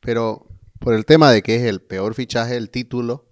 Pero 0.00 0.48
por 0.80 0.94
el 0.94 1.04
tema 1.04 1.30
de 1.30 1.42
que 1.42 1.56
es 1.56 1.62
el 1.62 1.80
peor 1.82 2.14
fichaje, 2.14 2.56
el 2.56 2.70
título 2.70 3.28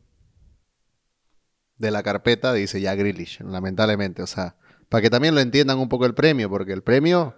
de 1.77 1.91
la 1.91 2.03
carpeta 2.03 2.53
dice 2.53 2.81
ya 2.81 2.95
Grealish, 2.95 3.41
lamentablemente. 3.41 4.23
O 4.23 4.27
sea, 4.27 4.57
para 4.89 5.03
que 5.03 5.11
también 5.11 5.35
lo 5.35 5.41
entiendan 5.41 5.79
un 5.79 5.89
poco 5.89 6.07
el 6.07 6.15
premio, 6.15 6.49
porque 6.49 6.73
el 6.73 6.83
premio 6.83 7.35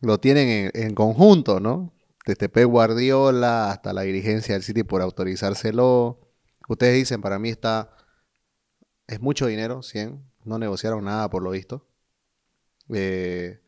lo 0.00 0.18
tienen 0.18 0.70
en, 0.74 0.82
en 0.82 0.94
conjunto, 0.94 1.60
¿no? 1.60 1.92
Desde 2.28 2.50
Pep 2.50 2.66
Guardiola 2.66 3.70
hasta 3.70 3.94
la 3.94 4.02
dirigencia 4.02 4.52
del 4.52 4.62
City 4.62 4.82
por 4.82 5.00
autorizárselo. 5.00 6.20
Ustedes 6.68 6.94
dicen, 6.94 7.22
para 7.22 7.38
mí 7.38 7.48
está... 7.48 7.96
Es 9.06 9.18
mucho 9.22 9.46
dinero, 9.46 9.82
100. 9.82 10.22
No 10.44 10.58
negociaron 10.58 11.06
nada 11.06 11.30
por 11.30 11.42
lo 11.42 11.52
visto. 11.52 11.88
Eh, 12.92 13.62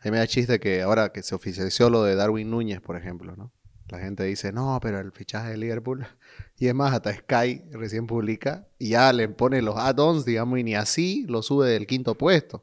a 0.00 0.04
mí 0.04 0.12
me 0.12 0.18
da 0.18 0.28
chiste 0.28 0.60
que 0.60 0.82
ahora 0.82 1.10
que 1.10 1.24
se 1.24 1.34
oficializó 1.34 1.90
lo 1.90 2.04
de 2.04 2.14
Darwin 2.14 2.52
Núñez, 2.52 2.80
por 2.80 2.96
ejemplo, 2.96 3.34
¿no? 3.34 3.52
La 3.88 3.98
gente 3.98 4.22
dice, 4.22 4.52
no, 4.52 4.78
pero 4.80 5.00
el 5.00 5.10
fichaje 5.10 5.50
de 5.50 5.56
Liverpool. 5.56 6.06
Y 6.56 6.68
es 6.68 6.74
más, 6.74 6.94
hasta 6.94 7.12
Sky 7.12 7.64
recién 7.72 8.06
publica 8.06 8.68
y 8.78 8.90
ya 8.90 9.12
le 9.12 9.28
pone 9.28 9.60
los 9.60 9.76
add-ons, 9.76 10.24
digamos, 10.24 10.60
y 10.60 10.62
ni 10.62 10.76
así 10.76 11.26
lo 11.26 11.42
sube 11.42 11.68
del 11.68 11.88
quinto 11.88 12.14
puesto. 12.14 12.62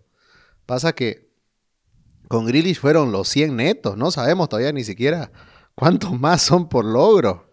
Pasa 0.66 0.94
que 0.94 1.30
con 2.32 2.46
Grealish 2.46 2.80
fueron 2.80 3.12
los 3.12 3.28
100 3.28 3.56
netos, 3.58 3.98
no 3.98 4.10
sabemos 4.10 4.48
todavía 4.48 4.72
ni 4.72 4.84
siquiera 4.86 5.32
cuántos 5.76 6.18
más 6.20 6.42
son 6.42 6.70
por 6.70 6.86
logro. 6.86 7.52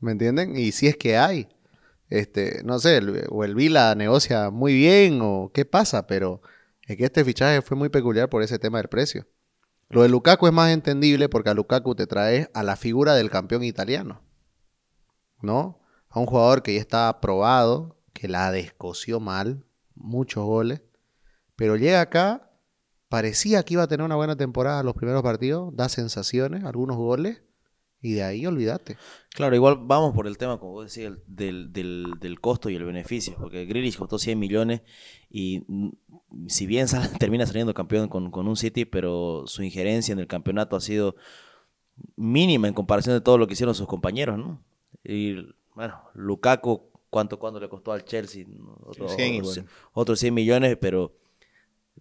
¿Me 0.00 0.12
entienden? 0.12 0.56
Y 0.56 0.72
si 0.72 0.88
es 0.88 0.96
que 0.96 1.16
hay. 1.16 1.48
Este, 2.10 2.62
no 2.64 2.78
sé, 2.78 2.96
el- 2.96 3.26
o 3.30 3.44
el 3.44 3.54
Vila 3.54 3.94
negocia 3.94 4.50
muy 4.50 4.74
bien 4.74 5.20
o 5.22 5.50
qué 5.54 5.64
pasa, 5.64 6.06
pero 6.06 6.40
es 6.86 6.96
que 6.96 7.04
este 7.04 7.24
fichaje 7.24 7.62
fue 7.62 7.76
muy 7.76 7.90
peculiar 7.90 8.28
por 8.28 8.42
ese 8.42 8.58
tema 8.58 8.78
del 8.78 8.88
precio. 8.88 9.26
Lo 9.88 10.02
de 10.02 10.08
Lukaku 10.08 10.46
es 10.46 10.52
más 10.52 10.70
entendible 10.72 11.28
porque 11.28 11.50
a 11.50 11.54
Lukaku 11.54 11.94
te 11.94 12.06
traes 12.06 12.50
a 12.54 12.62
la 12.62 12.76
figura 12.76 13.14
del 13.14 13.30
campeón 13.30 13.62
italiano, 13.62 14.22
¿no? 15.42 15.80
A 16.08 16.18
un 16.18 16.26
jugador 16.26 16.62
que 16.62 16.74
ya 16.74 16.80
está 16.80 17.20
probado, 17.20 18.00
que 18.14 18.26
la 18.26 18.50
descoció 18.50 19.20
mal, 19.20 19.64
muchos 19.94 20.44
goles, 20.44 20.82
pero 21.56 21.76
llega 21.76 22.00
acá, 22.00 22.47
parecía 23.08 23.62
que 23.62 23.74
iba 23.74 23.82
a 23.84 23.88
tener 23.88 24.04
una 24.04 24.16
buena 24.16 24.36
temporada 24.36 24.82
los 24.82 24.94
primeros 24.94 25.22
partidos, 25.22 25.74
da 25.74 25.88
sensaciones, 25.88 26.64
algunos 26.64 26.96
goles, 26.96 27.42
y 28.00 28.12
de 28.12 28.22
ahí 28.22 28.46
olvídate. 28.46 28.96
Claro, 29.34 29.56
igual 29.56 29.78
vamos 29.80 30.14
por 30.14 30.26
el 30.28 30.38
tema, 30.38 30.58
como 30.60 30.72
vos 30.72 30.84
decías, 30.84 31.12
el- 31.12 31.22
del, 31.26 31.72
del, 31.72 32.14
del 32.20 32.40
costo 32.40 32.70
y 32.70 32.76
el 32.76 32.84
beneficio, 32.84 33.34
porque 33.38 33.64
Grealish 33.64 33.96
costó 33.98 34.18
100 34.18 34.38
millones 34.38 34.82
y 35.30 35.64
mm, 35.66 35.88
si 36.46 36.66
bien 36.66 36.86
termina 37.18 37.46
saliendo 37.46 37.74
campeón 37.74 38.08
con, 38.08 38.30
con 38.30 38.46
un 38.46 38.56
City, 38.56 38.84
pero 38.84 39.44
su 39.46 39.62
injerencia 39.62 40.12
en 40.12 40.20
el 40.20 40.26
campeonato 40.28 40.76
ha 40.76 40.80
sido 40.80 41.16
mínima 42.16 42.68
en 42.68 42.74
comparación 42.74 43.14
de 43.16 43.20
todo 43.20 43.38
lo 43.38 43.46
que 43.46 43.54
hicieron 43.54 43.74
sus 43.74 43.86
compañeros, 43.88 44.38
¿no? 44.38 44.62
Y 45.04 45.34
bueno, 45.74 46.00
Lukaku, 46.14 46.82
¿cuánto, 47.10 47.38
cuánto 47.38 47.58
le 47.60 47.68
costó 47.68 47.92
al 47.92 48.04
Chelsea? 48.04 48.44
Otro- 48.84 49.08
100 49.08 49.34
igual. 49.34 49.66
otros 49.92 50.18
100 50.20 50.34
millones, 50.34 50.76
pero, 50.80 51.12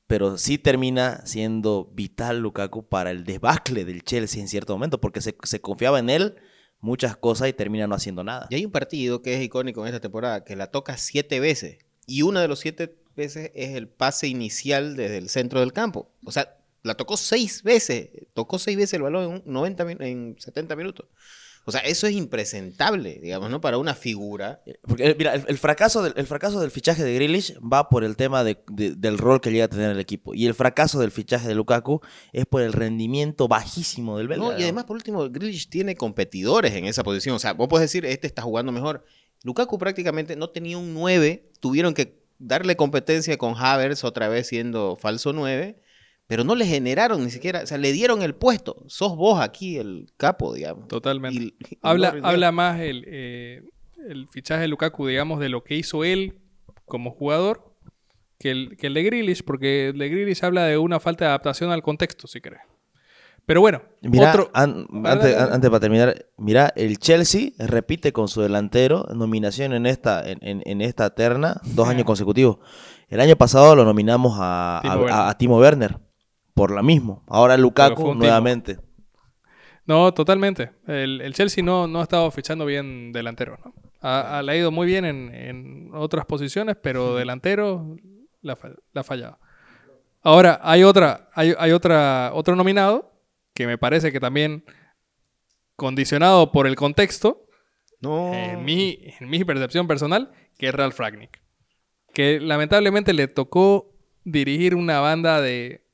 pero 0.08 0.38
sí 0.38 0.58
termina 0.58 1.22
siendo 1.26 1.92
vital 1.94 2.40
Lukaku 2.40 2.88
para 2.88 3.12
el 3.12 3.26
debacle 3.26 3.86
del 3.86 4.04
Chelsea 4.04 4.42
en 4.42 4.48
cierto 4.48 4.74
momento, 4.74 5.00
porque 5.02 5.22
se, 5.22 5.36
confiaba 5.62 6.00
en 6.00 6.10
él 6.10 6.36
muchas 6.80 7.18
cosas 7.18 7.50
y 7.50 7.54
termina 7.54 7.88
no 7.88 7.96
haciendo 7.96 8.24
nada. 8.24 8.48
Y 8.50 8.56
hay 8.56 8.66
un 8.66 8.72
partido 8.72 9.22
que 9.22 9.36
es 9.36 9.44
icónico 9.44 9.82
en 9.82 9.88
esta 9.88 10.00
temporada, 10.00 10.44
que 10.44 10.56
la 10.56 10.72
toca 10.72 10.98
siete 10.98 11.40
veces. 11.40 11.80
Y 12.06 12.22
una 12.22 12.42
de 12.42 12.48
los 12.48 12.60
siete 12.60 12.96
veces 13.16 13.52
es 13.54 13.76
el 13.76 13.88
pase 13.90 14.28
inicial 14.28 14.96
desde 14.96 15.18
el 15.18 15.28
centro 15.30 15.60
del 15.60 15.74
campo. 15.74 16.10
O 16.24 16.32
sea, 16.32 16.56
la 16.84 16.96
tocó 16.96 17.18
seis 17.18 17.64
veces. 17.64 18.10
Tocó 18.34 18.60
seis 18.60 18.78
veces 18.78 18.94
el 18.94 19.02
balón 19.02 19.24
en, 19.24 19.30
un 19.32 19.44
90, 19.46 19.84
min- 19.86 20.02
en 20.02 20.36
70 20.40 20.76
minutos. 20.78 21.08
O 21.68 21.72
sea, 21.72 21.82
eso 21.82 22.08
es 22.08 22.14
impresentable, 22.14 23.20
digamos, 23.22 23.50
¿no? 23.50 23.60
Para 23.62 23.78
una 23.78 23.94
figura. 23.94 24.62
Porque, 24.88 25.08
eh, 25.10 25.16
mira, 25.18 25.36
el, 25.36 25.44
el 25.48 25.58
fracaso 25.58 26.02
del, 26.02 26.14
el 26.16 26.26
fracaso 26.26 26.60
del 26.62 26.72
fichaje 26.72 27.04
de 27.04 27.14
Grealish 27.14 27.58
va 27.60 27.90
por 27.90 28.04
el 28.04 28.16
tema 28.16 28.44
de- 28.44 28.58
de- 28.72 28.96
del 28.96 29.18
rol 29.18 29.42
que 29.42 29.52
llega 29.52 29.66
a 29.66 29.68
tener 29.68 29.92
el 29.92 30.00
equipo. 30.00 30.34
Y 30.34 30.46
el 30.48 30.54
fracaso 30.54 31.00
del 31.00 31.12
fichaje 31.12 31.48
de 31.48 31.56
Lukaku 31.56 32.02
es 32.32 32.46
por 32.46 32.62
el 32.62 32.74
rendimiento 32.74 33.48
bajísimo 33.48 34.18
del 34.18 34.28
belga. 34.30 34.46
No, 34.46 34.58
y 34.58 34.64
además, 34.64 34.86
por 34.86 34.96
último, 34.96 35.30
Grealish 35.30 35.70
tiene 35.70 35.96
competidores 35.96 36.74
en 36.74 36.86
esa 36.86 37.04
posición. 37.04 37.36
O 37.36 37.40
sea, 37.40 37.54
vos 37.54 37.68
podés 37.68 37.84
decir, 37.92 38.06
este 38.06 38.28
está 38.28 38.42
jugando 38.42 38.72
mejor. 38.72 39.04
Lukaku 39.44 39.78
prácticamente 39.78 40.36
no 40.36 40.50
tenía 40.50 40.78
un 40.78 40.94
9. 40.94 41.52
Tuvieron 41.60 41.94
que 41.94 42.22
darle 42.40 42.76
competencia 42.76 43.38
con 43.38 43.56
Havertz 43.58 44.04
otra 44.04 44.30
vez 44.30 44.48
siendo 44.48 44.96
falso 44.96 45.34
9. 45.34 45.80
Pero 46.28 46.44
no 46.44 46.56
le 46.56 46.66
generaron 46.66 47.24
ni 47.24 47.30
siquiera, 47.32 47.62
o 47.64 47.66
sea, 47.68 47.78
le 47.78 47.92
dieron 47.94 48.22
el 48.22 48.36
puesto. 48.36 48.84
Sos 48.88 49.16
vos 49.16 49.40
aquí 49.40 49.78
el 49.78 50.12
capo, 50.18 50.54
digamos. 50.54 50.88
Totalmente. 50.90 51.42
Y- 51.42 51.46
y 51.48 51.78
no 51.82 51.90
habla, 51.90 52.16
habla 52.22 52.52
más 52.52 52.80
el, 52.82 53.06
eh, 53.08 53.64
el 54.10 54.28
fichaje 54.28 54.62
de 54.62 54.68
Lukaku, 54.68 55.08
digamos, 55.08 55.40
de 55.40 55.48
lo 55.50 55.64
que 55.64 55.76
hizo 55.76 56.04
él 56.04 56.40
como 56.86 57.12
jugador 57.12 57.74
que 58.40 58.52
el, 58.52 58.78
que 58.78 58.88
el 58.88 58.94
de 58.94 59.04
Grealish, 59.04 59.44
porque 59.44 59.88
el 59.90 59.98
de 59.98 60.10
Grealish 60.10 60.44
habla 60.44 60.66
de 60.66 60.78
una 60.78 61.00
falta 61.00 61.26
de 61.26 61.30
adaptación 61.30 61.72
al 61.72 61.82
contexto, 61.82 62.28
si 62.28 62.42
querés. 62.42 62.60
Pero 63.46 63.62
bueno, 63.62 63.82
Mira, 64.02 64.30
otro... 64.30 64.52
an- 64.54 64.86
antes, 65.06 65.70
para 65.70 65.80
terminar, 65.80 66.26
mira, 66.38 66.74
el 66.76 66.98
Chelsea 67.00 67.52
repite 67.58 68.12
con 68.12 68.28
su 68.28 68.42
delantero 68.42 69.08
nominación 69.16 69.72
en 69.72 69.86
esta, 69.86 70.30
en, 70.30 70.40
en- 70.42 70.62
en 70.66 70.82
esta 70.82 71.10
terna 71.16 71.62
dos 71.64 71.88
años 71.88 72.04
consecutivos. 72.04 72.58
El 73.08 73.22
año 73.22 73.38
pasado 73.38 73.74
lo 73.78 73.86
nominamos 73.86 74.34
a, 74.38 74.82
Timo 74.84 74.94
a- 74.94 74.98
Werner. 74.98 75.14
a- 75.16 75.30
a 75.30 75.38
Timo 75.38 75.58
Werner 75.60 75.98
por 76.58 76.72
la 76.72 76.82
mismo. 76.84 77.24
Ahora 77.28 77.56
Lukaku 77.56 78.14
nuevamente. 78.16 78.78
No, 79.86 80.14
totalmente. 80.14 80.72
El, 80.88 81.22
el 81.22 81.34
Chelsea 81.34 81.64
no, 81.64 81.88
no 81.88 82.00
ha 82.00 82.04
estado 82.04 82.30
fichando 82.32 82.66
bien 82.66 83.14
delantero. 83.14 83.58
¿no? 83.64 83.74
Ha, 84.02 84.38
ha- 84.40 84.44
le 84.44 84.52
ha 84.52 84.56
ido 84.58 84.72
muy 84.72 84.86
bien 84.86 85.06
en, 85.06 85.34
en 85.34 85.92
otras 85.94 86.26
posiciones, 86.26 86.76
pero 86.82 87.16
delantero 87.16 87.96
la, 88.42 88.58
la 88.92 89.02
ha 89.02 89.04
fallado. 89.06 89.40
Ahora, 90.24 90.60
hay 90.62 90.84
otra, 90.84 91.30
hay, 91.34 91.54
hay 91.58 91.72
otra, 91.72 92.32
otro 92.34 92.56
nominado 92.58 93.14
que 93.54 93.66
me 93.66 93.78
parece 93.78 94.12
que 94.12 94.20
también 94.20 94.66
condicionado 95.76 96.52
por 96.52 96.68
el 96.68 96.76
contexto, 96.76 97.46
No. 98.02 98.34
en, 98.34 98.66
mi, 98.66 99.00
en 99.20 99.30
mi 99.30 99.44
percepción 99.44 99.88
personal, 99.88 100.32
que 100.58 100.68
es 100.68 100.74
Ralf 100.76 101.00
Ragnick. 101.00 101.40
Que 102.14 102.40
lamentablemente 102.42 103.14
le 103.14 103.28
tocó 103.28 103.94
dirigir 104.24 104.76
una 104.76 105.00
banda 105.00 105.40
de... 105.40 105.86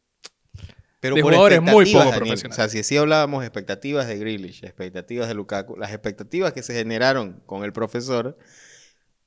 Pero 1.04 1.16
de 1.16 1.22
por 1.22 1.34
jugadores 1.34 1.62
muy 1.62 1.86
poco 1.94 2.10
profesionales. 2.12 2.46
O 2.50 2.54
sea, 2.56 2.68
si 2.70 2.80
así 2.80 2.98
hablábamos 2.98 3.42
de 3.42 3.48
expectativas 3.48 4.08
de 4.08 4.18
Grealish, 4.18 4.64
expectativas 4.64 5.28
de 5.28 5.36
Lukaku, 5.36 5.78
las 5.78 5.92
expectativas 5.92 6.54
que 6.54 6.64
se 6.64 6.74
generaron 6.74 7.42
con 7.46 7.64
el 7.64 7.72
profesor, 7.74 8.38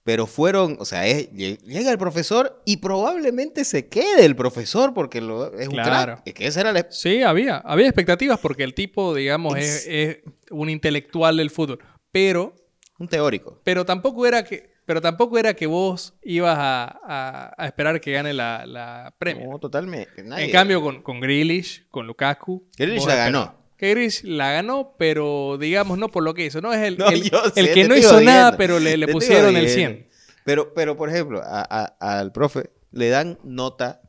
pero 0.02 0.26
fueron, 0.26 0.76
o 0.78 0.84
sea, 0.84 1.06
es- 1.06 1.30
llega 1.32 1.90
el 1.90 1.98
profesor 1.98 2.62
y 2.64 2.76
probablemente 2.78 3.64
se 3.64 3.88
quede 3.88 4.24
el 4.24 4.36
profesor 4.36 4.94
porque 4.94 5.20
lo, 5.20 5.52
es 5.58 5.66
un 5.68 5.74
Claro. 5.74 6.14
crack. 6.14 6.22
Es 6.28 6.34
que 6.34 6.46
esa 6.46 6.60
era 6.60 6.72
la... 6.72 6.86
Sí, 6.90 7.22
había. 7.22 7.56
Había 7.58 7.86
expectativas 7.86 8.38
porque 8.38 8.62
el 8.62 8.72
tipo, 8.74 9.14
digamos, 9.14 9.56
Es- 9.58 9.84
es, 9.86 9.88
es 9.88 10.18
un 10.50 10.70
intelectual 10.70 11.36
del 11.36 11.50
fútbol. 11.50 11.80
Pero, 12.12 12.54
Un 12.98 13.08
teórico. 13.08 13.60
pero 13.64 13.84
tampoco 13.84 14.26
era 14.26 14.44
que, 14.44 14.70
pero 14.86 15.02
tampoco 15.02 15.36
era 15.38 15.52
que 15.54 15.66
vos 15.66 16.14
ibas 16.22 16.56
a, 16.58 16.84
a- 17.04 17.54
a 17.58 17.66
esperar 17.66 18.00
que 18.00 18.12
gane 18.12 18.32
la, 18.32 18.64
la 18.66 19.14
Premier. 19.18 19.46
No, 19.48 19.58
totalmente. 19.58 20.22
Nadie- 20.24 20.46
En 20.46 20.52
cambio, 20.52 20.80
con, 20.80 21.02
con 21.02 21.20
Grealish, 21.20 21.86
con 21.90 22.06
Lukaku. 22.06 22.66
Grealish 22.78 23.04
la 23.06 23.16
ganó. 23.16 23.54
Que 23.76 23.90
Grealish 23.90 24.22
la 24.24 24.52
ganó, 24.52 24.94
pero 24.98 25.58
digamos 25.58 25.98
no 25.98 26.08
por 26.08 26.22
lo 26.22 26.32
que 26.32 26.46
hizo. 26.46 26.60
No 26.62 26.72
es 26.72 26.80
el, 26.80 26.96
No, 26.98 27.08
el, 27.10 27.30
que 27.74 27.86
no 27.86 27.94
hizo 27.96 28.20
nada, 28.22 28.56
pero 28.56 28.78
le, 28.80 28.96
le 28.96 29.08
pusieron 29.08 29.54
el 29.56 29.66
jodiendo. 29.68 29.96
100. 29.98 30.08
Pero, 30.44 30.72
pero 30.72 30.96
por 30.96 31.10
ejemplo, 31.10 31.42
a- 31.44 31.66
a- 32.00 32.18
al 32.20 32.32
profe 32.32 32.70
le 32.92 33.08
dan 33.10 33.38
nota, 33.44 34.00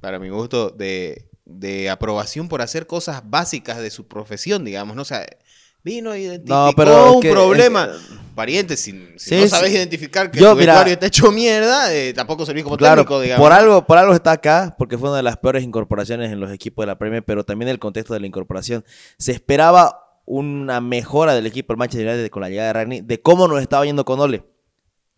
para 0.00 0.18
mi 0.18 0.30
gusto, 0.30 0.70
de, 0.70 1.28
de 1.44 1.90
aprobación 1.90 2.48
por 2.48 2.62
hacer 2.62 2.86
cosas 2.86 3.22
básicas 3.28 3.78
de 3.78 3.90
su 3.90 4.08
profesión, 4.08 4.64
digamos. 4.64 4.96
¿no? 4.96 5.02
O 5.02 5.04
sea, 5.04 5.24
vino, 5.84 6.14
identificó 6.16 6.54
No, 6.66 6.72
pero 6.76 7.12
un 7.14 7.20
que- 7.22 7.30
problema. 7.30 7.90
Pariente, 8.34 8.78
si, 8.78 8.92
si 9.18 9.28
Sí, 9.28 9.34
no 9.36 9.42
sí. 9.42 9.48
sabes 9.48 9.72
identificar 9.72 10.30
que 10.30 10.40
Yo, 10.40 10.52
tu 10.52 10.58
mira- 10.60 10.82
está 10.88 11.04
hecho 11.06 11.30
mierda, 11.30 11.94
eh, 11.94 12.14
tampoco 12.14 12.46
servís 12.46 12.64
como 12.64 12.78
Claro, 12.78 13.02
técnico, 13.02 13.20
digamos. 13.20 13.44
por 13.44 13.52
algo, 13.52 13.86
por 13.86 13.98
algo 13.98 14.14
está 14.14 14.32
acá, 14.32 14.74
porque 14.78 14.96
fue 14.96 15.10
una 15.10 15.18
de 15.18 15.22
las 15.22 15.36
peores 15.36 15.62
incorporaciones 15.62 16.32
en 16.32 16.40
los 16.40 16.50
equipos 16.50 16.82
de 16.84 16.86
la 16.86 16.96
Premier, 16.98 17.22
pero 17.22 17.44
también 17.44 17.68
el 17.68 17.78
contexto 17.78 18.14
de 18.14 18.20
la 18.20 18.26
incorporación. 18.26 18.86
Se 19.18 19.32
esperaba 19.32 19.98
una 20.24 20.80
mejora 20.80 21.34
del 21.34 21.46
equipo 21.46 21.74
del 21.74 21.78
Manchester 21.78 22.08
United 22.08 22.30
con 22.30 22.40
la 22.40 22.48
llegada 22.48 22.68
de 22.68 22.72
Ragni, 22.72 23.00
de 23.02 23.20
cómo 23.20 23.48
nos 23.48 23.60
estaba 23.60 23.84
yendo 23.84 24.06
con 24.06 24.18
Ole. 24.18 24.44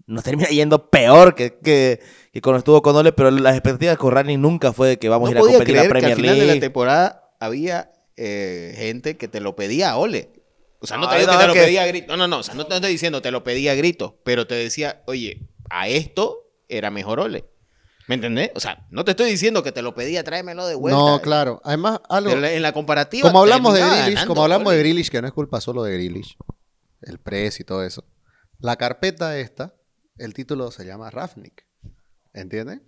Nos 0.07 0.25
termina 0.25 0.49
yendo 0.49 0.91
peor 0.91 1.37
que, 1.37 1.57
que, 1.62 2.01
que 2.33 2.41
cuando 2.41 2.59
estuvo 2.59 2.83
con 2.83 2.97
Ole, 2.97 3.12
pero 3.12 3.31
las 3.31 3.55
expectativas 3.55 3.97
con 3.97 4.11
Ragni 4.11 4.37
nunca 4.37 4.73
fue 4.73 4.89
de 4.89 4.99
que 4.99 5.09
vamos 5.09 5.29
a 5.29 5.33
ir 5.33 5.39
a 5.39 5.41
competir 5.41 5.77
la 5.77 5.83
creer 5.83 5.83
que 5.83 5.87
al 5.87 5.91
Premier 6.01 6.17
final 6.17 6.35
de 6.35 6.41
la 6.41 6.47
League. 6.47 6.61
temporada 6.61 7.31
había 7.39 7.93
eh, 8.17 8.75
gente 8.77 9.17
que 9.17 9.29
te 9.29 9.39
lo 9.41 9.55
pedía 9.55 9.91
a 9.93 9.97
Ole. 9.99 10.31
O 10.85 10.87
sea, 10.87 10.97
no 10.99 11.09
te 11.09 11.14
Ay, 11.16 11.20
digo 11.22 11.32
no, 11.32 11.39
que 11.39 11.43
te 11.43 11.49
lo 11.49 11.55
que- 11.55 11.61
pedía 11.64 11.82
a 11.82 11.87
gritos. 11.87 12.09
No, 12.09 12.16
no, 12.16 12.28
no. 12.28 12.39
O 12.39 12.43
sea, 12.43 12.55
no 12.55 12.66
te 12.66 12.74
estoy 12.76 12.93
diciendo 12.93 13.20
te 13.22 13.30
lo 13.30 13.43
pedía 13.45 13.72
a 13.72 13.74
gritos, 13.74 14.14
pero 14.24 14.47
te 14.47 14.55
decía, 14.55 15.03
oye, 15.07 15.49
a 15.70 15.89
esto 15.89 16.51
era 16.68 16.91
mejor 16.91 17.20
Ole. 17.20 17.45
¿Me 18.07 18.16
entendés? 18.16 18.51
O 18.55 18.61
sea, 18.61 18.87
no 18.91 19.05
te 19.05 19.12
estoy 19.12 19.30
diciendo 19.30 19.62
que 19.62 19.72
te 19.72 19.80
lo 19.80 19.95
pedía, 19.95 20.22
tráemelo 20.24 20.66
de 20.66 20.74
vuelta. 20.74 20.99
No, 20.99 21.20
claro. 21.22 21.61
Además, 21.64 22.01
algo. 22.11 22.30
En 22.32 22.43
la, 22.43 22.53
en 22.53 22.61
la 22.62 22.72
comparativa. 22.72 23.28
Como 23.28 23.41
hablamos 23.41 23.72
de 23.72 23.80
Grealish, 23.80 24.14
ganando 24.14 24.28
como 24.28 24.43
hablamos 24.43 24.72
de. 24.72 24.78
Grealish, 24.78 25.09
que 25.11 25.22
no 25.22 25.26
es 25.26 25.32
culpa 25.32 25.61
solo 25.62 25.82
de 25.85 25.95
Grealish, 25.95 26.37
el 27.03 27.18
press 27.18 27.61
y 27.61 27.64
todo 27.64 27.82
eso. 27.82 28.05
La 28.59 28.76
carpeta 28.76 29.39
esta, 29.39 29.74
el 30.18 30.35
título 30.35 30.70
se 30.70 30.85
llama 30.85 31.11
Rafnik. 31.11 31.64
¿Entiendes? 32.35 32.80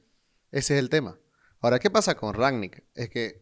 Ese 0.52 0.74
es 0.74 0.80
el 0.80 0.90
tema. 0.90 1.18
Ahora, 1.62 1.78
¿qué 1.78 1.88
pasa 1.90 2.14
con 2.14 2.34
Ragnick? 2.34 2.84
Es 2.94 3.08
que, 3.08 3.40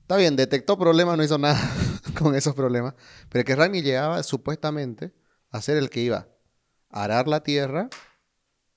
está 0.00 0.16
bien, 0.16 0.34
detectó 0.36 0.76
problemas, 0.78 1.16
no 1.16 1.22
hizo 1.24 1.38
nada 1.38 1.60
con 2.18 2.34
esos 2.34 2.54
problemas, 2.54 2.94
pero 3.28 3.44
que 3.44 3.56
Ragnick 3.56 3.84
llegaba 3.84 4.22
supuestamente 4.22 5.12
a 5.50 5.60
ser 5.60 5.76
el 5.76 5.90
que 5.90 6.00
iba 6.00 6.28
a 6.90 7.04
arar 7.04 7.28
la 7.28 7.42
tierra 7.42 7.88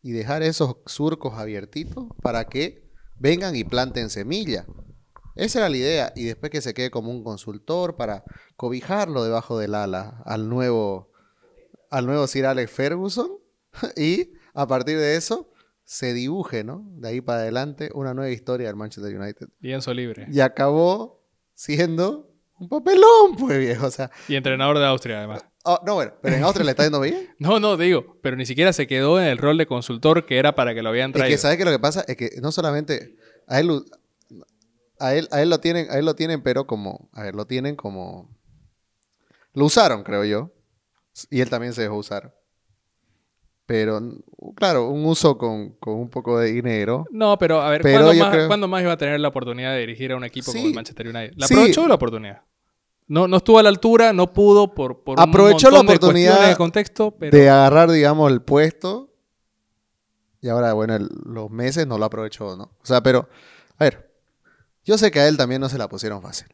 y 0.01 0.11
dejar 0.11 0.43
esos 0.43 0.77
surcos 0.86 1.33
abiertitos 1.33 2.05
para 2.21 2.45
que 2.45 2.91
vengan 3.17 3.55
y 3.55 3.63
planten 3.63 4.09
semilla. 4.09 4.65
Esa 5.36 5.59
era 5.59 5.69
la 5.69 5.77
idea. 5.77 6.13
Y 6.15 6.25
después 6.25 6.51
que 6.51 6.61
se 6.61 6.73
quede 6.73 6.91
como 6.91 7.11
un 7.11 7.23
consultor 7.23 7.95
para 7.95 8.23
cobijarlo 8.55 9.23
debajo 9.23 9.57
del 9.57 9.75
ala 9.75 10.21
al 10.25 10.47
nuevo, 10.47 11.11
al 11.89 12.05
nuevo 12.05 12.27
Sir 12.27 12.45
Alex 12.45 12.71
Ferguson. 12.71 13.31
Y 13.97 14.33
a 14.53 14.67
partir 14.67 14.97
de 14.97 15.17
eso 15.17 15.51
se 15.83 16.13
dibuje, 16.13 16.63
¿no? 16.63 16.86
De 16.97 17.09
ahí 17.09 17.21
para 17.21 17.39
adelante 17.39 17.89
una 17.93 18.13
nueva 18.13 18.31
historia 18.31 18.67
del 18.67 18.75
Manchester 18.75 19.19
United. 19.19 19.49
Lienzo 19.59 19.93
libre. 19.93 20.27
Y 20.31 20.39
acabó 20.39 21.27
siendo 21.53 22.34
un 22.60 22.70
papelón, 22.70 23.36
pues 23.39 23.60
viejo. 23.60 23.88
O 23.88 23.91
sea, 23.91 24.10
Y 24.28 24.36
entrenador 24.36 24.78
de 24.80 24.86
Austria, 24.86 25.18
además. 25.20 25.45
oh, 25.64 25.80
no, 25.86 25.95
bueno, 25.95 26.14
pero 26.22 26.36
en 26.36 26.43
Austria 26.43 26.64
le 26.66 26.72
está 26.72 26.84
yendo 26.84 27.01
bien. 27.01 27.30
No, 27.39 27.60
no, 27.60 27.76
digo, 27.78 28.18
pero 28.22 28.36
ni 28.38 28.45
siquiera 28.45 28.72
se 28.74 28.88
quedó 28.88 29.20
en 29.20 29.28
el 29.28 29.38
rol 29.38 29.58
de 29.58 29.66
consultor 29.68 30.26
que 30.26 30.38
era 30.38 30.56
para 30.56 30.74
que 30.74 30.82
lo 30.82 30.89
habían 30.89 31.12
Es 31.12 31.16
traído. 31.18 31.34
que, 31.36 31.38
¿sabes 31.38 31.58
qué? 31.58 31.66
Lo 31.66 31.72
que 31.72 31.80
pasa 31.80 32.03
es 32.08 32.16
que 32.18 32.30
no 32.41 32.51
solamente 32.51 33.16
a 33.47 33.60
él, 33.60 33.84
a 34.99 35.14
él, 35.16 35.28
a 35.32 35.41
él 35.41 35.49
lo 35.49 35.60
tienen, 35.60 35.88
a 35.91 35.97
él 35.97 36.06
lo 36.06 36.16
tienen, 36.16 36.41
pero 36.43 36.66
como, 36.68 37.10
a 37.14 37.24
ver, 37.24 37.36
lo 37.36 37.45
tienen 37.45 37.76
como, 37.76 38.30
lo 39.53 39.66
usaron, 39.66 40.03
creo 40.03 40.24
yo, 40.24 40.51
y 41.30 41.41
él 41.41 41.49
también 41.49 41.74
se 41.74 41.82
dejó 41.82 41.95
usar. 41.95 42.34
Pero, 43.66 43.99
claro, 44.55 44.89
un 44.89 45.05
uso 45.05 45.38
con, 45.38 45.72
con 45.80 45.95
un 45.95 46.09
poco 46.09 46.38
de 46.39 46.51
dinero. 46.51 47.05
No, 47.11 47.38
pero 47.39 47.61
a 47.61 47.70
ver, 47.70 47.82
Pero 47.82 48.03
¿cuándo, 48.05 48.24
más, 48.24 48.32
creo- 48.32 48.47
cuándo 48.47 48.68
más 48.68 48.82
iba 48.84 48.91
a 48.91 48.97
tener 48.97 49.20
la 49.20 49.30
oportunidad 49.30 49.74
de 49.74 49.80
dirigir 49.80 50.11
a 50.11 50.18
un 50.18 50.24
equipo 50.24 50.51
como 50.51 50.66
el 50.68 50.74
Manchester 50.76 51.07
United? 51.07 51.34
¿La 51.36 51.47
Sí. 51.47 51.53
aprovechó 51.55 51.88
la 51.88 51.95
oportunidad? 51.95 52.41
No, 53.07 53.28
no 53.28 53.38
estuvo 53.38 53.57
a 53.59 53.63
la 53.63 53.70
altura, 53.70 54.13
no 54.13 54.34
pudo 54.34 54.74
por, 54.74 55.03
por 55.03 55.20
Aprovechó 55.20 55.68
un 55.70 55.74
la 55.74 55.80
de 55.82 55.86
oportunidad 55.86 56.30
cuestiones 56.32 56.49
de 56.49 56.57
contexto, 56.57 57.11
pero 57.11 57.36
De 57.38 57.49
agarrar, 57.49 57.89
digamos, 57.91 58.32
el 58.32 58.41
puesto. 58.41 59.11
Y 60.41 60.49
ahora, 60.49 60.74
bueno, 60.74 60.95
el- 60.95 61.09
los 61.26 61.49
meses 61.49 61.88
no 61.88 61.97
lo 61.97 62.05
aprovechó, 62.05 62.55
¿no? 62.55 62.63
O 62.82 62.86
sea, 62.86 63.01
pero, 63.01 63.28
a 63.78 63.84
ver, 63.84 64.11
yo 64.84 64.97
sé 64.99 65.09
que 65.09 65.20
a 65.20 65.28
él 65.28 65.38
también 65.38 65.59
no 65.61 65.70
se 65.70 65.78
la 65.80 65.88
pusieron 65.89 66.22
fácil. 66.22 66.47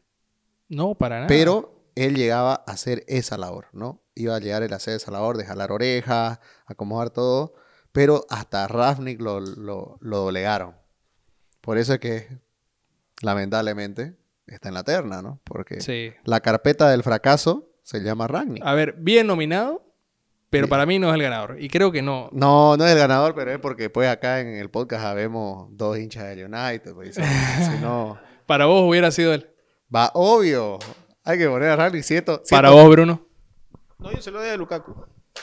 no, 0.68 0.94
para 0.94 1.16
nada. 1.16 1.26
Pero 1.26 1.81
él 1.94 2.14
llegaba 2.16 2.64
a 2.66 2.72
hacer 2.72 3.04
esa 3.08 3.36
labor, 3.38 3.66
¿no? 3.72 4.02
Iba 4.14 4.36
a 4.36 4.40
llegar 4.40 4.62
él 4.62 4.72
a 4.72 4.76
hacer 4.76 4.94
esa 4.96 5.10
labor 5.10 5.36
de 5.36 5.44
jalar 5.44 5.72
orejas, 5.72 6.38
acomodar 6.66 7.10
todo, 7.10 7.54
pero 7.92 8.24
hasta 8.30 8.66
Rafnik 8.68 9.20
lo, 9.20 9.40
lo, 9.40 9.98
lo 10.00 10.16
doblegaron. 10.18 10.74
Por 11.60 11.78
eso 11.78 11.94
es 11.94 12.00
que, 12.00 12.28
lamentablemente, 13.22 14.16
está 14.46 14.68
en 14.68 14.74
la 14.74 14.84
terna, 14.84 15.22
¿no? 15.22 15.40
Porque 15.44 15.80
Sí. 15.80 16.12
la 16.24 16.40
carpeta 16.40 16.90
del 16.90 17.02
fracaso 17.02 17.70
se 17.82 18.00
llama 18.00 18.26
Ragnick. 18.28 18.62
A 18.64 18.74
ver, 18.74 18.94
bien 18.98 19.26
nominado, 19.26 19.84
pero 20.50 20.66
Sí. 20.66 20.70
para 20.70 20.86
mí 20.86 20.98
no 20.98 21.08
es 21.08 21.14
el 21.14 21.22
ganador. 21.22 21.56
Y 21.60 21.68
creo 21.68 21.92
que 21.92 22.02
no. 22.02 22.28
No, 22.32 22.76
no 22.76 22.84
es 22.84 22.92
el 22.92 22.98
ganador, 22.98 23.34
pero 23.34 23.52
es 23.52 23.58
porque 23.58 23.90
pues 23.90 24.08
acá 24.08 24.40
en 24.40 24.48
el 24.48 24.70
podcast 24.70 25.04
habemos 25.04 25.68
dos 25.76 25.98
hinchas 25.98 26.24
del 26.24 26.44
United. 26.52 26.94
Pues, 26.94 27.14
si 27.16 27.78
no, 27.80 28.18
Para 28.46 28.66
vos 28.66 28.82
hubiera 28.88 29.10
sido 29.10 29.32
él. 29.34 29.48
va 29.94 30.10
obvio. 30.14 30.78
Hay 31.24 31.38
que 31.38 31.48
poner 31.48 31.68
a 31.70 31.76
Ragnick 31.76 32.02
cierto. 32.04 32.42
Para 32.50 32.68
cierto- 32.68 32.72
vos, 32.86 32.90
Bruno. 32.90 33.28
No, 33.98 34.10
yo 34.12 34.20
se 34.20 34.30
lo 34.30 34.40
doy 34.40 34.48
a 34.50 34.56
Lukaku. 34.56 34.94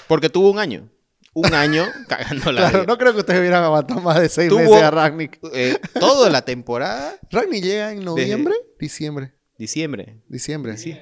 Porque 0.07 0.29
tuvo 0.29 0.51
un 0.51 0.59
año. 0.59 0.89
Un 1.33 1.53
año 1.53 1.85
cagando 2.07 2.51
la 2.51 2.61
Claro, 2.61 2.77
vida. 2.79 2.85
no 2.87 2.97
creo 2.97 3.13
que 3.13 3.19
ustedes 3.19 3.39
hubieran 3.39 3.63
aguantado 3.63 4.01
más 4.01 4.19
de 4.19 4.29
seis 4.29 4.49
Tuvo- 4.49 4.59
meses 4.59 4.81
a 4.81 4.91
Ragnick. 4.91 5.39
Eh, 5.53 5.77
toda 5.99 6.29
la 6.29 6.41
temporada, 6.43 7.15
Ragnick 7.31 7.63
llega 7.63 7.91
en 7.93 8.03
noviembre, 8.03 8.55
diciembre, 8.79 9.33
diciembre. 9.57 10.21
diciembre. 10.27 10.77
Sí. 10.77 10.93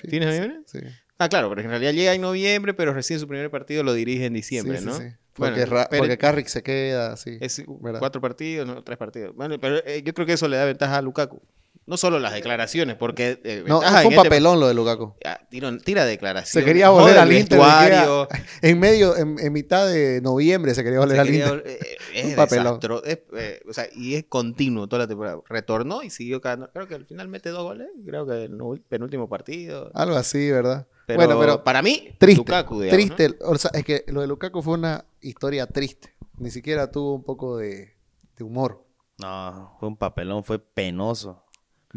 Sí. 0.00 0.08
¿Fines 0.08 0.30
de 0.30 0.40
noviembre? 0.40 0.62
Sí. 0.66 0.78
Ah, 1.18 1.28
claro, 1.28 1.48
pero 1.48 1.62
en 1.62 1.68
realidad 1.68 1.92
llega 1.92 2.14
en 2.14 2.20
noviembre, 2.20 2.74
pero 2.74 2.92
recién 2.94 3.18
su 3.18 3.26
primer 3.26 3.50
partido 3.50 3.82
lo 3.82 3.92
dirige 3.94 4.26
en 4.26 4.34
diciembre, 4.34 4.78
Sí, 4.78 4.84
sí, 4.84 4.88
¿no? 4.88 4.96
sí. 4.96 5.02
Bueno, 5.36 5.56
Porque, 5.56 5.66
pero- 5.70 5.88
porque 5.98 6.18
Carrick 6.18 6.46
se 6.48 6.62
queda, 6.62 7.16
sí. 7.16 7.38
Es 7.40 7.62
¿verdad? 7.80 7.98
cuatro 8.00 8.20
partidos, 8.20 8.66
no, 8.66 8.84
tres 8.84 8.98
partidos. 8.98 9.34
Bueno, 9.34 9.58
pero 9.60 9.78
eh, 9.84 10.02
yo 10.04 10.12
creo 10.14 10.26
que 10.26 10.34
eso 10.34 10.46
le 10.46 10.56
da 10.56 10.64
ventaja 10.66 10.98
a 10.98 11.02
Lukaku. 11.02 11.40
No 11.88 11.96
solo 11.96 12.18
las 12.20 12.34
declaraciones, 12.34 12.96
porque 12.96 13.40
eh, 13.44 13.64
No, 13.66 13.80
fue 13.80 13.88
un 13.90 13.96
este- 14.12 14.16
papelón 14.16 14.60
lo 14.60 14.68
de 14.68 14.74
Lukaku. 14.74 15.14
Ah, 15.24 15.40
tira, 15.50 15.74
tira 15.78 16.04
declaraciones. 16.04 16.50
Se 16.50 16.62
quería 16.62 16.90
volver 16.90 17.16
al 17.18 17.32
Inter. 17.32 17.58
En 18.62 18.78
medio, 18.78 19.16
en, 19.16 19.38
en 19.38 19.52
mitad 19.54 19.88
de 19.88 20.20
noviembre 20.20 20.74
se 20.74 20.84
quería 20.84 20.98
volver 20.98 21.16
Se 21.16 21.20
al 21.22 21.26
quería 21.26 21.46
Inter. 21.46 21.64
vol- 21.64 21.66
eh, 21.66 21.96
es 22.14 22.24
Un 22.26 22.34
papelón. 22.36 22.66
desastro- 22.80 23.02
es, 23.04 23.18
eh, 23.36 23.60
o 23.66 23.72
sea, 23.72 23.86
y 23.94 24.16
es 24.16 24.24
continuo 24.28 24.86
toda 24.86 25.00
la 25.04 25.08
temporada. 25.08 25.38
Retornó 25.48 26.02
y 26.02 26.10
siguió 26.10 26.40
ganando. 26.40 26.70
Creo 26.72 26.86
que 26.86 26.94
al 26.94 27.06
final 27.06 27.26
mete 27.28 27.48
dos 27.48 27.62
goles. 27.62 27.88
Creo 28.04 28.26
que 28.26 28.44
en 28.44 28.52
el 28.60 28.80
penúltimo 28.86 29.28
partido. 29.28 29.90
Algo 29.94 30.16
así, 30.16 30.50
¿verdad? 30.50 30.86
Pero, 31.06 31.16
bueno, 31.24 31.40
pero 31.40 31.64
para 31.64 31.80
mí, 31.80 32.10
triste. 32.18 32.36
Lukaku, 32.38 32.82
digamos, 32.82 33.08
¿no? 33.08 33.16
triste. 33.16 33.38
O 33.46 33.56
sea, 33.56 33.70
es 33.72 33.82
que 33.84 34.04
lo 34.08 34.20
de 34.20 34.26
Lukaku 34.26 34.60
fue 34.60 34.74
una 34.74 35.06
historia 35.22 35.66
triste. 35.66 36.14
Ni 36.36 36.50
siquiera 36.50 36.90
tuvo 36.90 37.14
un 37.14 37.24
poco 37.24 37.56
de, 37.56 37.94
de 38.36 38.44
humor. 38.44 38.84
No, 39.16 39.74
fue 39.80 39.88
un 39.88 39.96
papelón, 39.96 40.44
fue 40.44 40.58
penoso. 40.58 41.42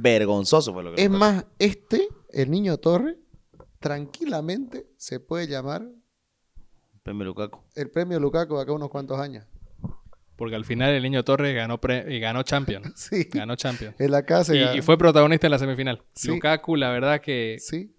Vergonzoso 0.01 0.73
fue 0.73 0.83
lo 0.83 0.93
que 0.95 1.03
Es 1.03 1.09
más, 1.09 1.45
este, 1.59 2.07
el 2.31 2.49
niño 2.51 2.77
Torre, 2.77 3.17
tranquilamente 3.79 4.87
se 4.97 5.19
puede 5.19 5.47
llamar 5.47 5.87
Premio 7.03 7.25
Lukaku. 7.25 7.59
el 7.75 7.89
premio 7.89 8.19
Lukaku 8.19 8.55
de 8.57 8.61
acá 8.61 8.71
unos 8.73 8.89
cuantos 8.89 9.19
años. 9.19 9.45
Porque 10.35 10.55
al 10.55 10.65
final 10.65 10.91
el 10.91 11.03
niño 11.03 11.23
Torres 11.23 11.55
ganó, 11.55 11.79
pre- 11.79 12.05
y 12.15 12.19
ganó 12.19 12.43
Champions. 12.43 12.93
Sí. 12.95 13.27
Ganó 13.31 13.55
Champions. 13.55 13.95
En 13.99 14.11
la 14.11 14.23
casa. 14.23 14.55
Y, 14.55 14.77
y 14.79 14.81
fue 14.81 14.97
protagonista 14.97 15.47
en 15.47 15.51
la 15.51 15.59
semifinal. 15.59 16.03
Sí. 16.15 16.29
Lukaku, 16.29 16.75
la 16.75 16.89
verdad 16.91 17.21
que 17.21 17.57
Sí. 17.59 17.95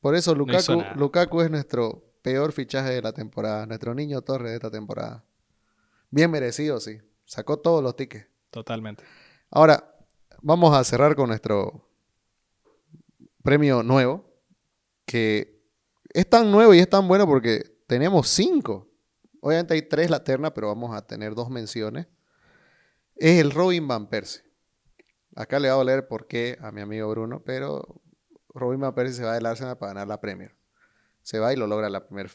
Por 0.00 0.14
eso 0.14 0.34
Lukaku. 0.34 0.82
Lukaku 0.96 1.40
es 1.42 1.50
nuestro 1.50 2.04
peor 2.22 2.52
fichaje 2.52 2.90
de 2.90 3.02
la 3.02 3.12
temporada. 3.12 3.66
Nuestro 3.66 3.94
niño 3.94 4.20
Torre 4.22 4.50
de 4.50 4.56
esta 4.56 4.70
temporada. 4.70 5.24
Bien 6.10 6.30
merecido, 6.30 6.78
sí. 6.80 6.98
Sacó 7.24 7.58
todos 7.58 7.82
los 7.82 7.96
tickets. 7.96 8.26
totalmente. 8.50 9.02
Ahora, 9.50 9.94
vamos 10.42 10.76
a 10.76 10.84
cerrar 10.84 11.14
con 11.14 11.28
nuestro 11.28 11.88
premio 13.42 13.82
nuevo, 13.82 14.24
que 15.04 15.62
es 16.10 16.28
tan 16.28 16.50
nuevo 16.50 16.74
y 16.74 16.78
es 16.80 16.88
tan 16.88 17.08
bueno 17.08 17.26
porque 17.26 17.78
tenemos 17.86 18.28
cinco. 18.28 18.88
Obviamente 19.40 19.74
hay 19.74 19.82
tres 19.82 20.10
la 20.10 20.24
terna, 20.24 20.52
pero 20.52 20.68
vamos 20.68 20.94
a 20.94 21.06
tener 21.06 21.34
dos 21.34 21.48
menciones. 21.50 22.06
Es 23.16 23.40
el 23.40 23.50
Robin 23.50 23.86
Van 23.86 24.08
Persie. 24.08 24.42
Acá 25.34 25.58
le 25.58 25.68
va 25.68 25.74
a 25.74 25.78
doler 25.78 26.08
por 26.08 26.26
qué 26.26 26.58
a 26.60 26.72
mi 26.72 26.80
amigo 26.80 27.08
Bruno, 27.10 27.42
pero 27.44 28.00
Robin 28.48 28.80
Van 28.80 28.94
Persie 28.94 29.14
se 29.14 29.24
va 29.24 29.34
del 29.34 29.46
Arsenal 29.46 29.78
para 29.78 29.92
ganar 29.92 30.08
la 30.08 30.20
Premier. 30.20 30.56
Se 31.22 31.38
va 31.38 31.52
y 31.52 31.56
lo 31.56 31.66
logra 31.66 31.88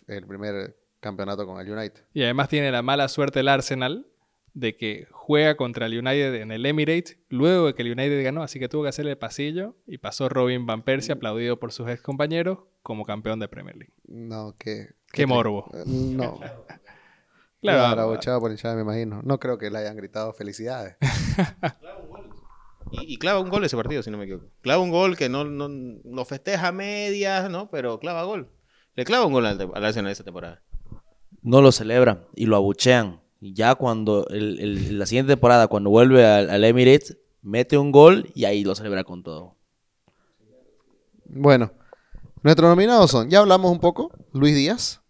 el 0.08 0.28
primer 0.28 0.80
campeonato 0.99 1.45
con 1.45 1.60
el 1.60 1.70
United. 1.70 2.06
Y 2.14 2.24
además 2.24 2.47
tiene 2.49 2.72
la 2.72 2.82
mala 2.82 3.08
suerte 3.10 3.41
el 3.41 3.49
Arsenal 3.49 4.08
de 4.54 4.76
que 4.78 5.08
juega 5.12 5.56
contra 5.56 5.88
el 5.88 5.97
United 5.97 6.36
en 6.36 6.51
el 6.51 6.66
Emirates 6.66 7.18
luego 7.30 7.68
de 7.68 7.74
que 7.74 7.82
el 7.82 7.91
United 7.91 8.24
ganó, 8.24 8.43
así 8.43 8.60
que 8.60 8.70
tuvo 8.70 8.84
que 8.84 8.89
hacer 8.89 9.08
el 9.08 9.18
pasillo 9.18 9.76
y 9.88 9.97
pasó 9.97 10.30
Robin 10.30 10.66
Van 10.66 10.84
Persie 10.84 11.14
aplaudido 11.14 11.60
por 11.60 11.72
sus 11.72 11.89
ex 11.89 12.01
compañeros 12.01 12.60
como 12.82 13.06
campeón 13.06 13.39
de 13.39 13.47
Premier 13.47 13.76
League. 13.76 13.93
No, 14.06 14.56
que... 14.58 14.89
Qué 15.12 15.26
morbo. 15.26 15.70
No. 15.86 16.39
Claro, 17.64 18.20
Claro, 18.20 18.41
por 18.41 18.51
hinchada, 18.51 18.76
me 18.76 18.82
imagino. 18.82 19.22
No 19.24 19.39
creo 19.39 19.58
que 19.58 19.72
le 19.72 19.78
hayan 19.78 19.95
gritado 19.95 20.34
felicidades. 20.34 20.97
Y, 22.91 23.14
y 23.14 23.18
clava 23.18 23.39
un 23.39 23.49
gol 23.49 23.64
ese 23.64 23.76
partido, 23.76 24.04
si 24.04 24.12
no 24.12 24.20
me 24.20 24.26
equivoco. 24.26 24.45
Clava 24.62 24.84
un 24.84 24.91
gol 24.91 25.18
que 25.18 25.28
no, 25.28 25.45
no 25.45 25.68
lo 26.04 26.26
festeja 26.26 26.68
a 26.68 26.72
medias, 26.72 27.49
¿no? 27.49 27.72
Pero 27.72 27.97
clava 27.99 28.24
gol. 28.24 28.51
Le 28.95 29.04
clava 29.04 29.26
un 29.26 29.34
gol 29.34 29.47
al, 29.47 29.60
al 29.60 29.86
Arsenal 29.86 30.12
esa 30.12 30.24
temporada. 30.24 30.62
No 31.41 31.62
lo 31.62 31.72
celebran 31.72 32.28
y 32.36 32.45
lo 32.45 32.56
abuchean. 32.56 33.22
Ya 33.52 33.76
cuando 33.76 34.26
el- 34.30 34.60
el- 34.60 35.00
la 35.00 35.06
siguiente 35.06 35.34
temporada, 35.34 35.68
cuando 35.68 35.89
vuelve 35.89 36.26
al, 36.26 36.50
al 36.50 36.64
Emirates, 36.64 37.18
mete 37.41 37.78
un 37.78 37.91
gol 37.91 38.30
y 38.34 38.46
ahí 38.46 38.64
lo 38.64 38.74
celebra 38.76 39.04
con 39.04 39.22
todo. 39.24 39.58
Bueno, 41.26 41.72
nuestros 42.44 42.70
nominados 42.70 43.12
son, 43.12 43.30
ya 43.30 43.39
hablamos 43.39 43.72
un 43.72 43.80
poco, 43.80 44.12
Luis 44.34 44.56
Díaz, 44.56 45.02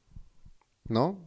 ¿no? 0.88 1.20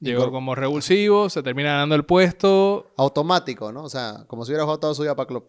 Llegó 0.00 0.30
como 0.30 0.54
revulsivo, 0.54 1.28
se 1.28 1.42
termina 1.42 1.70
ganando 1.70 1.96
el 1.96 2.04
puesto 2.04 2.92
Automático, 2.96 3.72
¿no? 3.72 3.82
O 3.82 3.88
sea, 3.88 4.24
como 4.28 4.44
si 4.44 4.52
hubiera 4.52 4.62
jugado 4.62 4.78
toda 4.78 4.94
su 4.94 5.02
vida 5.02 5.16
para 5.16 5.26
club. 5.26 5.44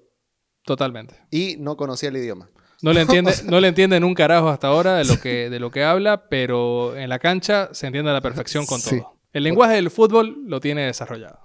totalmente. 0.65 1.15
Y 1.31 1.55
no 1.59 1.77
conocía 1.77 2.09
el 2.09 2.17
idioma. 2.17 2.49
No 2.81 2.91
le 2.93 3.01
entiende, 3.01 3.31
no 3.45 3.59
le 3.59 3.67
entienden 3.67 4.03
un 4.03 4.15
carajo 4.15 4.49
hasta 4.49 4.67
ahora 4.67 4.95
de 4.95 5.05
lo 5.05 5.19
que, 5.21 5.49
de 5.51 5.59
lo 5.59 5.69
que 5.69 5.83
habla, 5.83 6.29
pero 6.29 6.95
en 6.97 7.09
la 7.09 7.19
cancha 7.19 7.69
se 7.73 7.85
entiende 7.87 8.09
a 8.09 8.13
la 8.13 8.21
perfección 8.21 8.65
con 8.65 8.79
Sí. 8.79 9.01
El 9.33 9.43
lenguaje 9.43 9.75
del 9.75 9.89
fútbol 9.91 10.37
lo 10.47 10.59
tiene 10.59 10.85
desarrollado. 10.85 11.39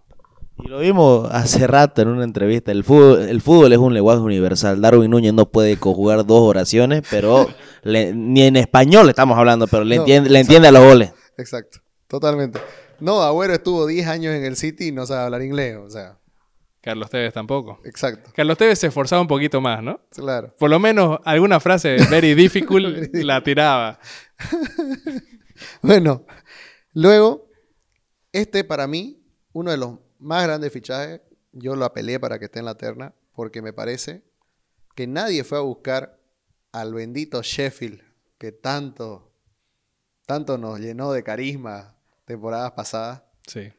Y 0.56 0.68
lo 0.68 0.78
vimos 0.78 1.28
hace 1.32 1.66
rato 1.66 2.00
en 2.02 2.08
una 2.08 2.24
entrevista. 2.24 2.70
El 2.70 2.84
fútbol, 2.84 3.22
el 3.22 3.40
fútbol 3.40 3.72
es 3.72 3.78
un 3.78 3.92
lenguaje 3.92 4.20
universal. 4.20 4.80
Darwin 4.80 5.10
Núñez 5.10 5.34
no 5.34 5.46
puede 5.50 5.76
conjugar 5.76 6.24
dos 6.24 6.40
oraciones, 6.42 7.02
pero 7.10 7.48
le- 7.82 8.14
ni 8.14 8.42
en 8.42 8.56
español 8.56 9.08
estamos 9.10 9.36
hablando, 9.36 9.66
pero 9.66 9.84
le 9.84 9.96
No, 9.96 10.02
entiende, 10.02 10.30
le 10.30 10.40
entiende 10.40 10.68
a 10.68 10.72
los 10.72 10.84
goles. 10.84 11.12
Exacto, 11.36 11.80
totalmente. 12.06 12.60
No, 13.00 13.20
Agüero 13.22 13.52
estuvo 13.52 13.86
10 13.86 14.06
años 14.06 14.32
en 14.34 14.44
el 14.44 14.56
City 14.56 14.88
y 14.88 14.92
no 14.92 15.04
sabe 15.06 15.24
hablar 15.24 15.42
inglés, 15.42 15.76
o 15.76 15.90
sea, 15.90 16.18
Carlos 16.80 17.10
Tevez 17.10 17.34
tampoco. 17.34 17.80
exacto, 17.84 18.30
Carlos 18.34 18.56
Tevez 18.56 18.78
se 18.78 18.86
esforzaba 18.86 19.20
un 19.20 19.26
poquito 19.28 19.60
más, 19.60 19.82
¿no? 19.82 20.00
claro. 20.14 20.54
Por 20.58 20.70
lo 20.70 20.78
menos 20.78 21.18
alguna 21.24 21.58
frase 21.58 21.96
very 22.08 22.34
difficult 22.34 22.86
la 23.14 23.42
tiraba. 23.42 23.98
Bueno, 25.82 26.24
luego, 26.92 27.48
este 28.34 28.64
para 28.64 28.88
mí, 28.88 29.24
uno 29.52 29.70
de 29.70 29.76
los 29.76 30.00
más 30.18 30.42
grandes 30.42 30.72
fichajes, 30.72 31.20
yo 31.52 31.76
lo 31.76 31.84
apelé 31.84 32.18
para 32.18 32.40
que 32.40 32.46
esté 32.46 32.58
en 32.58 32.64
la 32.64 32.76
terna, 32.76 33.14
porque 33.32 33.62
me 33.62 33.72
parece 33.72 34.24
que 34.96 35.06
nadie 35.06 35.44
fue 35.44 35.58
a 35.58 35.60
buscar 35.60 36.18
al 36.72 36.92
bendito 36.92 37.42
Sheffield, 37.42 38.02
que 38.38 38.50
tanto, 38.50 39.32
tanto 40.26 40.58
nos 40.58 40.80
llenó 40.80 41.12
de 41.12 41.22
carisma 41.22 41.96
temporadas 42.24 42.72
pasadas. 42.72 43.22
Sí. 43.46 43.72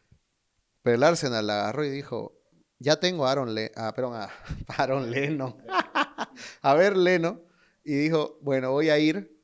Pero 0.82 0.96
el 0.96 1.04
Arsenal 1.04 1.48
la 1.48 1.64
agarró 1.64 1.84
y 1.84 1.90
dijo, 1.90 2.40
ya 2.80 2.98
tengo 2.98 3.28
a 3.28 3.32
Aaron, 3.32 3.54
Le 3.54 3.74
ah, 3.76 3.94
perdón, 3.94 4.14
a 4.16 4.30
Aaron 4.70 5.12
Leno, 5.12 5.58
a 6.62 6.74
ver 6.76 6.96
Leno, 6.96 7.42
y 7.84 7.94
dijo, 7.94 8.40
bueno, 8.42 8.72
voy 8.72 8.90
a 8.90 8.98
ir 9.00 9.38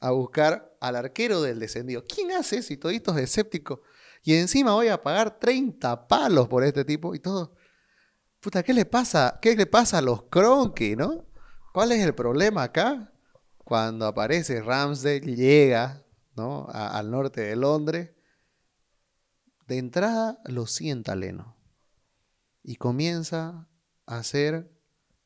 a 0.00 0.12
buscar 0.12 0.74
al 0.80 0.96
arquero 0.96 1.42
del 1.42 1.60
descendido. 1.60 2.04
¿Quién 2.06 2.32
hace 2.32 2.56
eso? 2.56 2.72
Y 2.72 2.78
toditos 2.78 3.18
escépticos. 3.18 3.80
Y 4.22 4.34
encima 4.34 4.72
voy 4.72 4.88
a 4.88 5.02
pagar 5.02 5.38
30 5.38 6.06
palos 6.06 6.48
por 6.48 6.62
este 6.64 6.84
tipo 6.84 7.14
y 7.14 7.20
todo. 7.20 7.54
Puta, 8.40 8.62
¿qué 8.62 8.72
le 8.74 8.84
pasa? 8.84 9.38
¿Qué 9.40 9.54
le 9.56 9.66
pasa 9.66 9.98
a 9.98 10.02
los 10.02 10.24
Cronky, 10.24 10.96
no? 10.96 11.26
¿Cuál 11.72 11.92
es 11.92 12.04
el 12.04 12.14
problema 12.14 12.64
acá? 12.64 13.12
Cuando 13.58 14.06
aparece 14.06 14.60
Ramsdale, 14.62 15.20
llega, 15.36 16.04
¿no? 16.36 16.66
A- 16.70 16.98
al 16.98 17.10
norte 17.10 17.42
de 17.42 17.56
Londres. 17.56 18.10
De 19.66 19.78
entrada 19.78 20.38
lo 20.46 20.66
sienta 20.66 21.14
Leno. 21.14 21.56
Y 22.62 22.76
comienza 22.76 23.68
a 24.06 24.22
ser 24.22 24.70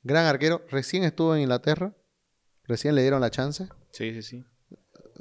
gran 0.03 0.27
arquero. 0.27 0.63
Recién 0.69 1.03
estuvo 1.05 1.35
en 1.35 1.43
Inglaterra. 1.43 1.95
Recién 2.65 2.95
le 2.95 3.03
dieron 3.03 3.21
la 3.21 3.31
chance. 3.31 3.69
Sí, 3.93 4.13
sí, 4.13 4.23
sí. 4.23 4.45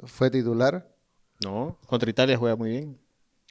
Fue 0.04 0.30
titular. 0.30 0.94
No, 1.42 1.78
contra 1.86 2.10
Italia 2.10 2.36
juega 2.36 2.56
muy 2.56 2.70
bien. 2.70 3.00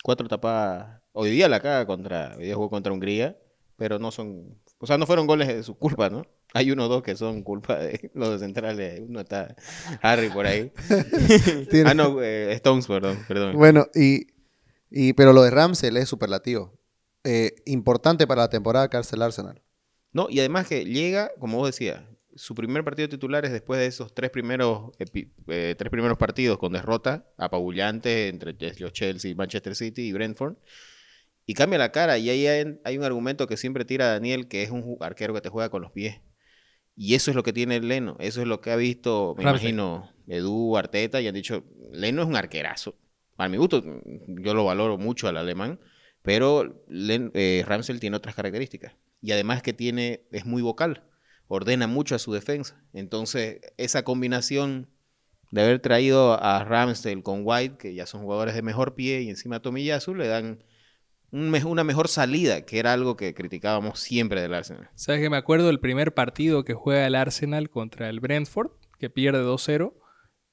Cuatro 0.03 0.27
tapadas. 0.27 1.01
Hoy 1.13 1.31
día 1.31 1.47
la 1.49 1.59
caga 1.61 1.85
contra. 1.87 2.35
Hoy 2.37 2.43
día 2.45 2.55
jugó 2.55 2.69
contra 2.69 2.91
Hungría, 2.91 3.37
pero 3.77 3.99
no 3.99 4.11
son. 4.11 4.59
O 4.79 4.85
sea, 4.85 4.97
no 4.97 5.05
fueron 5.07 5.25
goles 5.27 5.47
de 5.47 5.63
su 5.63 5.75
culpa, 5.77 6.09
¿no? 6.09 6.23
Hay 6.53 6.69
uno 6.71 6.85
o 6.85 6.89
dos 6.89 7.01
que 7.03 7.15
son 7.15 7.41
culpa 7.41 7.77
de 7.77 8.11
los 8.13 8.31
de 8.31 8.39
centrales. 8.39 9.01
Uno 9.07 9.21
está 9.21 9.55
Harry 10.01 10.29
por 10.29 10.45
ahí. 10.45 10.71
Ah, 11.85 11.93
no, 11.93 12.21
eh, 12.21 12.51
Stones, 12.53 12.85
perdón, 12.85 13.17
perdón. 13.27 13.55
Bueno, 13.55 13.87
y, 13.95 14.27
y- 14.91 15.13
pero 15.13 15.31
lo 15.33 15.41
de 15.41 15.49
Ramsel 15.51 15.95
es 15.97 16.09
superlativo. 16.09 16.73
Eh, 17.23 17.55
importante 17.65 18.27
para 18.27 18.41
la 18.41 18.49
temporada 18.49 18.89
que 18.89 18.97
hace 18.97 19.15
el 19.15 19.21
Arsenal. 19.21 19.61
No, 20.11 20.27
y 20.29 20.39
además 20.39 20.67
que 20.67 20.83
llega, 20.85 21.31
como 21.39 21.57
vos 21.59 21.69
decías, 21.69 22.03
su 22.35 22.55
primer 22.55 22.83
partido 22.83 23.09
titular 23.09 23.45
es 23.45 23.51
después 23.51 23.79
de 23.79 23.85
esos 23.87 24.13
tres 24.13 24.29
primeros, 24.29 24.91
eh, 24.99 25.75
tres 25.77 25.89
primeros 25.91 26.17
partidos 26.17 26.57
con 26.57 26.73
derrota 26.73 27.27
apabullante 27.37 28.27
entre 28.27 28.55
los 28.79 28.93
Chelsea, 28.93 29.35
Manchester 29.35 29.75
City 29.75 30.03
y 30.03 30.13
Brentford. 30.13 30.55
Y 31.45 31.53
cambia 31.55 31.77
la 31.77 31.91
cara. 31.91 32.17
Y 32.17 32.29
ahí 32.29 32.47
hay, 32.47 32.79
hay 32.83 32.97
un 32.97 33.03
argumento 33.03 33.47
que 33.47 33.57
siempre 33.57 33.85
tira 33.85 34.07
Daniel, 34.07 34.47
que 34.47 34.63
es 34.63 34.71
un 34.71 34.97
arquero 35.01 35.33
que 35.33 35.41
te 35.41 35.49
juega 35.49 35.69
con 35.69 35.81
los 35.81 35.91
pies. 35.91 36.21
Y 36.95 37.15
eso 37.15 37.31
es 37.31 37.35
lo 37.35 37.43
que 37.43 37.53
tiene 37.53 37.79
Leno. 37.79 38.15
Eso 38.19 38.41
es 38.41 38.47
lo 38.47 38.61
que 38.61 38.71
ha 38.71 38.75
visto, 38.75 39.35
me 39.37 39.43
Ramsey. 39.43 39.71
imagino, 39.71 40.09
Edu, 40.27 40.77
Arteta, 40.77 41.21
y 41.21 41.27
han 41.27 41.33
dicho, 41.33 41.63
Leno 41.91 42.21
es 42.21 42.27
un 42.27 42.35
arquerazo. 42.35 42.95
A 43.37 43.49
mi 43.49 43.57
gusto, 43.57 43.83
yo 44.27 44.53
lo 44.53 44.65
valoro 44.65 44.97
mucho 44.97 45.27
al 45.27 45.37
alemán, 45.37 45.79
pero 46.21 46.83
Len, 46.87 47.31
eh, 47.33 47.63
Ramsel 47.65 47.99
tiene 47.99 48.15
otras 48.15 48.35
características. 48.35 48.95
Y 49.21 49.31
además 49.31 49.63
que 49.63 49.73
tiene, 49.73 50.27
es 50.31 50.45
muy 50.45 50.61
vocal, 50.61 51.03
ordena 51.53 51.87
mucho 51.87 52.15
a 52.15 52.19
su 52.19 52.33
defensa. 52.33 52.83
Entonces, 52.93 53.59
esa 53.77 54.03
combinación 54.03 54.89
de 55.51 55.61
haber 55.63 55.79
traído 55.79 56.33
a 56.43 56.63
Ramsdale 56.63 57.21
con 57.21 57.41
White, 57.43 57.77
que 57.77 57.93
ya 57.93 58.05
son 58.07 58.21
jugadores 58.23 58.55
de 58.55 58.61
mejor 58.63 58.95
pie, 58.95 59.21
y 59.21 59.29
encima 59.29 59.57
a 59.57 59.61
Tomiyasu, 59.61 60.15
le 60.15 60.27
dan 60.27 60.63
un 61.31 61.49
me- 61.51 61.63
una 61.63 61.83
mejor 61.83 62.07
salida, 62.07 62.61
que 62.65 62.79
era 62.79 62.93
algo 62.93 63.15
que 63.15 63.33
criticábamos 63.33 63.99
siempre 63.99 64.41
del 64.41 64.53
Arsenal. 64.53 64.89
¿Sabes 64.95 65.21
que 65.21 65.29
me 65.29 65.37
acuerdo 65.37 65.67
del 65.67 65.79
primer 65.79 66.13
partido 66.13 66.63
que 66.63 66.73
juega 66.73 67.05
el 67.07 67.15
Arsenal 67.15 67.69
contra 67.69 68.09
el 68.09 68.19
Brentford, 68.19 68.71
que 68.99 69.09
pierde 69.09 69.39
2-0, 69.43 69.93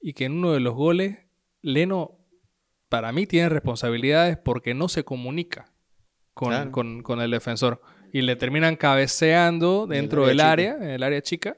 y 0.03 0.13
que 0.15 0.27
en 0.27 0.33
uno 0.33 0.53
de 0.53 0.61
los 0.61 0.75
goles, 0.75 1.19
Leno, 1.63 2.19
para 2.89 3.13
mí, 3.13 3.27
tiene 3.27 3.49
responsabilidades 3.51 4.37
porque 4.39 4.75
no 4.75 4.89
se 4.89 5.05
comunica 5.05 5.73
con, 6.35 6.49
Claro. 6.51 6.73
con- 6.73 7.03
con 7.03 7.21
el 7.21 7.31
defensor. 7.31 7.81
Y 8.13 8.23
le 8.23 8.37
terminan 8.37 8.77
cabeceando 8.77 9.87
dentro 9.87 10.27
del 10.27 10.41
área, 10.41 10.77
en 10.77 10.91
el 10.91 11.03
área 11.03 11.23
chica, 11.23 11.57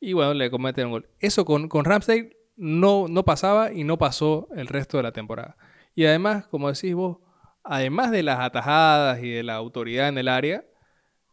y 0.00 0.12
bueno, 0.12 0.34
le 0.34 0.50
cometen 0.50 0.86
un 0.86 0.92
gol. 0.92 1.08
Eso 1.18 1.44
con, 1.44 1.68
con 1.68 1.84
Ramsdale 1.84 2.36
no, 2.56 3.06
no 3.08 3.24
pasaba 3.24 3.72
y 3.72 3.84
no 3.84 3.98
pasó 3.98 4.48
el 4.54 4.66
resto 4.66 4.96
de 4.96 5.02
la 5.02 5.12
temporada. 5.12 5.56
Y 5.94 6.04
además, 6.06 6.46
como 6.46 6.70
decís 6.72 6.94
vos, 6.94 7.18
además 7.64 8.10
de 8.10 8.22
las 8.22 8.40
atajadas 8.40 9.22
y 9.22 9.30
de 9.30 9.42
la 9.42 9.54
autoridad 9.56 10.08
en 10.08 10.18
el 10.18 10.28
área, 10.28 10.64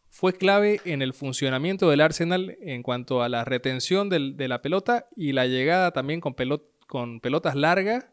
fue 0.09 0.33
clave 0.33 0.81
en 0.85 1.01
el 1.01 1.13
funcionamiento 1.13 1.89
del 1.89 2.01
Arsenal 2.01 2.57
en 2.61 2.81
cuanto 2.81 3.21
a 3.21 3.29
la 3.29 3.45
retención 3.45 4.09
del- 4.09 4.35
de 4.35 4.47
la 4.47 4.61
pelota 4.61 5.07
y 5.15 5.33
la 5.33 5.45
llegada 5.45 5.91
también 5.91 6.21
con, 6.21 6.35
pelot- 6.35 6.63
con 6.87 7.19
pelotas 7.19 7.55
largas 7.55 8.07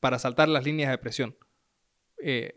para 0.00 0.18
saltar 0.18 0.48
las 0.48 0.64
líneas 0.64 0.90
de 0.90 0.98
presión. 0.98 1.36
Eh, 2.22 2.52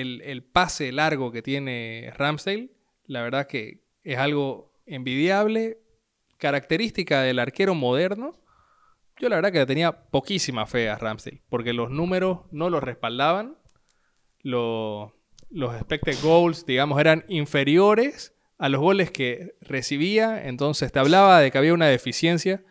el, 0.00 0.22
el 0.22 0.42
pase 0.42 0.90
largo 0.92 1.30
que 1.32 1.42
tiene 1.42 2.12
Ramsdale, 2.16 2.70
la 3.06 3.22
verdad 3.22 3.46
que 3.46 3.82
es 4.04 4.18
algo 4.18 4.72
envidiable, 4.86 5.78
característica 6.38 7.22
del 7.22 7.38
arquero 7.38 7.74
moderno. 7.74 8.38
Yo 9.18 9.28
la 9.28 9.36
verdad 9.36 9.52
que 9.52 9.66
tenía 9.66 9.92
poquísima 10.10 10.66
fe 10.66 10.88
a 10.88 10.96
Ramsdale, 10.96 11.42
porque 11.48 11.72
los 11.72 11.90
números 11.90 12.40
no 12.50 12.70
lo 12.70 12.80
respaldaban. 12.80 13.56
Lo- 14.42 15.14
los 15.50 15.74
expected 15.74 16.16
goals, 16.22 16.64
digamos, 16.66 16.98
eran 16.98 17.24
inferiores 17.28 18.34
a 18.58 18.68
los 18.68 18.80
goles 18.80 19.10
que 19.10 19.54
recibía. 19.60 20.46
Entonces 20.48 20.90
te 20.92 20.98
hablaba 20.98 21.40
de 21.40 21.50
que 21.50 21.58
había 21.58 21.74
una 21.74 21.86
deficiencia. 21.88 22.64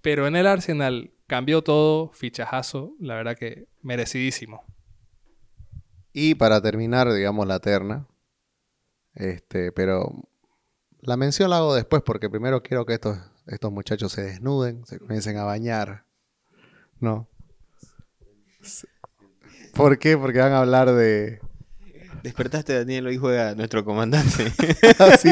Pero 0.00 0.26
en 0.26 0.36
el 0.36 0.46
Arsenal 0.46 1.10
cambió 1.26 1.62
todo, 1.62 2.10
fichajazo, 2.12 2.94
la 3.00 3.14
verdad 3.16 3.36
que 3.36 3.66
merecidísimo. 3.82 4.64
Y 6.12 6.34
para 6.34 6.60
terminar, 6.60 7.12
digamos, 7.12 7.46
la 7.46 7.60
terna. 7.60 8.06
Este, 9.14 9.72
pero 9.72 10.12
la 11.00 11.16
mención 11.16 11.50
la 11.50 11.58
hago 11.58 11.74
después 11.74 12.02
porque 12.02 12.30
primero 12.30 12.62
quiero 12.62 12.86
que 12.86 12.94
estos, 12.94 13.18
estos 13.46 13.72
muchachos 13.72 14.12
se 14.12 14.22
desnuden, 14.22 14.84
se 14.86 14.98
comiencen 14.98 15.36
a 15.36 15.44
bañar. 15.44 16.04
¿No? 16.98 17.28
¿Por 19.74 19.98
qué? 19.98 20.16
Porque 20.16 20.38
van 20.38 20.52
a 20.52 20.60
hablar 20.60 20.92
de... 20.92 21.40
Despertaste, 22.22 22.74
Daniel, 22.74 23.06
hoy 23.06 23.16
juega 23.16 23.54
nuestro 23.54 23.84
comandante. 23.84 24.52
Sí. 25.18 25.30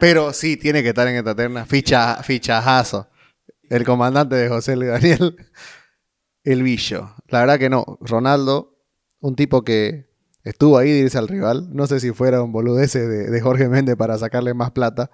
Pero 0.00 0.32
sí, 0.32 0.56
tiene 0.56 0.82
que 0.82 0.90
estar 0.90 1.06
en 1.08 1.16
esta 1.16 1.34
terna. 1.34 1.66
Ficha, 1.66 2.22
fichajazo. 2.22 3.08
El 3.68 3.84
comandante 3.84 4.36
de 4.36 4.48
José 4.48 4.76
Luis 4.76 4.90
Daniel. 4.90 5.36
El 6.44 6.62
Billo. 6.62 7.14
La 7.28 7.40
verdad 7.40 7.58
que 7.58 7.68
no. 7.70 7.98
Ronaldo, 8.00 8.76
un 9.20 9.36
tipo 9.36 9.62
que 9.64 10.08
estuvo 10.44 10.78
ahí 10.78 10.90
de 10.90 10.98
irse 11.00 11.18
al 11.18 11.28
rival. 11.28 11.68
No 11.74 11.86
sé 11.86 12.00
si 12.00 12.12
fuera 12.12 12.42
un 12.42 12.52
boludece 12.52 13.06
de, 13.06 13.30
de 13.30 13.40
Jorge 13.40 13.68
Méndez 13.68 13.96
para 13.96 14.16
sacarle 14.18 14.54
más 14.54 14.70
plata 14.70 15.10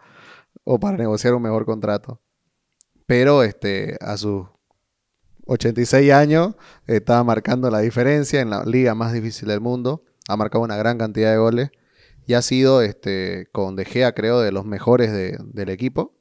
o 0.64 0.78
para 0.78 0.96
negociar 0.96 1.34
un 1.34 1.42
mejor 1.42 1.64
contrato. 1.66 2.20
Pero 3.06 3.42
este, 3.42 3.96
a 4.00 4.16
sus 4.16 4.46
86 5.46 6.12
años 6.12 6.54
estaba 6.86 7.22
marcando 7.24 7.70
la 7.70 7.80
diferencia 7.80 8.40
en 8.40 8.50
la 8.50 8.64
liga 8.64 8.94
más 8.94 9.12
difícil 9.12 9.48
del 9.48 9.60
mundo. 9.60 10.04
Ha 10.28 10.36
marcado 10.36 10.64
una 10.64 10.76
gran 10.76 10.96
cantidad 10.98 11.30
de 11.32 11.36
goles 11.38 11.70
y 12.26 12.32
ha 12.34 12.40
sido 12.42 12.80
este, 12.80 13.48
con 13.52 13.76
De 13.76 13.84
Gea, 13.84 14.14
creo, 14.14 14.40
de 14.40 14.52
los 14.52 14.64
mejores 14.64 15.12
de- 15.12 15.36
del 15.42 15.68
equipo. 15.68 16.14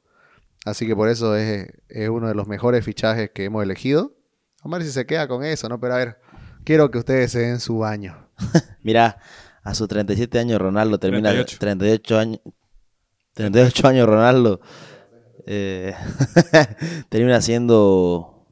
Así 0.66 0.86
que 0.86 0.94
por 0.96 1.08
eso 1.08 1.36
es, 1.36 1.68
es 1.88 2.08
uno 2.08 2.28
de 2.28 2.34
los 2.34 2.48
mejores 2.48 2.84
fichajes 2.84 3.30
que 3.30 3.44
hemos 3.44 3.62
elegido. 3.62 4.14
Vamos 4.64 4.76
a 4.76 4.78
ver 4.78 4.86
si 4.86 4.92
se 4.94 5.06
queda 5.06 5.28
con 5.28 5.44
eso, 5.44 5.68
¿no? 5.68 5.78
Pero 5.78 5.94
a 5.94 5.98
ver, 5.98 6.18
quiero 6.64 6.90
que 6.90 6.96
ustedes 6.96 7.30
se 7.30 7.40
den 7.40 7.60
su 7.60 7.78
baño. 7.78 8.30
Mira, 8.82 9.18
a 9.62 9.74
sus 9.74 9.88
37 9.88 10.38
años 10.38 10.58
Ronaldo 10.58 10.98
termina 10.98 11.28
38. 11.30 11.58
38 11.60 12.18
años 12.18 12.40
38 13.34 13.88
años 13.88 14.06
Ronaldo 14.06 14.60
eh, 15.46 15.94
termina 17.10 17.42
siendo 17.42 18.46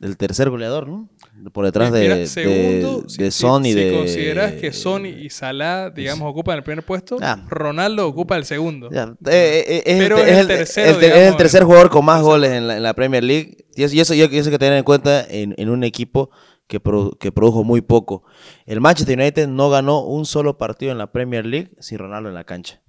el 0.00 0.18
tercer 0.18 0.50
goleador, 0.50 0.88
¿no? 0.88 1.08
Por 1.52 1.64
detrás 1.64 1.90
de, 1.92 2.00
Mira, 2.02 2.16
de- 2.16 2.26
segundo, 2.26 3.02
de 3.02 3.08
si- 3.08 3.16
si- 3.24 3.30
Son 3.30 3.64
y 3.64 3.72
si 3.72 3.78
de 3.80 3.92
consideras 3.96 4.52
que 4.54 4.72
Son 4.72 5.06
y 5.06 5.30
Salah, 5.30 5.90
digamos, 5.90 6.30
ocupan 6.30 6.58
el 6.58 6.62
primer 6.62 6.84
puesto, 6.84 7.16
Ah. 7.20 7.44
Ronaldo 7.48 8.06
ocupa 8.06 8.36
el 8.36 8.44
segundo. 8.44 8.90
Ya, 8.90 9.14
eh, 9.26 9.64
eh, 9.66 9.82
es, 9.86 9.98
Pero 9.98 10.18
el, 10.18 10.28
es 10.28 10.34
el 10.34 10.38
el- 10.40 10.46
tercero, 10.48 10.98
el- 10.98 11.04
es 11.04 11.28
el 11.28 11.36
tercer 11.36 11.64
jugador 11.64 11.88
con 11.90 12.04
más 12.04 12.22
goles 12.22 12.50
en 12.52 12.66
la, 12.68 12.76
en 12.76 12.82
la 12.82 12.94
Premier 12.94 13.24
League. 13.24 13.56
Y 13.74 13.84
eso, 13.84 13.94
y 13.96 14.00
eso, 14.00 14.14
y 14.14 14.20
eso 14.22 14.48
hay 14.48 14.52
que 14.52 14.58
tener 14.58 14.76
en 14.78 14.84
cuenta 14.84 15.24
en, 15.28 15.54
en 15.56 15.70
un 15.70 15.82
equipo 15.84 16.30
que, 16.66 16.80
produ- 16.82 17.16
que 17.18 17.32
produjo 17.32 17.64
muy 17.64 17.80
poco. 17.80 18.24
El 18.66 18.80
Manchester 18.80 19.18
United 19.18 19.48
no 19.48 19.70
ganó 19.70 20.04
un 20.04 20.26
solo 20.26 20.58
partido 20.58 20.92
en 20.92 20.98
la 20.98 21.10
Premier 21.10 21.46
League 21.46 21.70
sin 21.80 21.98
Ronaldo 21.98 22.28
en 22.28 22.34
la 22.34 22.44
cancha. 22.44 22.80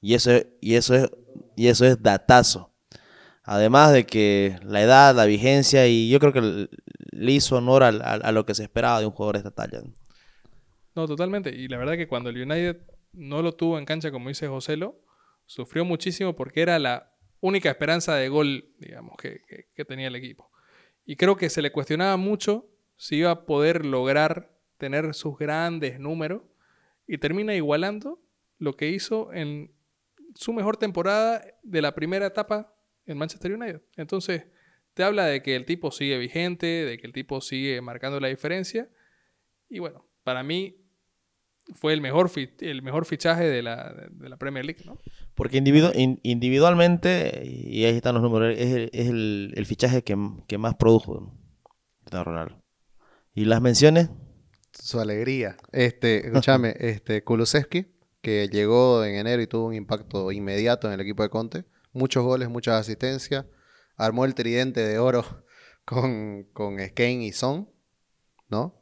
Y 0.00 0.14
eso 0.14 0.30
es, 0.32 0.46
y 0.60 0.74
eso 0.74 0.94
es, 0.94 1.10
y 1.56 1.68
eso 1.68 1.84
es 1.84 2.02
datazo. 2.02 2.72
Además 3.48 3.92
de 3.92 4.06
que 4.06 4.58
la 4.64 4.82
edad, 4.82 5.14
la 5.14 5.24
vigencia, 5.24 5.86
y 5.86 6.08
yo 6.08 6.18
creo 6.18 6.32
que 6.32 6.68
le 7.12 7.32
hizo 7.32 7.56
honor 7.56 7.82
a, 7.82 8.32
lo 8.32 8.46
que 8.46 8.54
se 8.54 8.62
esperaba 8.62 9.00
de 9.00 9.06
un 9.06 9.12
jugador 9.12 9.36
de 9.36 9.38
esta 9.48 9.50
talla. 9.50 9.82
No, 10.94 11.06
totalmente. 11.06 11.50
Y 11.54 11.68
la 11.68 11.78
verdad 11.78 11.96
que 11.96 12.08
cuando 12.08 12.30
el 12.30 12.40
United 12.40 12.80
no 13.12 13.42
lo 13.42 13.52
tuvo 13.52 13.78
en 13.78 13.84
cancha, 13.84 14.10
como 14.10 14.28
dice 14.28 14.48
Joselo, 14.48 15.00
sufrió 15.44 15.84
muchísimo 15.84 16.34
porque 16.34 16.62
era 16.62 16.78
la 16.78 17.12
única 17.40 17.68
esperanza 17.70 18.14
de 18.14 18.28
gol, 18.28 18.74
digamos, 18.78 19.16
que- 19.16 19.42
que 19.74 19.84
tenía 19.84 20.08
el 20.08 20.16
equipo. 20.16 20.50
Y 21.04 21.16
creo 21.16 21.36
que 21.36 21.50
se 21.50 21.62
le 21.62 21.70
cuestionaba 21.70 22.16
mucho 22.16 22.68
si 22.96 23.16
iba 23.16 23.30
a 23.30 23.46
poder 23.46 23.84
lograr 23.84 24.56
tener 24.78 25.14
sus 25.14 25.38
grandes 25.38 26.00
números 26.00 26.42
y 27.06 27.18
termina 27.18 27.54
igualando 27.54 28.20
lo 28.58 28.74
que 28.76 28.88
hizo 28.88 29.32
en 29.32 29.72
su 30.34 30.52
mejor 30.52 30.76
temporada 30.76 31.44
de 31.62 31.82
la 31.82 31.94
primera 31.94 32.26
etapa 32.26 32.74
en 33.06 33.18
Manchester 33.18 33.52
United. 33.52 33.82
Entonces, 33.96 34.44
te 34.96 35.02
habla 35.04 35.26
de 35.26 35.42
que 35.42 35.54
el 35.56 35.66
tipo 35.66 35.90
sigue 35.90 36.16
vigente, 36.16 36.64
de 36.66 36.96
que 36.96 37.06
el 37.06 37.12
tipo 37.12 37.42
sigue 37.42 37.82
marcando 37.82 38.18
la 38.18 38.28
diferencia. 38.28 38.88
Y 39.68 39.78
bueno, 39.78 40.06
para 40.24 40.42
mí 40.42 40.78
fue 41.74 41.92
el 41.92 42.00
mejor, 42.00 42.30
fi- 42.30 42.48
el 42.60 42.80
mejor 42.80 43.04
fichaje 43.04 43.44
de 43.44 43.60
la, 43.62 43.94
de 44.10 44.28
la 44.30 44.38
Premier 44.38 44.64
League, 44.64 44.82
¿no? 44.86 44.98
Porque 45.34 45.58
individu- 45.62 45.92
in- 45.94 46.18
individualmente, 46.22 47.42
y 47.44 47.84
ahí 47.84 47.94
están 47.96 48.14
los 48.14 48.22
números, 48.22 48.54
es 48.56 48.72
el, 48.74 48.90
es 48.94 49.08
el- 49.08 49.52
el 49.54 49.66
fichaje 49.66 50.02
que, 50.02 50.16
que 50.48 50.56
más 50.56 50.76
produjo 50.76 51.34
Cristiano 52.00 52.24
Ronaldo. 52.24 52.62
Y 53.34 53.44
las 53.44 53.60
menciones, 53.60 54.08
Su 54.72 54.98
alegría. 54.98 55.58
Este, 55.72 56.26
escúchame, 56.26 56.74
este, 56.80 57.22
Kulusevski, 57.22 57.86
que 58.22 58.48
llegó 58.48 59.04
en 59.04 59.16
enero 59.16 59.42
y 59.42 59.46
tuvo 59.46 59.66
un 59.66 59.74
impacto 59.74 60.32
inmediato 60.32 60.86
en 60.86 60.94
el 60.94 61.00
equipo 61.00 61.22
de 61.22 61.28
Conte. 61.28 61.64
Muchos 61.92 62.24
goles, 62.24 62.48
muchas 62.48 62.80
asistencias. 62.80 63.44
Armó 63.96 64.24
el 64.24 64.34
tridente 64.34 64.80
de 64.86 64.98
oro 64.98 65.24
con, 65.84 66.44
con 66.52 66.78
Skane 66.78 67.24
y 67.24 67.32
Son, 67.32 67.70
¿no? 68.48 68.78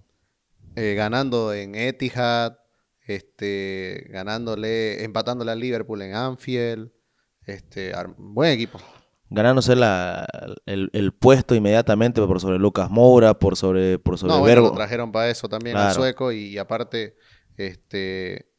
Eh, 0.76 0.94
ganando 0.94 1.52
en 1.54 1.74
Etihad, 1.74 2.58
este, 3.06 4.06
ganándole, 4.10 5.04
empatándole 5.04 5.52
al 5.52 5.60
Liverpool 5.60 6.02
en 6.02 6.14
Anfield. 6.14 6.90
Este, 7.46 7.92
buen 8.16 8.52
equipo. 8.52 8.78
ganándose 9.28 9.76
la- 9.76 10.26
el, 10.64 10.88
el 10.94 11.12
puesto 11.12 11.54
inmediatamente 11.54 12.20
por 12.22 12.40
sobre 12.40 12.58
Lucas 12.58 12.90
Moura, 12.90 13.34
por 13.38 13.56
sobre, 13.56 13.98
por 13.98 14.16
sobre 14.18 14.32
No, 14.32 14.40
bueno, 14.40 14.54
Verbo. 14.54 14.68
lo 14.68 14.74
trajeron 14.74 15.12
para 15.12 15.28
eso 15.28 15.48
también 15.48 15.76
al 15.76 15.92
sueco 15.92 16.32
y, 16.32 16.56
aparte, 16.58 17.16
este, 17.58 18.50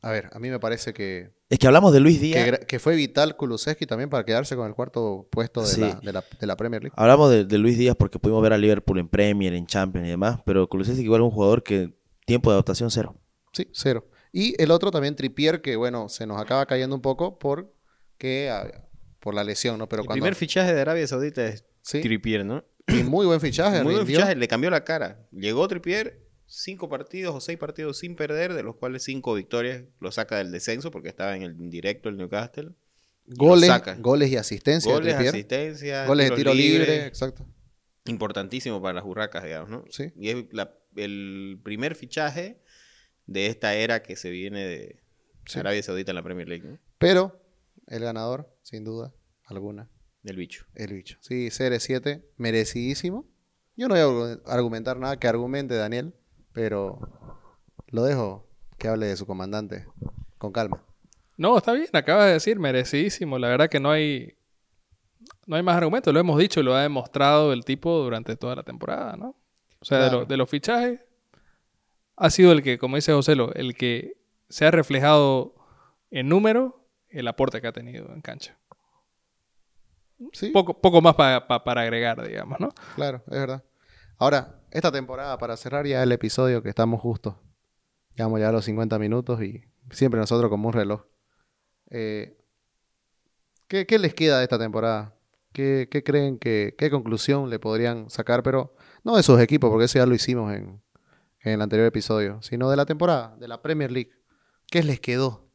a 0.00 0.10
ver, 0.10 0.30
a 0.32 0.38
mí 0.38 0.48
me 0.48 0.58
parece 0.58 0.94
que, 0.94 1.34
Es 1.54 1.58
que 1.60 1.68
hablamos 1.68 1.92
de 1.92 2.00
Luis 2.00 2.18
que, 2.18 2.24
Díaz. 2.24 2.58
que 2.66 2.78
fue 2.80 2.96
vital 2.96 3.36
Kulusevski 3.36 3.86
también 3.86 4.10
para 4.10 4.24
quedarse 4.24 4.56
con 4.56 4.66
el 4.66 4.74
cuarto 4.74 5.28
puesto 5.30 5.60
de, 5.60 5.66
Sí. 5.68 5.80
la, 5.82 5.94
de, 6.02 6.12
la, 6.12 6.24
de 6.40 6.46
la 6.48 6.56
Premier 6.56 6.82
League. 6.82 6.94
Hablamos 6.96 7.30
de, 7.30 7.44
de 7.44 7.58
Luis 7.58 7.78
Díaz 7.78 7.94
porque 7.96 8.18
pudimos 8.18 8.42
ver 8.42 8.52
a 8.52 8.58
Liverpool 8.58 8.98
en 8.98 9.08
Premier, 9.08 9.54
en 9.54 9.64
Champions 9.66 10.06
y 10.08 10.10
demás, 10.10 10.40
pero 10.44 10.68
Kulusevski 10.68 11.04
igual 11.04 11.20
es 11.20 11.26
un 11.26 11.30
jugador 11.30 11.62
que 11.62 11.96
tiempo 12.26 12.50
de 12.50 12.54
adaptación 12.56 12.90
cero. 12.90 13.14
Sí, 13.52 13.68
cero. 13.72 14.08
Y 14.32 14.60
el 14.60 14.72
otro 14.72 14.90
también 14.90 15.14
Trippier, 15.14 15.62
que 15.62 15.76
bueno, 15.76 16.08
se 16.08 16.26
nos 16.26 16.40
acaba 16.40 16.66
cayendo 16.66 16.96
un 16.96 17.02
poco 17.02 17.38
porque, 17.38 18.50
a- 18.50 18.88
por 19.20 19.32
la 19.34 19.44
lesión, 19.44 19.78
¿no? 19.78 19.88
Pero 19.88 20.02
el 20.02 20.06
cuando... 20.06 20.20
primer 20.20 20.34
fichaje 20.34 20.74
de 20.74 20.80
Arabia 20.80 21.06
Saudita 21.06 21.46
es 21.46 21.64
Sí, 21.82 22.00
Trippier, 22.00 22.44
¿no? 22.44 22.64
y 22.88 23.04
muy 23.04 23.26
buen 23.26 23.40
fichaje. 23.40 23.82
Muy 23.84 23.94
buen 23.94 24.06
fichaje, 24.06 24.34
le 24.34 24.48
cambió 24.48 24.70
la 24.70 24.82
cara. 24.82 25.24
Llegó 25.30 25.68
Trippier, 25.68 26.23
cinco 26.46 26.88
partidos 26.88 27.34
o 27.34 27.40
seis 27.40 27.58
partidos 27.58 27.98
sin 27.98 28.16
perder, 28.16 28.54
de 28.54 28.62
los 28.62 28.76
cuales 28.76 29.02
cinco 29.04 29.34
victorias 29.34 29.84
lo 30.00 30.12
saca 30.12 30.38
del 30.38 30.52
descenso 30.52 30.90
porque 30.90 31.08
estaba 31.08 31.34
en 31.36 31.42
el 31.42 31.70
directo 31.70 32.08
el 32.08 32.16
Newcastle. 32.16 32.70
Goles, 33.26 33.70
goles 34.00 34.30
y 34.30 34.36
asistencia. 34.36 34.92
Goles, 34.92 35.14
Trippier. 35.14 35.34
asistencia, 35.34 36.06
Goles 36.06 36.30
de 36.30 36.36
tiro 36.36 36.52
libre, 36.54 37.06
exacto. 37.06 37.46
Importantísimo 38.06 38.82
para 38.82 38.94
las 38.94 39.04
hurracas, 39.04 39.44
digamos, 39.44 39.70
¿no? 39.70 39.84
Sí. 39.90 40.12
Y 40.16 40.28
es 40.28 40.44
la- 40.52 40.76
el 40.96 41.58
primer 41.64 41.94
fichaje 41.94 42.60
de 43.26 43.46
esta 43.46 43.74
era 43.74 44.02
que 44.02 44.16
se 44.16 44.28
viene 44.30 44.66
de 44.66 45.00
Sí. 45.46 45.58
Arabia 45.58 45.82
Saudita 45.82 46.10
en 46.12 46.16
la 46.16 46.22
Premier 46.22 46.48
League, 46.48 46.66
¿no? 46.68 46.78
Pero 46.98 47.40
el 47.86 48.02
ganador, 48.02 48.54
sin 48.62 48.84
duda 48.84 49.14
alguna, 49.44 49.88
Del 50.22 50.36
bicho. 50.36 50.66
el 50.74 50.92
bicho. 50.92 51.16
Sí, 51.22 51.48
CR7, 51.50 52.22
merecidísimo. 52.36 53.26
Yo 53.76 53.88
no 53.88 53.94
voy 53.94 54.02
a 54.02 54.06
argu- 54.06 54.42
argumentar 54.46 54.98
nada 54.98 55.18
que 55.18 55.26
argumente 55.26 55.74
Daniel, 55.74 56.14
pero 56.54 56.98
lo 57.88 58.02
dejo 58.04 58.46
que 58.78 58.88
hable 58.88 59.06
de 59.06 59.16
su 59.16 59.26
comandante 59.26 59.86
con 60.38 60.52
calma. 60.52 60.82
No, 61.36 61.58
está 61.58 61.72
bien, 61.72 61.88
acabas 61.92 62.26
de 62.26 62.32
decir, 62.34 62.58
merecidísimo. 62.58 63.38
La 63.38 63.48
verdad 63.48 63.68
que 63.68 63.80
no 63.80 63.90
hay, 63.90 64.34
no 65.46 65.56
hay 65.56 65.62
más 65.62 65.76
argumentos. 65.76 66.14
Lo 66.14 66.20
hemos 66.20 66.38
dicho 66.38 66.60
y 66.60 66.62
lo 66.62 66.74
ha 66.74 66.82
demostrado 66.82 67.52
el 67.52 67.64
tipo 67.64 67.98
durante 67.98 68.36
toda 68.36 68.54
la 68.56 68.62
temporada, 68.62 69.16
¿no? 69.16 69.34
O 69.80 69.84
sea, 69.84 69.98
de, 69.98 70.04
Claro. 70.04 70.20
lo- 70.20 70.26
de 70.26 70.36
los 70.36 70.48
fichajes, 70.48 71.00
ha 72.16 72.30
sido 72.30 72.52
el 72.52 72.62
que, 72.62 72.78
como 72.78 72.96
dice 72.96 73.12
José, 73.12 73.34
Lo, 73.34 73.52
el 73.54 73.74
que 73.74 74.16
se 74.48 74.64
ha 74.64 74.70
reflejado 74.70 75.54
en 76.12 76.28
número 76.28 76.86
el 77.08 77.26
aporte 77.26 77.60
que 77.60 77.66
ha 77.66 77.72
tenido 77.72 78.06
en 78.14 78.20
cancha. 78.20 78.56
Sí, 80.32 80.50
Poco, 80.50 80.80
poco 80.80 81.00
más 81.00 81.14
pa- 81.16 81.46
pa- 81.46 81.64
para 81.64 81.82
agregar, 81.82 82.24
digamos, 82.26 82.60
¿no? 82.60 82.68
claro, 82.94 83.22
es 83.26 83.38
verdad. 83.38 83.64
Ahora, 84.18 84.60
esta 84.74 84.90
temporada, 84.90 85.38
para 85.38 85.56
cerrar 85.56 85.86
ya 85.86 86.02
el 86.02 86.10
episodio, 86.10 86.60
que 86.60 86.68
estamos 86.68 87.00
justos, 87.00 87.36
llevamos 88.16 88.40
ya 88.40 88.50
los 88.50 88.64
50 88.64 88.98
minutos 88.98 89.40
y 89.40 89.62
siempre 89.90 90.18
nosotros 90.18 90.50
como 90.50 90.66
un 90.68 90.74
reloj. 90.74 91.04
Eh, 91.90 92.36
¿qué, 93.68 93.86
qué 93.86 94.00
les 94.00 94.14
queda 94.14 94.38
de 94.38 94.42
esta 94.42 94.58
temporada? 94.58 95.16
¿Qué, 95.52 95.88
qué 95.88 96.02
creen 96.02 96.38
que, 96.40 96.74
qué 96.76 96.90
conclusión 96.90 97.50
le 97.50 97.60
podrían 97.60 98.10
sacar? 98.10 98.42
Pero 98.42 98.74
no 99.04 99.14
de 99.16 99.22
sus 99.22 99.40
equipos, 99.40 99.70
porque 99.70 99.84
eso 99.84 100.00
ya 100.00 100.06
lo 100.06 100.14
hicimos 100.14 100.52
en, 100.52 100.82
en 101.40 101.52
el 101.52 101.62
anterior 101.62 101.86
episodio, 101.86 102.42
sino 102.42 102.68
de 102.68 102.76
la 102.76 102.84
temporada, 102.84 103.36
de 103.36 103.46
la 103.46 103.62
Premier 103.62 103.92
League. 103.92 104.10
¿Qué 104.66 104.82
les 104.82 104.98
quedó? 104.98 105.48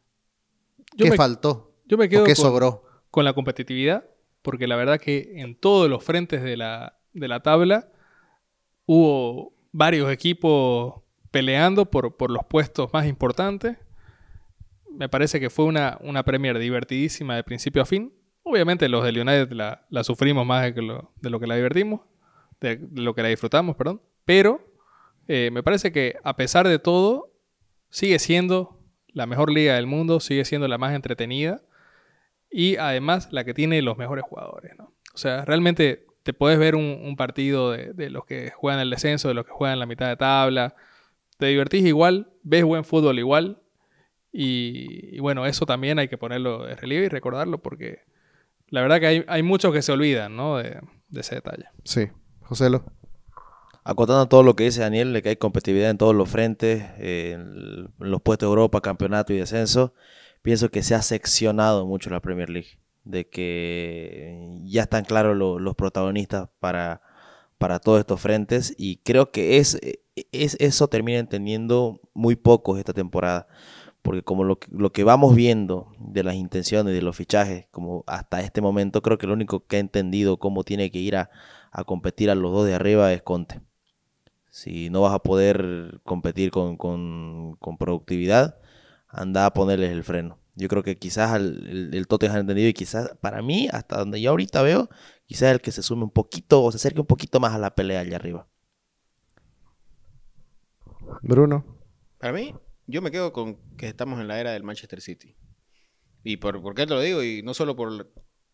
Yo 0.96 1.04
¿Qué 1.04 1.12
me, 1.12 1.18
faltó? 1.18 1.76
yo 1.86 1.98
me 1.98 2.06
¿O 2.06 2.10
quedo 2.10 2.24
qué 2.24 2.36
con, 2.36 2.46
sobró? 2.46 2.86
con 3.12 3.26
la 3.26 3.34
competitividad, 3.34 4.06
porque 4.42 4.66
la 4.66 4.78
verdad 4.78 4.98
que 4.98 5.42
en 5.42 5.60
todos 5.60 5.90
los 5.90 6.06
frentes 6.06 6.42
de 6.42 6.56
la, 6.56 6.98
de 7.12 7.28
la 7.28 7.42
tabla 7.42 7.92
hubo 8.92 9.54
varios 9.72 10.12
equipos 10.12 11.04
peleando 11.30 11.86
por, 11.86 12.18
por 12.18 12.32
los 12.32 12.44
puestos 12.46 12.92
más 12.92 13.06
importantes. 13.06 13.78
Me 14.90 15.08
parece 15.08 15.40
que 15.40 15.52
fue 15.52 15.66
una, 15.66 16.00
una 16.02 16.24
Premier 16.24 16.58
divertidísima 16.58 17.36
de 17.36 17.44
principio 17.44 17.84
a 17.84 17.86
fin. 17.86 18.12
Obviamente 18.42 18.90
los 18.90 19.04
de 19.04 19.10
United 19.12 19.52
la, 19.52 19.86
la 19.92 20.04
sufrimos 20.04 20.44
más 20.44 20.74
de, 20.74 20.82
lo, 20.82 21.12
de 21.22 21.30
lo 21.30 21.40
que 21.40 21.46
la 21.46 21.56
divertimos, 21.56 22.02
de 22.62 22.80
lo 22.96 23.14
que 23.14 23.22
la 23.22 23.30
disfrutamos, 23.30 23.76
perdón. 23.76 24.02
Pero 24.26 24.74
eh, 25.28 25.52
me 25.52 25.62
parece 25.62 25.92
que 25.92 26.16
a 26.24 26.36
pesar 26.36 26.68
de 26.68 26.80
todo, 26.80 27.32
sigue 27.92 28.18
siendo 28.18 28.82
la 29.10 29.28
mejor 29.28 29.52
liga 29.52 29.76
del 29.76 29.86
mundo, 29.86 30.20
sigue 30.20 30.46
siendo 30.46 30.68
la 30.68 30.80
más 30.80 30.96
entretenida 30.96 31.62
y 32.50 32.78
además 32.78 33.32
la 33.32 33.44
que 33.44 33.54
tiene 33.54 33.84
los 33.84 34.00
mejores 34.00 34.26
jugadores. 34.26 34.72
¿no? 34.80 34.96
O 35.14 35.18
sea, 35.20 35.46
realmente 35.46 36.08
te 36.24 36.34
puedes 36.34 36.60
ver 36.60 36.76
un, 36.76 37.02
un 37.04 37.16
partido 37.16 37.72
de, 37.72 37.94
de, 37.94 38.10
los 38.10 38.26
que 38.26 38.52
juegan 38.52 38.80
el 38.80 38.90
descenso, 38.90 39.28
de 39.28 39.34
los 39.34 39.46
que 39.46 39.52
juegan 39.52 39.80
la 39.80 39.86
mitad 39.86 40.08
de 40.08 40.18
tabla. 40.18 40.76
Te 41.38 41.48
divertís 41.48 41.86
igual, 41.86 42.32
ves 42.44 42.64
buen 42.64 42.84
fútbol 42.84 43.20
igual. 43.20 43.62
Y, 44.32 45.16
y, 45.16 45.20
bueno, 45.20 45.46
eso 45.46 45.66
también 45.66 45.98
hay 45.98 46.08
que 46.08 46.18
ponerlo 46.18 46.66
de 46.66 46.76
relieve 46.76 47.08
y 47.08 47.10
recordarlo 47.10 47.58
porque 47.58 48.02
la 48.68 48.82
verdad 48.82 49.00
que 49.00 49.08
hay, 49.08 49.26
hay 49.28 49.42
muchos 49.42 49.74
que 49.74 49.82
se 49.82 49.92
olvidan 49.92 50.36
¿no? 50.36 50.58
de, 50.58 50.80
de 51.10 51.22
ese 51.22 51.36
detalle. 51.36 51.66
Sí, 51.84 52.10
Joselo. 52.42 52.84
Acotando 53.84 54.28
todo 54.28 54.44
lo 54.44 54.56
que 54.56 54.66
dice 54.66 54.82
Daniel, 54.82 55.14
de 55.14 55.22
que 55.24 55.30
hay 55.30 55.36
competitividad 55.36 55.90
en 55.90 55.98
todos 55.98 56.14
los 56.14 56.30
frentes, 56.30 56.84
eh, 57.00 57.32
en 57.34 57.90
los 57.98 58.22
puestos 58.22 58.48
de 58.48 58.52
Europa, 58.52 58.82
campeonato 58.82 59.34
y 59.34 59.38
descenso, 59.38 59.94
pienso 60.42 60.70
que 60.70 60.84
se 60.84 60.94
ha 60.94 61.02
seccionado 61.02 61.88
mucho 61.88 62.10
la 62.10 62.20
Premier 62.20 62.50
League, 62.50 62.78
de 63.10 63.28
que 63.28 64.62
ya 64.66 64.84
están 64.84 65.04
claros 65.04 65.36
lo, 65.36 65.60
los 65.60 65.76
protagonistas 65.76 66.50
para, 66.60 67.02
para 67.58 67.80
todos 67.80 68.00
estos 68.00 68.22
frentes 68.22 68.76
y 68.78 68.98
creo 68.98 69.32
que 69.32 69.58
es, 69.58 69.80
es 70.32 70.56
eso 70.60 70.88
termina 70.88 71.18
entendiendo 71.20 72.02
muy 72.14 72.36
pocos 72.36 72.78
esta 72.78 72.94
temporada, 72.94 73.48
porque 74.04 74.22
como 74.22 74.44
lo, 74.44 74.60
lo 74.72 74.92
que 74.92 75.04
vamos 75.04 75.36
viendo 75.36 75.92
de 76.00 76.24
las 76.24 76.36
intenciones, 76.36 76.94
de 76.94 77.02
los 77.02 77.16
fichajes, 77.16 77.66
como 77.72 78.04
hasta 78.06 78.42
este 78.42 78.62
momento, 78.62 79.02
creo 79.02 79.18
que 79.18 79.28
lo 79.28 79.34
único 79.34 79.66
que 79.66 79.78
ha 79.78 79.80
entendido 79.80 80.38
cómo 80.38 80.64
tiene 80.64 80.92
que 80.92 81.00
ir 81.00 81.16
a, 81.16 81.32
a 81.72 81.84
competir 81.84 82.30
a 82.30 82.36
los 82.36 82.52
dos 82.52 82.66
de 82.68 82.76
arriba 82.76 83.12
es 83.12 83.24
Conte. 83.24 83.62
Si 84.52 84.90
no 84.90 85.02
vas 85.02 85.14
a 85.14 85.20
poder 85.20 86.00
competir 86.04 86.52
con, 86.52 86.78
con, 86.78 87.56
con 87.60 87.78
productividad, 87.78 88.58
anda 89.08 89.46
a 89.46 89.54
ponerles 89.54 89.92
el 89.92 90.04
freno. 90.04 90.39
Yo 90.60 90.68
creo 90.68 90.84
que 90.84 90.98
quizás 90.98 91.36
el, 91.36 91.66
el, 91.68 91.96
el 91.96 92.08
Tottenham 92.08 92.36
ha 92.36 92.40
entendido 92.42 92.68
y 92.68 92.74
quizás 92.74 93.18
para 93.22 93.42
mí, 93.42 93.70
hasta 93.72 93.98
donde 93.98 94.22
yo 94.22 94.32
ahorita 94.32 94.62
veo, 94.62 94.90
quizás 95.26 95.54
el 95.54 95.62
que 95.62 95.72
se 95.72 95.82
sume 95.82 96.04
un 96.04 96.12
poquito 96.12 96.62
o 96.62 96.72
se 96.72 96.76
acerque 96.76 97.00
un 97.00 97.08
poquito 97.08 97.40
más 97.40 97.54
a 97.54 97.58
la 97.58 97.74
pelea 97.74 98.02
allá 98.02 98.18
arriba. 98.18 98.48
Bruno. 101.22 101.66
Para 102.18 102.34
mí, 102.34 102.54
yo 102.88 103.02
me 103.02 103.12
quedo 103.12 103.32
con 103.32 103.58
que 103.78 103.88
estamos 103.88 104.20
en 104.20 104.28
la 104.28 104.40
era 104.40 104.52
del 104.52 104.64
Manchester 104.64 105.02
City. 105.02 105.38
¿Y 106.24 106.38
por, 106.38 106.62
por 106.62 106.76
qué 106.76 106.86
te 106.86 106.94
lo 106.94 107.02
digo? 107.02 107.24
Y 107.24 107.42
no 107.44 107.54
solo 107.54 107.76
por 107.76 108.12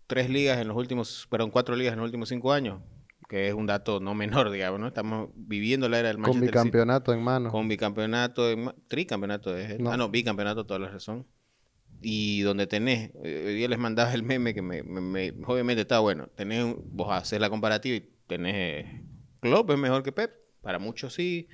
tres 0.07 0.29
ligas 0.29 0.59
en 0.59 0.67
los 0.67 0.77
últimos, 0.77 1.27
perdón, 1.31 1.49
cuatro 1.49 1.75
ligas 1.75 1.93
en 1.93 1.99
los 1.99 2.05
últimos 2.05 2.29
cinco 2.29 2.53
años, 2.53 2.81
que 3.27 3.47
es 3.47 3.53
un 3.53 3.65
dato 3.65 3.99
no 3.99 4.13
menor, 4.13 4.51
digamos, 4.51 4.79
¿no? 4.79 4.87
Estamos 4.87 5.29
viviendo 5.35 5.89
la 5.89 5.99
era 5.99 6.09
del 6.09 6.17
Manchester 6.19 6.51
Con 6.51 6.63
bicampeonato 6.63 7.11
City. 7.11 7.19
en 7.19 7.25
mano. 7.25 7.51
Con 7.51 7.67
bicampeonato, 7.67 8.49
en 8.49 8.63
ma 8.65 8.75
tricampeonato. 8.87 9.57
Es, 9.57 9.79
No. 9.79 9.91
Ah, 9.91 9.97
no, 9.97 10.09
bicampeonato, 10.09 10.65
toda 10.65 10.79
la 10.79 10.89
razón. 10.89 11.27
Y 12.07 12.41
donde 12.41 12.67
tenés, 12.67 13.09
eh, 13.23 13.43
hoy 13.63 13.67
les 13.67 13.79
mandaba 13.79 14.13
el 14.13 14.21
meme 14.21 14.53
que 14.53 14.61
me, 14.61 14.83
me- 14.83 15.01
me- 15.01 15.33
obviamente 15.47 15.81
está 15.81 15.97
bueno. 15.97 16.27
Tenés, 16.35 16.75
vos 16.91 17.07
haces 17.11 17.39
la 17.39 17.49
comparativa 17.49 17.95
y 17.95 18.07
tenés, 18.27 18.53
eh, 18.55 19.01
Klopp 19.39 19.71
es 19.71 19.77
mejor 19.79 20.03
que 20.03 20.11
Pep, 20.11 20.31
para 20.61 20.77
muchos 20.77 21.15
sí. 21.15 21.47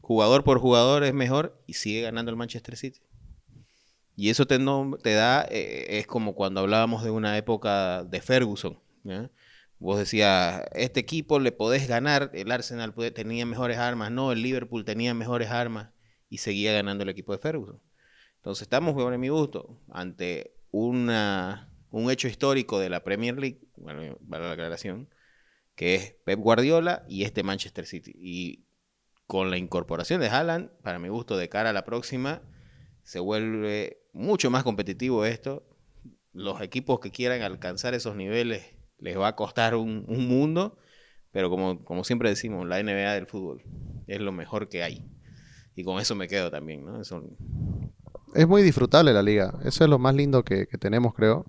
Jugador 0.00 0.44
por 0.44 0.60
jugador 0.60 1.04
es 1.04 1.12
mejor 1.12 1.62
y 1.66 1.74
sigue 1.74 2.00
ganando 2.00 2.30
el 2.30 2.38
Manchester 2.38 2.74
City. 2.76 3.00
Y 4.16 4.30
eso 4.30 4.46
te, 4.46 4.58
da, 5.14 5.46
eh, 5.50 5.98
es 5.98 6.06
como 6.06 6.34
cuando 6.34 6.60
hablábamos 6.60 7.04
de 7.04 7.10
una 7.10 7.36
época 7.36 8.02
de 8.04 8.22
Ferguson. 8.22 8.78
Vos 9.78 9.98
decías, 9.98 10.62
este 10.72 11.00
equipo 11.00 11.38
le 11.38 11.52
podés 11.52 11.86
ganar, 11.86 12.30
el 12.32 12.50
Arsenal 12.50 12.94
tenía 13.14 13.44
mejores 13.44 13.76
armas, 13.76 14.10
no, 14.10 14.32
el 14.32 14.40
Liverpool 14.42 14.86
tenía 14.86 15.12
mejores 15.12 15.50
armas 15.50 15.90
y 16.30 16.38
seguía 16.38 16.72
ganando 16.72 17.04
el 17.04 17.10
equipo 17.10 17.32
de 17.32 17.38
Ferguson. 17.40 17.78
Entonces 18.38 18.62
estamos, 18.62 18.94
por 18.94 19.16
mi 19.18 19.28
gusto, 19.28 19.80
ante 19.90 20.54
una, 20.70 21.70
un 21.90 22.10
hecho 22.10 22.28
histórico 22.28 22.78
de 22.78 22.88
la 22.88 23.04
Premier 23.04 23.38
League, 23.38 23.60
bueno, 23.76 24.16
vale 24.20 24.44
la 24.44 24.52
aclaración, 24.52 25.08
que 25.74 25.94
es 25.94 26.16
Pep 26.24 26.40
Guardiola 26.40 27.04
y 27.08 27.24
este 27.24 27.42
Manchester 27.42 27.86
City. 27.86 28.12
Y 28.16 28.64
con 29.26 29.50
la 29.50 29.58
incorporación 29.58 30.20
de 30.20 30.28
Haaland, 30.28 30.70
para 30.82 30.98
mi 30.98 31.08
gusto, 31.08 31.36
de 31.36 31.48
cara 31.48 31.70
a 31.70 31.72
la 31.72 31.84
próxima, 31.84 32.42
se 33.02 33.20
vuelve 33.20 34.02
mucho 34.12 34.50
más 34.50 34.64
competitivo 34.64 35.24
esto. 35.24 35.66
Los 36.32 36.60
equipos 36.60 37.00
que 37.00 37.10
quieran 37.10 37.42
alcanzar 37.42 37.94
esos 37.94 38.16
niveles 38.16 38.74
les 38.98 39.18
va 39.18 39.28
a 39.28 39.36
costar 39.36 39.74
un, 39.74 40.04
un 40.08 40.26
mundo, 40.28 40.78
pero 41.30 41.50
como, 41.50 41.84
como 41.84 42.04
siempre 42.04 42.28
decimos, 42.28 42.66
la 42.66 42.82
NBA 42.82 43.14
del 43.14 43.26
fútbol 43.26 43.62
es 44.06 44.20
lo 44.20 44.32
mejor 44.32 44.68
que 44.68 44.82
hay. 44.82 45.04
Y 45.74 45.84
con 45.84 46.00
eso 46.00 46.16
me 46.16 46.26
quedo 46.26 46.50
también, 46.50 46.84
¿no? 46.84 47.00
Eso, 47.00 47.22
Es 48.34 48.46
muy 48.46 48.62
disfrutable 48.62 49.12
la 49.12 49.22
liga. 49.22 49.54
Eso 49.64 49.84
es 49.84 49.90
lo 49.90 49.98
más 49.98 50.14
lindo 50.14 50.44
que, 50.44 50.66
que 50.66 50.78
tenemos, 50.78 51.14
creo. 51.14 51.44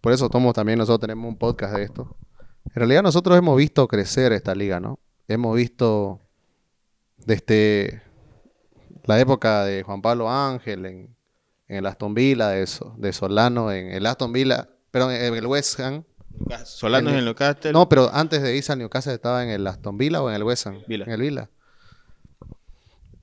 Por 0.00 0.12
eso 0.12 0.28
tomos 0.30 0.54
también 0.54 0.78
nosotros 0.78 1.00
tenemos 1.00 1.28
un 1.28 1.36
podcast 1.36 1.74
de 1.76 1.82
esto. 1.84 2.16
En 2.66 2.72
realidad 2.74 3.02
nosotros 3.02 3.36
hemos 3.36 3.56
visto 3.56 3.86
crecer 3.88 4.32
esta 4.32 4.54
liga, 4.54 4.80
¿no? 4.80 4.98
Hemos 5.28 5.54
visto 5.56 6.20
desde 7.18 8.02
la 9.04 9.18
época 9.20 9.64
de 9.64 9.82
Juan 9.82 10.00
Pablo 10.02 10.30
Ángel 10.30 10.86
en, 10.86 11.16
en 11.68 11.76
el 11.76 11.86
Aston 11.86 12.14
Villa, 12.14 12.48
de, 12.48 12.66
So- 12.66 12.94
de 12.96 13.12
Solano 13.12 13.72
en 13.72 13.88
el 13.92 14.06
Aston 14.06 14.32
Villa, 14.32 14.68
pero 14.90 15.10
en 15.10 15.34
el 15.34 15.46
West 15.46 15.78
Ham. 15.80 16.04
Solano 16.64 17.10
en 17.10 17.16
el 17.16 17.24
Newcastle. 17.26 17.72
No, 17.72 17.88
pero 17.88 18.08
antes 18.12 18.40
de 18.42 18.56
irse 18.56 18.72
al 18.72 18.78
Newcastle 18.78 19.12
estaba 19.14 19.42
en 19.42 19.50
el 19.50 19.66
Aston 19.66 19.98
Villa 19.98 20.22
o 20.22 20.30
en 20.30 20.36
el 20.36 20.42
West 20.44 20.66
Ham. 20.66 20.78
Villa. 20.86 21.04
En 21.04 21.10
el 21.12 21.20
Villa. 21.20 21.50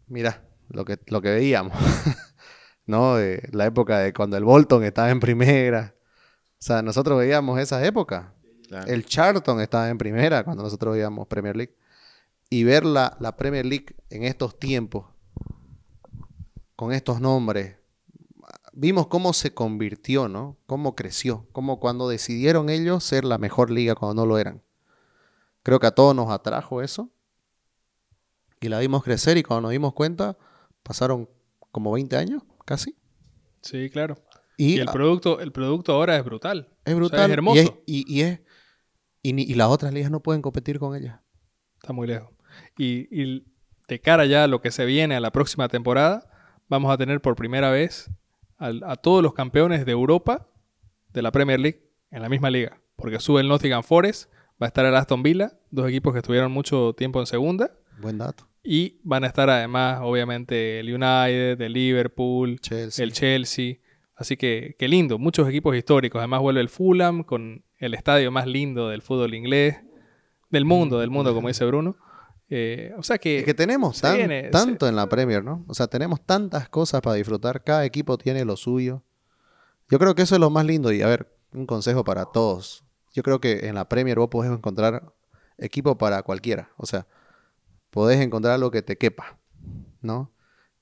Mira, 0.07 0.43
lo 0.69 0.85
que, 0.85 0.99
lo 1.07 1.21
que 1.21 1.29
veíamos. 1.31 1.73
¿No? 2.87 3.15
De 3.15 3.47
la 3.51 3.65
época 3.65 3.99
de 3.99 4.13
cuando 4.13 4.37
el 4.37 4.43
Bolton 4.43 4.83
estaba 4.83 5.09
en 5.11 5.19
primera. 5.19 5.93
O 6.53 6.57
sea, 6.57 6.81
nosotros 6.81 7.19
veíamos 7.19 7.59
esa 7.59 7.85
época. 7.85 8.33
Claro. 8.67 8.87
El 8.87 9.05
Charlton 9.05 9.61
estaba 9.61 9.89
en 9.89 9.97
primera 9.97 10.43
cuando 10.43 10.63
nosotros 10.63 10.95
veíamos 10.95 11.27
Premier 11.27 11.55
League. 11.55 11.75
Y 12.49 12.63
ver 12.63 12.85
la, 12.85 13.15
la 13.19 13.35
Premier 13.35 13.65
League 13.65 13.95
en 14.09 14.23
estos 14.23 14.57
tiempos, 14.57 15.05
con 16.75 16.93
estos 16.93 17.21
nombres, 17.21 17.75
vimos 18.77 19.07
cómo 19.07 19.33
se 19.33 19.53
convirtió, 19.53 20.29
¿no? 20.29 20.55
Cómo 20.67 20.95
creció, 20.95 21.47
cómo 21.51 21.79
cuando 21.79 22.07
decidieron 22.07 22.69
ellos 22.69 23.03
ser 23.03 23.25
la 23.25 23.37
mejor 23.37 23.71
liga 23.71 23.95
cuando 23.95 24.21
no 24.21 24.27
lo 24.27 24.37
eran. 24.37 24.61
Creo 25.63 25.79
que 25.79 25.87
a 25.87 25.91
todos 25.91 26.15
nos 26.15 26.29
atrajo 26.29 26.81
eso. 26.81 27.09
Y 28.61 28.69
la 28.69 28.79
vimos 28.79 29.03
crecer 29.03 29.37
y 29.37 29.43
cuando 29.43 29.63
nos 29.63 29.71
dimos 29.71 29.93
cuenta, 29.93 30.37
pasaron 30.83 31.29
como 31.71 31.91
20 31.91 32.15
años, 32.17 32.43
casi. 32.67 32.95
Sí, 33.61 33.89
claro. 33.89 34.15
Y, 34.57 34.75
Y 34.75 34.79
el 34.79 34.87
producto, 34.87 35.39
el 35.39 35.51
producto 35.51 35.93
ahora 35.93 36.17
es 36.17 36.23
brutal. 36.25 36.69
es 36.83 36.93
O 36.93 36.95
sea, 36.95 36.95
brutal. 36.95 37.19
es 37.25 37.29
hermoso. 37.31 37.55
Y, 37.57 37.59
es, 37.63 37.71
y, 37.85 38.15
y 38.17 38.21
es- 38.21 39.55
las 39.55 39.67
otras 39.69 39.93
ligas 39.93 40.11
no 40.11 40.21
pueden 40.21 40.41
competir 40.41 40.79
con 40.79 40.95
ellas. 40.95 41.19
Está 41.81 41.93
muy 41.93 42.07
lejos. 42.07 42.29
Y, 42.77 43.07
y 43.11 43.45
de 43.87 44.01
cara 44.01 44.25
ya 44.25 44.43
a 44.43 44.47
lo 44.47 44.61
que 44.61 44.71
se 44.71 44.85
viene 44.85 45.15
a 45.15 45.19
la 45.19 45.31
próxima 45.31 45.67
temporada, 45.69 46.29
vamos 46.67 46.91
a 46.91 46.97
tener 46.97 47.21
por 47.21 47.35
primera 47.35 47.69
vez 47.71 48.09
al- 48.57 48.83
a 48.85 48.95
todos 48.95 49.21
los 49.23 49.33
campeones 49.33 49.85
de 49.85 49.91
Europa 49.91 50.49
de 51.13 51.21
la 51.21 51.31
Premier 51.31 51.59
League 51.59 51.89
en 52.11 52.21
la 52.21 52.29
misma 52.29 52.49
liga. 52.49 52.81
Porque 52.95 53.19
sube 53.19 53.41
el 53.41 53.47
Nottingham 53.47 53.83
Forest, 53.83 54.31
va 54.61 54.65
a 54.65 54.67
estar 54.67 54.85
el 54.85 54.95
Aston 54.95 55.21
Villa, 55.23 55.59
dos 55.71 55.87
equipos 55.87 56.13
que 56.13 56.19
estuvieron 56.19 56.51
mucho 56.51 56.93
tiempo 56.97 57.19
en 57.19 57.27
segunda. 57.27 57.71
Buen 58.01 58.17
dato. 58.17 58.47
Y 58.69 58.99
van 59.03 59.23
a 59.23 59.27
estar 59.27 59.49
además, 59.49 59.99
obviamente, 60.03 60.81
el 60.81 60.87
United, 60.93 61.61
el 61.61 61.71
Liverpool, 61.71 62.59
Chelsea. 62.59 63.03
el 63.05 63.13
Chelsea. 63.13 63.75
Así 64.15 64.35
que, 64.35 64.75
qué 64.77 64.87
lindo, 64.89 65.17
muchos 65.17 65.47
equipos 65.47 65.73
históricos. 65.75 66.19
Además 66.19 66.41
vuelve 66.41 66.59
el 66.59 66.67
Fulham 66.67 67.23
con 67.23 67.63
el 67.77 67.93
estadio 67.93 68.29
más 68.29 68.45
lindo 68.45 68.89
del 68.89 69.01
fútbol 69.01 69.33
inglés, 69.35 69.77
del 70.49 70.65
mundo, 70.65 70.99
del 70.99 71.09
mundo, 71.09 71.33
como 71.33 71.47
dice 71.47 71.63
Bruno. 71.65 71.95
Eh, 72.49 72.91
o 72.97 73.03
sea 73.03 73.17
que, 73.17 73.39
Es 73.39 73.45
que 73.45 73.53
tenemos 73.53 74.01
tan- 74.01 74.17
viene, 74.17 74.43
tanto 74.49 74.87
en 74.87 74.95
la 74.97 75.07
Premier, 75.07 75.43
¿no? 75.45 75.63
O 75.67 75.73
sea, 75.73 75.87
tenemos 75.87 76.25
tantas 76.25 76.67
cosas 76.67 76.99
para 77.01 77.15
disfrutar. 77.15 77.63
Cada 77.63 77.85
equipo 77.85 78.17
tiene 78.17 78.43
lo 78.43 78.57
suyo. 78.57 79.03
Yo 79.89 79.97
creo 79.99 80.13
que 80.15 80.23
eso 80.23 80.35
es 80.35 80.41
lo 80.41 80.49
más 80.49 80.65
lindo. 80.65 80.91
Y 80.91 81.01
a 81.01 81.07
ver, 81.07 81.33
un 81.53 81.65
consejo 81.65 82.03
para 82.03 82.25
todos. 82.25 82.83
Yo 83.13 83.23
creo 83.23 83.39
que 83.39 83.67
en 83.67 83.75
la 83.75 83.87
Premier 83.87 84.17
vos 84.19 84.27
podés 84.29 84.51
encontrar 84.51 85.13
equipo 85.57 85.97
para 85.97 86.21
cualquiera. 86.23 86.69
O 86.77 86.85
sea, 86.85 87.07
podés 87.89 88.19
encontrar 88.21 88.59
lo 88.59 88.71
que 88.71 88.81
te 88.81 88.97
quepa, 88.97 89.39
¿no? 90.01 90.33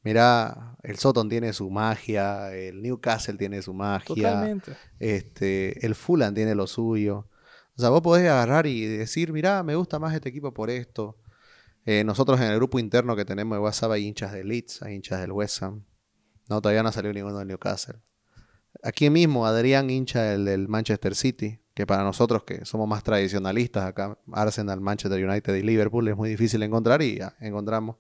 Mira, 0.04 0.78
el 0.84 0.98
Soton 0.98 1.30
tiene 1.30 1.52
su 1.52 1.70
magia, 1.72 2.54
el 2.54 2.82
Newcastle 2.82 3.38
tiene 3.38 3.62
su 3.64 3.74
magia, 3.74 4.16
totalmente. 4.16 4.78
este, 5.00 5.84
el 5.86 5.96
Fulham 5.96 6.34
tiene 6.36 6.54
lo 6.54 6.68
suyo. 6.68 7.28
O 7.76 7.82
sea, 7.82 7.90
vos 7.90 8.02
podés 8.02 8.30
agarrar 8.30 8.68
y 8.68 8.86
decir, 8.86 9.34
mira, 9.34 9.64
me 9.64 9.76
gusta 9.76 9.98
más 9.98 10.14
este 10.14 10.30
equipo 10.30 10.54
por 10.54 10.70
esto. 10.70 11.18
Eh, 11.86 12.04
nosotros 12.04 12.40
en 12.40 12.48
el 12.48 12.56
grupo 12.56 12.80
interno 12.80 13.16
que 13.16 13.26
tenemos 13.26 13.58
de 13.58 13.62
WhatsApp 13.62 13.92
hay 13.92 14.06
hinchas 14.06 14.32
de 14.32 14.44
Leeds, 14.44 14.84
hay 14.84 14.96
hinchas 14.96 15.22
del 15.22 15.32
West 15.32 15.62
Ham. 15.64 15.84
No, 16.50 16.62
todavía 16.62 16.84
no 16.84 16.92
salió 16.92 17.12
ninguno 17.12 17.40
del 17.40 17.48
Newcastle. 17.48 17.96
Aquí 18.84 19.10
mismo, 19.10 19.48
Adrián 19.48 19.90
hincha 19.90 20.22
del, 20.22 20.46
del 20.46 20.68
Manchester 20.68 21.16
City, 21.16 21.60
que 21.76 21.86
para 21.86 22.04
nosotros 22.04 22.44
que 22.44 22.64
somos 22.64 22.88
más 22.88 23.04
tradicionalistas 23.04 23.84
acá, 23.84 24.18
Arsenal, 24.32 24.80
Manchester 24.80 25.24
United 25.24 25.54
y 25.54 25.62
Liverpool 25.62 26.08
es 26.08 26.16
muy 26.16 26.30
difícil 26.30 26.64
encontrar 26.64 27.02
y 27.02 27.18
ya 27.18 27.36
encontramos. 27.42 27.98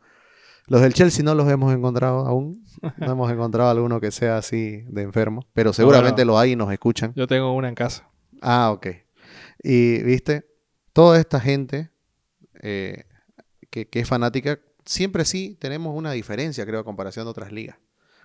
Los 0.67 0.82
del 0.82 0.93
Chelsea 0.93 1.23
no 1.23 1.36
los 1.36 1.47
hemos 1.51 1.73
encontrado 1.73 2.26
aún. 2.26 2.65
No 2.97 3.11
hemos 3.11 3.32
encontrado 3.32 3.69
alguno 3.69 3.99
que 3.99 4.11
sea 4.11 4.38
así 4.38 4.84
de 4.88 5.03
enfermo. 5.03 5.45
Pero 5.53 5.73
seguramente 5.73 6.23
bueno. 6.23 6.32
lo 6.32 6.39
hay 6.39 6.53
y 6.53 6.55
nos 6.55 6.71
escuchan. 6.71 7.13
Yo 7.15 7.28
tengo 7.28 7.53
una 7.53 7.67
en 7.67 7.76
casa. 7.76 8.09
Ah, 8.41 8.71
ok. 8.71 8.88
Y 9.61 10.01
viste, 10.03 10.49
toda 10.93 11.19
esta 11.19 11.39
gente 11.39 11.91
eh, 12.61 13.03
que, 13.69 13.89
que 13.89 13.99
es 13.99 14.07
fanática, 14.07 14.59
siempre 14.86 15.26
sí 15.26 15.57
tenemos 15.59 15.95
una 15.95 16.13
diferencia, 16.13 16.65
creo, 16.65 16.80
a 16.80 16.84
comparación 16.86 17.26
de 17.26 17.32
otras 17.32 17.51
ligas. 17.51 17.78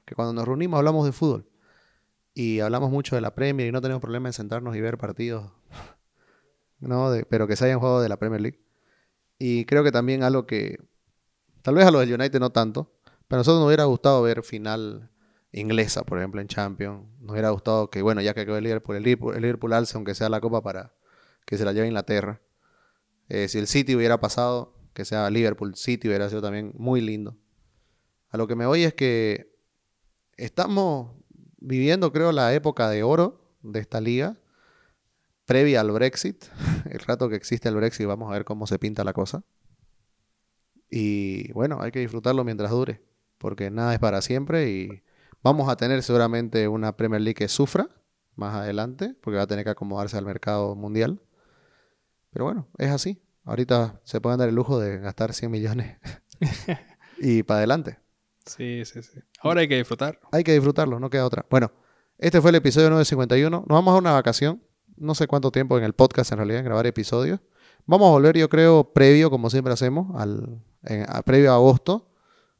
Que 0.06 0.14
cuando 0.14 0.32
nos 0.32 0.46
reunimos 0.46 0.78
hablamos 0.78 1.04
de 1.04 1.12
fútbol. 1.12 1.50
Y 2.40 2.60
hablamos 2.60 2.90
mucho 2.90 3.16
de 3.16 3.20
la 3.20 3.34
Premier 3.34 3.68
y 3.68 3.70
no 3.70 3.82
tenemos 3.82 4.00
problema 4.00 4.30
en 4.30 4.32
sentarnos 4.32 4.74
y 4.74 4.80
ver 4.80 4.96
partidos. 4.96 5.52
¿no? 6.80 7.12
Pero 7.28 7.46
que 7.46 7.54
se 7.54 7.66
hayan 7.66 7.80
jugado 7.80 8.00
de 8.00 8.08
la 8.08 8.16
Premier 8.18 8.40
League. 8.40 8.58
Y 9.38 9.66
creo 9.66 9.84
que 9.84 9.92
también 9.92 10.22
algo 10.22 10.46
que. 10.46 10.78
Tal 11.60 11.74
vez 11.74 11.84
a 11.84 11.90
los 11.90 12.00
del 12.00 12.18
United 12.18 12.40
no 12.40 12.48
tanto. 12.48 12.94
Pero 13.28 13.36
a 13.36 13.40
nosotros 13.40 13.60
nos 13.60 13.66
hubiera 13.66 13.84
gustado 13.84 14.22
ver 14.22 14.42
final 14.42 15.10
inglesa, 15.52 16.02
por 16.02 16.16
ejemplo, 16.16 16.40
en 16.40 16.48
Champions. 16.48 17.04
Nos 17.20 17.32
hubiera 17.32 17.50
gustado 17.50 17.90
que, 17.90 18.00
bueno, 18.00 18.22
ya 18.22 18.32
que 18.32 18.46
quedó 18.46 18.56
el 18.56 18.64
Liverpool, 18.64 18.96
el 18.96 19.02
Liverpool, 19.02 19.34
el 19.34 19.42
Liverpool 19.42 19.74
alce, 19.74 19.98
aunque 19.98 20.14
sea 20.14 20.30
la 20.30 20.40
copa, 20.40 20.62
para 20.62 20.94
que 21.44 21.58
se 21.58 21.66
la 21.66 21.74
lleve 21.74 21.84
a 21.84 21.88
Inglaterra. 21.88 22.40
Eh, 23.28 23.48
si 23.48 23.58
el 23.58 23.66
City 23.66 23.94
hubiera 23.94 24.18
pasado, 24.18 24.72
que 24.94 25.04
sea 25.04 25.28
Liverpool 25.28 25.74
City, 25.76 26.08
hubiera 26.08 26.30
sido 26.30 26.40
también 26.40 26.72
muy 26.78 27.02
lindo. 27.02 27.36
A 28.30 28.38
lo 28.38 28.46
que 28.46 28.56
me 28.56 28.64
voy 28.64 28.84
es 28.84 28.94
que 28.94 29.54
estamos 30.38 31.19
viviendo, 31.60 32.12
creo, 32.12 32.32
la 32.32 32.52
época 32.54 32.88
de 32.88 33.02
oro 33.02 33.40
de 33.62 33.80
esta 33.80 34.00
liga, 34.00 34.36
previa 35.44 35.80
al 35.80 35.90
Brexit. 35.90 36.44
El 36.90 37.00
rato 37.00 37.28
que 37.28 37.36
existe 37.36 37.68
el 37.68 37.76
Brexit, 37.76 38.06
vamos 38.06 38.30
a 38.30 38.34
ver 38.34 38.44
cómo 38.44 38.66
se 38.66 38.78
pinta 38.78 39.04
la 39.04 39.12
cosa. 39.12 39.44
Y 40.90 41.52
bueno, 41.52 41.80
hay 41.80 41.92
que 41.92 42.00
disfrutarlo 42.00 42.42
mientras 42.44 42.70
dure, 42.70 43.02
porque 43.38 43.70
nada 43.70 43.92
es 43.94 44.00
para 44.00 44.22
siempre 44.22 44.70
y 44.70 45.02
vamos 45.42 45.68
a 45.68 45.76
tener 45.76 46.02
seguramente 46.02 46.66
una 46.66 46.96
Premier 46.96 47.20
League 47.20 47.34
que 47.34 47.48
sufra 47.48 47.88
más 48.34 48.54
adelante, 48.54 49.14
porque 49.20 49.36
va 49.36 49.44
a 49.44 49.46
tener 49.46 49.64
que 49.64 49.70
acomodarse 49.70 50.16
al 50.16 50.24
mercado 50.24 50.74
mundial. 50.74 51.20
Pero 52.30 52.44
bueno, 52.44 52.68
es 52.78 52.90
así. 52.90 53.22
Ahorita 53.44 54.00
se 54.04 54.20
pueden 54.20 54.38
dar 54.38 54.48
el 54.48 54.54
lujo 54.54 54.78
de 54.80 54.98
gastar 54.98 55.32
100 55.32 55.50
millones 55.50 55.98
y 57.18 57.42
para 57.42 57.58
adelante. 57.58 57.98
Sí, 58.46 58.82
sí, 58.84 59.02
sí. 59.02 59.20
Ahora 59.40 59.60
hay 59.60 59.68
que 59.68 59.76
disfrutar. 59.76 60.18
Hay 60.32 60.44
que 60.44 60.52
disfrutarlo, 60.52 60.98
no 60.98 61.10
queda 61.10 61.26
otra. 61.26 61.44
Bueno, 61.50 61.70
este 62.18 62.40
fue 62.40 62.50
el 62.50 62.56
episodio 62.56 62.88
951. 62.90 63.50
Nos 63.60 63.66
vamos 63.68 63.94
a 63.94 63.98
una 63.98 64.12
vacación. 64.12 64.62
No 64.96 65.14
sé 65.14 65.26
cuánto 65.26 65.50
tiempo 65.50 65.78
en 65.78 65.84
el 65.84 65.92
podcast 65.94 66.32
en 66.32 66.38
realidad, 66.38 66.58
en 66.60 66.64
grabar 66.66 66.86
episodios. 66.86 67.40
Vamos 67.86 68.08
a 68.08 68.10
volver, 68.10 68.36
yo 68.36 68.48
creo, 68.48 68.92
previo, 68.92 69.30
como 69.30 69.48
siempre 69.50 69.72
hacemos, 69.72 70.20
al, 70.20 70.62
en- 70.84 71.06
previo 71.24 71.52
a 71.52 71.54
agosto. 71.54 72.10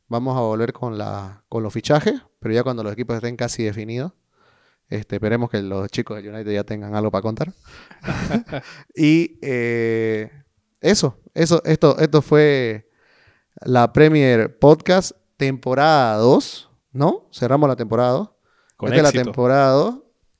Vamos 0.09 0.37
a 0.37 0.41
volver 0.41 0.73
con, 0.73 0.97
la, 0.99 1.45
con 1.49 1.63
los 1.63 1.73
fichajes, 1.73 2.21
pero 2.41 2.55
ya 2.55 2.63
cuando 2.63 2.83
los 2.83 2.93
equipos 2.93 3.17
estén 3.17 3.37
casi 3.37 3.63
definidos. 3.63 4.13
Este, 4.89 5.17
esperemos 5.17 5.51
que 5.51 5.63
los 5.63 5.89
chicos 5.89 6.21
de 6.21 6.29
United 6.29 6.51
ya 6.53 6.65
tengan 6.65 6.95
algo 6.97 7.11
para 7.13 7.23
contar. 7.23 7.53
y 8.95 9.39
eh, 9.43 10.31
eso, 10.81 11.19
eso, 11.35 11.63
esto, 11.65 11.97
esto 11.99 12.23
fue 12.23 12.91
la 13.61 13.93
Premier 13.93 14.59
Podcast 14.59 15.13
temporada 15.41 16.19
2, 16.19 16.71
¿no? 16.93 17.27
Cerramos 17.33 17.67
la 17.67 17.75
temporada 17.75 18.11
2. 18.11 18.31
Con 18.77 18.93
Esta 18.93 19.09
es 19.09 19.15
la 19.15 19.25
temporada 19.25 19.71
2 19.73 19.95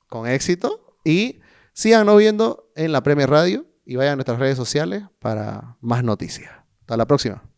con 0.07 0.27
éxito. 0.27 0.95
Y 1.03 1.39
síganos 1.73 2.17
viendo 2.19 2.71
en 2.75 2.91
la 2.91 3.01
Premier 3.01 3.27
Radio 3.27 3.65
y 3.83 3.95
vayan 3.95 4.13
a 4.13 4.15
nuestras 4.17 4.37
redes 4.37 4.57
sociales 4.57 5.03
para 5.17 5.75
más 5.81 6.03
noticias. 6.03 6.51
Hasta 6.81 6.97
la 6.97 7.07
próxima. 7.07 7.50